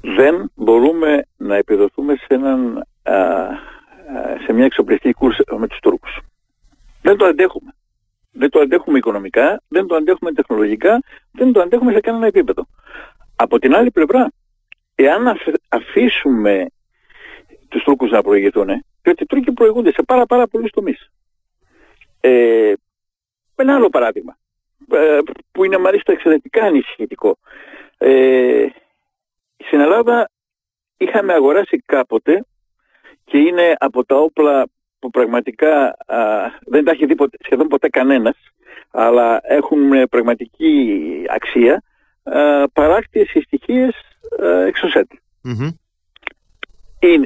Δεν 0.00 0.50
μπορούμε 0.54 1.26
να 1.36 1.56
επιδοθούμε 1.56 2.14
σε, 2.14 2.26
έναν, 2.28 2.86
σε 4.46 4.52
μια 4.52 4.64
εξοπλιστική 4.64 5.12
κούρσα 5.12 5.44
με 5.58 5.66
τους 5.66 5.78
Τούρκους. 5.78 6.18
Δεν 7.02 7.16
το 7.16 7.24
αντέχουμε. 7.24 7.74
Δεν 8.32 8.50
το 8.50 8.60
αντέχουμε 8.60 8.98
οικονομικά, 8.98 9.62
δεν 9.68 9.86
το 9.86 9.94
αντέχουμε 9.94 10.32
τεχνολογικά, 10.32 11.02
δεν 11.32 11.52
το 11.52 11.60
αντέχουμε 11.60 11.92
σε 11.92 12.00
κανένα 12.00 12.26
επίπεδο. 12.26 12.66
Από 13.36 13.58
την 13.58 13.74
άλλη 13.74 13.90
πλευρά, 13.90 14.30
εάν 14.94 15.36
αφήσουμε 15.68 16.66
τους 17.68 17.82
Τούρκους 17.82 18.10
να 18.10 18.22
προηγηθούν, 18.22 18.68
διότι 19.02 19.22
οι 19.22 19.26
Τούρκοι 19.26 19.52
προηγούνται 19.52 19.92
σε 19.92 20.02
πάρα 20.02 20.26
πάρα 20.26 20.46
πολλούς 20.46 20.70
τομείς. 20.70 21.10
Ε, 22.20 22.72
ένα 23.54 23.74
άλλο 23.74 23.88
παράδειγμα, 23.88 24.36
ε, 24.92 25.18
που 25.52 25.64
είναι 25.64 25.78
μάλιστα 25.78 26.12
εξαιρετικά 26.12 26.64
ανησυχητικό. 26.64 27.38
Ε, 27.98 28.66
στην 29.56 29.80
Ελλάδα 29.80 30.30
είχαμε 30.96 31.32
αγοράσει 31.32 31.82
κάποτε 31.86 32.44
και 33.24 33.38
είναι 33.38 33.74
από 33.78 34.04
τα 34.04 34.16
όπλα 34.16 34.66
που 34.98 35.10
πραγματικά 35.10 35.96
δεν 36.66 36.84
τα 36.84 36.90
έχει 36.90 37.06
δει 37.06 37.14
σχεδόν 37.44 37.68
ποτέ 37.68 37.88
κανένας, 37.88 38.36
αλλά 38.90 39.40
έχουν 39.42 40.08
πραγματική 40.08 41.24
αξία, 41.28 41.82
α, 42.22 42.68
παράκτιες 42.68 43.28
συστοιχίες 43.28 43.94
εξωσέτη. 44.66 45.20
Mm-hmm. 45.44 45.74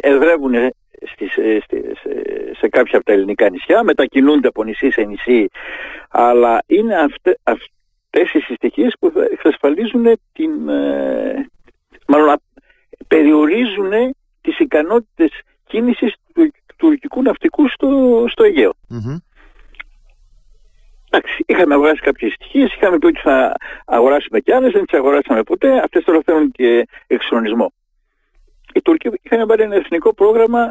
εδρεύουν 0.00 0.54
στις, 1.12 1.36
ε, 1.36 1.60
σε, 1.68 1.82
σε, 2.58 2.68
κάποια 2.68 2.96
από 2.96 3.06
τα 3.06 3.12
ελληνικά 3.12 3.50
νησιά, 3.50 3.82
μετακινούνται 3.82 4.48
από 4.48 4.64
νησί 4.64 4.90
σε 4.90 5.02
νησί, 5.02 5.48
αλλά 6.08 6.62
είναι 6.66 6.96
αυτε, 6.96 7.38
αυτές 7.42 8.32
οι 8.32 8.40
συστοιχίες 8.40 8.94
που 8.98 9.10
θα 9.14 9.24
εξασφαλίζουν 9.32 10.18
την, 10.32 10.68
ε, 10.68 11.48
μάλλον 12.06 12.36
περιορίζουν 13.08 13.92
τις 14.40 14.58
ικανότητες 14.58 15.30
κίνησης 15.66 16.14
του 16.34 16.50
τουρκικού 16.76 17.22
ναυτικού 17.22 17.68
στο, 17.68 18.24
στο 18.28 18.44
Αιγαίο. 18.44 18.72
Mm-hmm. 18.90 19.16
Εντάξει, 21.10 21.44
είχαμε 21.46 21.74
αγοράσει 21.74 22.00
κάποιες 22.00 22.32
στοιχείες, 22.32 22.74
είχαμε 22.74 22.98
πει 22.98 23.06
ότι 23.06 23.20
θα 23.20 23.54
αγοράσουμε 23.84 24.40
κι 24.40 24.52
άλλες, 24.52 24.72
δεν 24.72 24.84
τις 24.84 24.98
αγοράσαμε 24.98 25.42
ποτέ, 25.42 25.78
αυτές 25.78 26.04
τώρα 26.04 26.20
θέλουν 26.24 26.50
και 26.50 26.88
εξονισμό. 27.06 27.72
Οι 28.74 28.82
Τούρκοι 28.82 29.10
είχαν 29.22 29.46
πάρει 29.46 29.62
ένα 29.62 29.74
εθνικό 29.74 30.14
πρόγραμμα 30.14 30.60
α, 30.60 30.70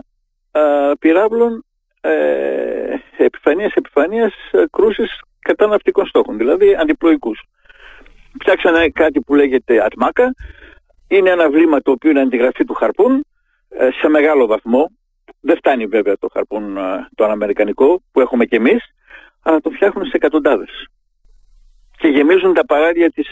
πυράβλων 0.99 1.63
ε, 2.01 2.95
επιφανείας 3.17 3.73
επιφανείας 3.73 4.33
ε, 4.51 4.63
κρούσης 4.71 5.19
κατά 5.39 5.67
ναυτικών 5.67 6.05
στόχων, 6.05 6.37
δηλαδή 6.37 6.75
αντιπλοϊκούς. 6.75 7.43
Φτιάξανε 8.39 8.89
κάτι 8.89 9.21
που 9.21 9.35
λέγεται 9.35 9.83
ατμάκα, 9.85 10.33
είναι 11.07 11.29
ένα 11.29 11.49
βλήμα 11.49 11.81
το 11.81 11.91
οποίο 11.91 12.09
είναι 12.09 12.21
αντιγραφή 12.21 12.65
του 12.65 12.73
χαρπούν 12.73 13.25
ε, 13.69 13.89
σε 13.91 14.07
μεγάλο 14.07 14.45
βαθμό. 14.45 14.89
Δεν 15.39 15.57
φτάνει 15.57 15.85
βέβαια 15.85 16.17
το 16.17 16.27
χαρπούν 16.33 16.77
ε, 16.77 17.07
το 17.15 17.23
αναμερικανικό 17.23 18.01
που 18.11 18.19
έχουμε 18.19 18.45
κι 18.45 18.55
εμείς, 18.55 18.83
αλλά 19.41 19.59
το 19.59 19.69
φτιάχνουν 19.69 20.05
σε 20.05 20.11
εκατοντάδες. 20.13 20.87
Και 21.97 22.07
γεμίζουν 22.07 22.53
τα 22.53 22.65
παράδια 22.65 23.11
της, 23.11 23.27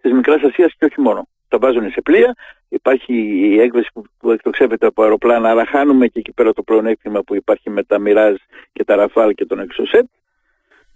της 0.00 0.12
Μικράς 0.12 0.42
Ασίας 0.42 0.72
και 0.78 0.84
όχι 0.84 1.00
μόνο. 1.00 1.28
Τα 1.48 1.58
βάζουν 1.58 1.90
σε 1.90 2.00
πλοία, 2.00 2.34
υπάρχει 2.72 3.14
η 3.54 3.60
έκβαση 3.60 3.88
που, 3.92 4.04
που 4.18 4.30
εκτοξεύεται 4.30 4.86
από 4.86 5.02
αεροπλάνα, 5.02 5.50
αλλά 5.50 5.66
χάνουμε 5.66 6.06
και 6.06 6.18
εκεί 6.18 6.32
πέρα 6.32 6.52
το 6.52 6.62
πλεονέκτημα 6.62 7.22
που 7.22 7.34
υπάρχει 7.34 7.70
με 7.70 7.82
τα 7.82 7.98
Μοιράζ 7.98 8.34
και 8.72 8.84
τα 8.84 8.96
Ραφάλ 8.96 9.34
και 9.34 9.46
τον 9.46 9.58
Εξωσέτ. 9.58 10.04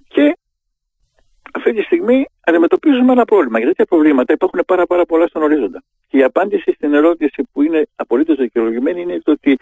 Και 0.08 0.38
αυτή 1.52 1.72
τη 1.72 1.82
στιγμή 1.82 2.26
αντιμετωπίζουμε 2.40 3.12
ένα 3.12 3.24
πρόβλημα. 3.24 3.58
Γιατί 3.58 3.74
τέτοια 3.74 3.96
προβλήματα 3.96 4.32
υπάρχουν 4.32 4.62
πάρα, 4.66 4.86
πάρα 4.86 5.04
πολλά 5.04 5.26
στον 5.26 5.42
ορίζοντα. 5.42 5.82
Και 6.08 6.18
η 6.18 6.22
απάντηση 6.22 6.72
στην 6.72 6.94
ερώτηση 6.94 7.42
που 7.52 7.62
είναι 7.62 7.86
απολύτως 7.96 8.36
δικαιολογημένη 8.36 9.00
είναι 9.00 9.20
το 9.20 9.30
ότι 9.30 9.56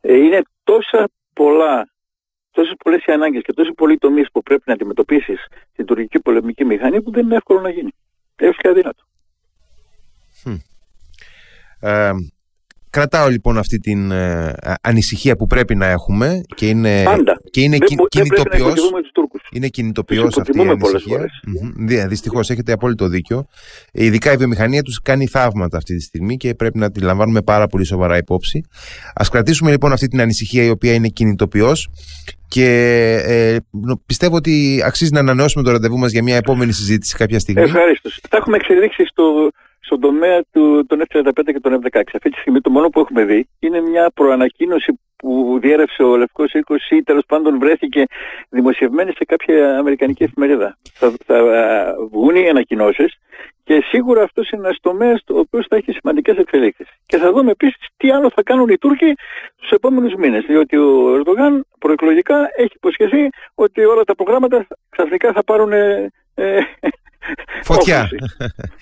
ε, 0.00 0.16
είναι 0.16 0.42
τόσα 0.64 1.08
πολλά 1.32 1.88
τόσες 2.50 2.74
πολλές 2.84 3.04
οι 3.04 3.12
ανάγκες 3.12 3.42
και 3.42 3.52
τόσοι 3.52 3.72
πολλοί 3.72 3.96
τομείς 3.98 4.30
που 4.32 4.42
πρέπει 4.42 4.62
να 4.66 4.72
αντιμετωπίσεις 4.72 5.46
την 5.74 5.84
τουρκική 5.84 6.20
πολεμική 6.20 6.64
μηχανή 6.64 7.02
που 7.02 7.10
δεν 7.10 7.24
είναι 7.24 7.36
εύκολο 7.36 7.60
να 7.60 7.70
γίνει. 7.70 7.94
Έω 8.36 8.52
και 8.52 8.68
αδύνατο. 8.68 9.02
Ε, 11.80 12.10
κρατάω 12.90 13.28
λοιπόν 13.28 13.58
αυτή 13.58 13.78
την 13.78 14.10
ε, 14.10 14.54
ανησυχία 14.80 15.36
που 15.36 15.46
πρέπει 15.46 15.74
να 15.74 15.86
έχουμε 15.86 16.40
και 16.54 16.68
είναι, 16.68 17.02
Πάντα. 17.04 17.40
Και 17.50 17.60
είναι 17.60 17.76
δεν, 17.78 17.96
κινητοποιός, 18.08 18.90
είναι 19.52 19.68
κινητοποιός 19.68 20.38
αυτή 20.38 20.58
η 20.58 20.68
ανησυχία. 20.68 21.18
Mm-hmm. 21.18 22.04
Δυστυχώς 22.08 22.50
έχετε 22.50 22.72
απόλυτο 22.72 23.08
δίκιο. 23.08 23.46
Ειδικά 23.92 24.32
η 24.32 24.36
βιομηχανία 24.36 24.82
τους 24.82 25.02
κάνει 25.02 25.26
θαύματα 25.26 25.76
αυτή 25.76 25.96
τη 25.96 26.02
στιγμή 26.02 26.36
και 26.36 26.54
πρέπει 26.54 26.78
να 26.78 26.90
τη 26.90 27.00
λαμβάνουμε 27.00 27.42
πάρα 27.42 27.66
πολύ 27.66 27.84
σοβαρά 27.84 28.16
υπόψη. 28.16 28.64
Α 29.14 29.24
κρατήσουμε 29.30 29.70
λοιπόν 29.70 29.92
αυτή 29.92 30.08
την 30.08 30.20
ανησυχία 30.20 30.64
η 30.64 30.70
οποία 30.70 30.92
είναι 30.94 31.08
κινητοποιός 31.08 31.88
και 32.48 32.68
ε, 33.24 33.56
πιστεύω 34.06 34.36
ότι 34.36 34.82
αξίζει 34.84 35.12
να 35.12 35.20
ανανεώσουμε 35.20 35.64
το 35.64 35.70
ραντεβού 35.70 35.98
μας 35.98 36.12
για 36.12 36.22
μια 36.22 36.36
επόμενη 36.36 36.72
συζήτηση 36.72 37.16
κάποια 37.16 37.38
στιγμή. 37.38 37.62
Ευχαριστώ. 37.62 38.10
Θα 38.28 38.36
έχουμε 38.36 38.56
εξελίξει 38.56 39.04
στο, 39.04 39.50
στον 39.86 40.00
τομέα 40.00 40.42
του, 40.52 40.86
των 40.86 41.02
F-35 41.08 41.30
και 41.44 41.60
των 41.60 41.80
F-16. 41.82 42.00
Αυτή 42.14 42.30
τη 42.30 42.38
στιγμή 42.38 42.60
το 42.60 42.70
μόνο 42.70 42.88
που 42.88 43.00
έχουμε 43.00 43.24
δει 43.24 43.48
είναι 43.58 43.80
μια 43.80 44.10
προανακοίνωση 44.14 45.00
που 45.16 45.58
διέρευσε 45.60 46.02
ο 46.02 46.16
Λευκός 46.16 46.52
Οίκος 46.52 46.88
ή 46.90 47.02
τέλος 47.02 47.22
πάντων 47.26 47.58
βρέθηκε 47.58 48.04
δημοσιευμένη 48.48 49.12
σε 49.12 49.24
κάποια 49.24 49.78
αμερικανική 49.78 50.22
εφημερίδα. 50.22 50.76
Θα, 50.92 51.12
θα 51.26 51.38
βγουν 52.10 52.34
οι 52.36 52.48
ανακοινώσεις 52.48 53.18
και 53.64 53.82
σίγουρα 53.88 54.22
αυτός 54.22 54.50
είναι 54.50 54.62
ένας 54.64 54.78
τομέας 54.80 55.22
ο 55.28 55.38
οποίος 55.38 55.66
θα 55.68 55.76
έχει 55.76 55.92
σημαντικές 55.92 56.36
εξελίξεις. 56.36 56.88
Και 57.06 57.16
θα 57.16 57.32
δούμε 57.32 57.50
επίσης 57.50 57.86
τι 57.96 58.10
άλλο 58.10 58.30
θα 58.34 58.42
κάνουν 58.42 58.68
οι 58.68 58.78
Τούρκοι 58.78 59.14
του 59.56 59.74
επόμενους 59.74 60.14
μήνες. 60.14 60.44
Διότι 60.44 60.76
ο 60.76 61.14
Ερντογάν 61.14 61.66
προεκλογικά 61.78 62.50
έχει 62.56 62.72
υποσχεθεί 62.74 63.28
ότι 63.54 63.84
όλα 63.84 64.04
τα 64.04 64.14
προγράμματα 64.14 64.66
ξαφνικά 64.88 65.32
θα 65.32 65.44
πάρουν 65.44 65.72
ε, 65.72 66.10
Φωτιά. 67.66 68.08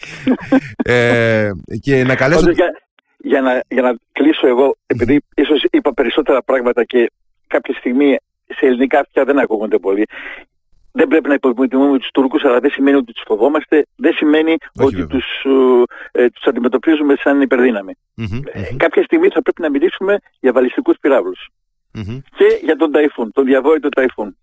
ε, 0.95 1.51
και 1.81 2.05
να 2.05 2.15
καλέσω... 2.15 2.51
Για, 2.51 2.71
για, 3.17 3.41
να, 3.41 3.63
για 3.69 3.83
να 3.83 3.95
κλείσω 4.13 4.47
εγώ, 4.47 4.77
επειδή 4.87 5.21
ίσως 5.35 5.65
είπα 5.71 5.95
περισσότερα 5.95 6.43
πράγματα 6.43 6.85
και 6.85 7.11
κάποια 7.47 7.75
στιγμή 7.75 8.17
σε 8.47 8.67
ελληνικά 8.67 8.99
αυτιά 8.99 9.25
δεν 9.25 9.39
ακούγονται 9.39 9.79
πολύ. 9.79 10.05
Δεν 10.93 11.09
πρέπει 11.09 11.29
να 11.29 11.35
υποτιμούμε 11.35 11.99
τους 11.99 12.11
Τούρκους, 12.13 12.45
αλλά 12.45 12.61
δεν 12.61 12.71
σημαίνει 12.71 12.97
ότι 12.97 13.13
τους 13.13 13.23
φοβόμαστε, 13.27 13.87
δεν 13.97 14.13
σημαίνει 14.13 14.57
ότι 14.77 15.07
τους, 15.07 15.25
ε, 16.13 16.29
τους 16.29 16.45
αντιμετωπίζουμε 16.45 17.15
σαν 17.19 17.41
υπερδύναμη. 17.41 17.93
Ε, 18.53 18.75
κάποια 18.77 19.03
στιγμή 19.03 19.29
θα 19.29 19.43
πρέπει 19.43 19.63
να 19.63 19.71
μιλήσουμε 19.71 20.19
για 20.41 20.53
βαλιστικούς 20.53 20.97
Και 22.37 22.61
για 22.63 22.77
τον 22.77 22.93
Ταϊφούν, 22.93 23.33
τον 23.33 23.45
διαβόητο 23.45 23.89
Ταϊφούν. 23.89 24.37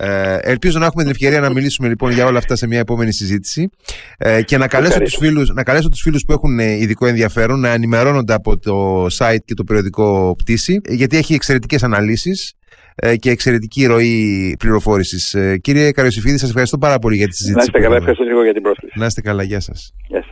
Ε, 0.00 0.38
ελπίζω 0.40 0.78
να 0.78 0.86
έχουμε 0.86 1.02
την 1.02 1.10
ευκαιρία 1.10 1.40
να 1.40 1.50
μιλήσουμε 1.50 1.88
λοιπόν 1.88 2.10
για 2.12 2.26
όλα 2.26 2.38
αυτά 2.38 2.56
σε 2.56 2.66
μια 2.66 2.78
επόμενη 2.78 3.12
συζήτηση 3.12 3.70
ε, 4.18 4.42
και 4.42 4.58
να 4.58 4.68
καλέσω, 4.68 5.00
τους 5.00 5.16
φίλους, 5.16 5.50
να 5.50 5.62
καλέσω 5.62 5.88
τους 5.88 6.00
φίλους 6.00 6.24
που 6.26 6.32
έχουν 6.32 6.58
ε, 6.58 6.72
ειδικό 6.72 7.06
ενδιαφέρον 7.06 7.60
να 7.60 7.72
ενημερώνονται 7.72 8.34
από 8.34 8.58
το 8.58 9.06
site 9.18 9.42
και 9.44 9.54
το 9.54 9.64
περιοδικό 9.64 10.34
Πτήση 10.38 10.80
γιατί 10.88 11.16
έχει 11.16 11.34
εξαιρετικές 11.34 11.82
αναλύσεις 11.82 12.54
ε, 13.00 13.16
και 13.16 13.30
εξαιρετική 13.30 13.86
ροή 13.86 14.56
πληροφόρησης. 14.58 15.34
Ε, 15.34 15.58
κύριε 15.58 15.90
Καριοσυφίδη, 15.90 16.38
σας 16.38 16.48
ευχαριστώ 16.48 16.78
πάρα 16.78 16.98
πολύ 16.98 17.16
για 17.16 17.26
τη 17.26 17.34
συζήτηση. 17.34 17.58
Να 17.58 17.64
είστε 17.66 17.80
καλά, 17.80 17.96
ευχαριστώ 17.96 18.24
λίγο 18.24 18.42
για 18.42 18.52
την 18.52 18.62
πρόσκληση. 18.62 18.98
Να 18.98 19.06
είστε 19.06 19.20
καλά, 19.20 19.42
γεια 19.42 19.60
σας. 19.60 19.94
Γεια 20.08 20.16
σας. 20.16 20.26